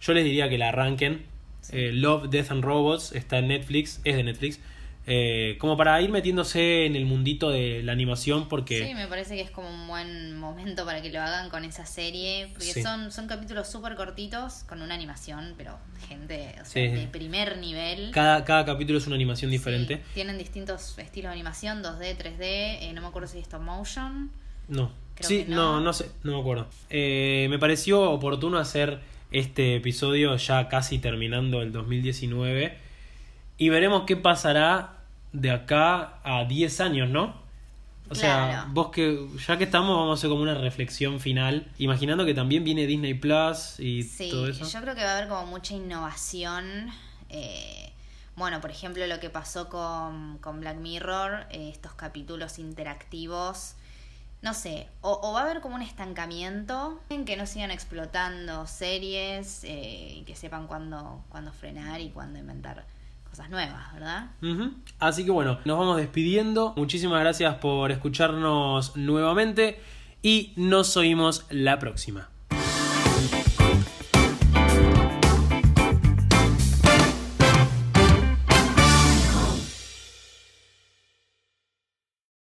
Yo 0.00 0.12
les 0.14 0.24
diría 0.24 0.48
que 0.48 0.58
la 0.58 0.68
arranquen. 0.68 1.24
Eh, 1.72 1.90
Love, 1.92 2.28
Death 2.30 2.50
and 2.50 2.64
Robots 2.64 3.12
está 3.12 3.38
en 3.38 3.48
Netflix. 3.48 4.00
Es 4.04 4.16
de 4.16 4.24
Netflix. 4.24 4.60
Eh, 5.06 5.56
como 5.58 5.76
para 5.76 6.00
ir 6.02 6.10
metiéndose 6.10 6.84
en 6.86 6.94
el 6.94 7.04
mundito 7.04 7.50
de 7.50 7.82
la 7.82 7.92
animación. 7.92 8.48
Porque. 8.48 8.86
Sí, 8.86 8.94
me 8.94 9.06
parece 9.08 9.34
que 9.34 9.42
es 9.42 9.50
como 9.50 9.68
un 9.68 9.86
buen 9.88 10.38
momento 10.38 10.84
para 10.84 11.02
que 11.02 11.10
lo 11.10 11.20
hagan 11.20 11.48
con 11.50 11.64
esa 11.64 11.84
serie. 11.86 12.48
Porque 12.52 12.72
Sí. 12.72 12.82
son, 12.82 13.10
son 13.10 13.26
capítulos 13.26 13.68
súper 13.68 13.94
cortitos 13.96 14.64
con 14.68 14.82
una 14.82 14.94
animación, 14.94 15.54
pero 15.56 15.78
gente, 16.08 16.54
o 16.60 16.64
sea, 16.64 16.90
Sí. 16.90 16.96
de 16.96 17.06
primer 17.08 17.58
nivel. 17.58 18.10
Cada, 18.12 18.44
cada 18.44 18.64
capítulo 18.64 18.98
es 18.98 19.06
una 19.06 19.16
animación 19.16 19.50
diferente. 19.50 19.96
Sí, 19.96 20.02
tienen 20.14 20.38
distintos 20.38 20.98
estilos 20.98 21.30
de 21.30 21.34
animación, 21.34 21.82
2D, 21.82 22.16
3D, 22.16 22.78
eh, 22.82 22.92
no 22.94 23.00
me 23.02 23.08
acuerdo 23.08 23.28
si 23.28 23.38
es 23.38 23.44
stop 23.44 23.62
motion. 23.62 24.30
No. 24.68 24.92
Creo 25.14 25.28
sí, 25.28 25.44
que 25.44 25.50
no. 25.50 25.74
no. 25.74 25.80
no, 25.80 25.92
sé, 25.92 26.10
no 26.22 26.32
me 26.34 26.40
acuerdo. 26.40 26.68
Eh, 26.88 27.46
me 27.50 27.58
pareció 27.58 28.10
oportuno 28.10 28.58
hacer 28.58 29.00
este 29.30 29.76
episodio 29.76 30.36
ya 30.36 30.68
casi 30.68 30.98
terminando 30.98 31.62
el 31.62 31.72
2019 31.72 32.76
y 33.58 33.68
veremos 33.68 34.04
qué 34.06 34.16
pasará 34.16 34.98
de 35.32 35.50
acá 35.50 36.18
a 36.24 36.44
10 36.44 36.80
años, 36.80 37.08
¿no? 37.10 37.38
O 38.08 38.14
sea, 38.16 38.66
vos 38.72 38.90
que 38.90 39.24
ya 39.46 39.56
que 39.56 39.64
estamos 39.64 39.96
vamos 39.96 40.10
a 40.10 40.14
hacer 40.18 40.30
como 40.30 40.42
una 40.42 40.54
reflexión 40.56 41.20
final, 41.20 41.70
imaginando 41.78 42.24
que 42.26 42.34
también 42.34 42.64
viene 42.64 42.86
Disney 42.86 43.14
Plus 43.14 43.78
y 43.78 44.02
Sí, 44.02 44.30
todo 44.30 44.48
eso. 44.48 44.68
yo 44.68 44.80
creo 44.80 44.96
que 44.96 45.04
va 45.04 45.12
a 45.12 45.16
haber 45.18 45.28
como 45.28 45.46
mucha 45.46 45.74
innovación. 45.74 46.90
eh, 47.28 47.92
bueno, 48.34 48.60
por 48.60 48.70
ejemplo, 48.70 49.06
lo 49.06 49.20
que 49.20 49.28
pasó 49.30 49.68
con, 49.68 50.38
con 50.38 50.60
Black 50.60 50.78
Mirror, 50.78 51.46
eh, 51.50 51.68
estos 51.72 51.92
capítulos 51.92 52.58
interactivos. 52.58 53.74
No 54.42 54.54
sé, 54.54 54.88
o, 55.02 55.32
va 55.34 55.40
a 55.40 55.42
haber 55.44 55.60
como 55.60 55.74
un 55.74 55.82
estancamiento 55.82 56.98
en 57.10 57.26
que 57.26 57.36
no 57.36 57.44
sigan 57.46 57.70
explotando 57.70 58.66
series 58.66 59.64
eh, 59.64 60.14
y 60.16 60.22
que 60.22 60.34
sepan 60.34 60.66
cuándo, 60.66 61.22
cuándo 61.28 61.52
frenar 61.52 62.00
y 62.00 62.08
cuándo 62.08 62.38
inventar 62.38 62.86
cosas 63.28 63.50
nuevas, 63.50 63.92
¿verdad? 63.92 64.30
Así 64.98 65.24
que 65.24 65.30
bueno, 65.30 65.58
nos 65.64 65.78
vamos 65.78 65.98
despidiendo. 65.98 66.72
Muchísimas 66.76 67.20
gracias 67.20 67.56
por 67.56 67.92
escucharnos 67.92 68.96
nuevamente 68.96 69.78
y 70.22 70.52
nos 70.56 70.96
oímos 70.96 71.46
la 71.50 71.78
próxima. 71.78 72.30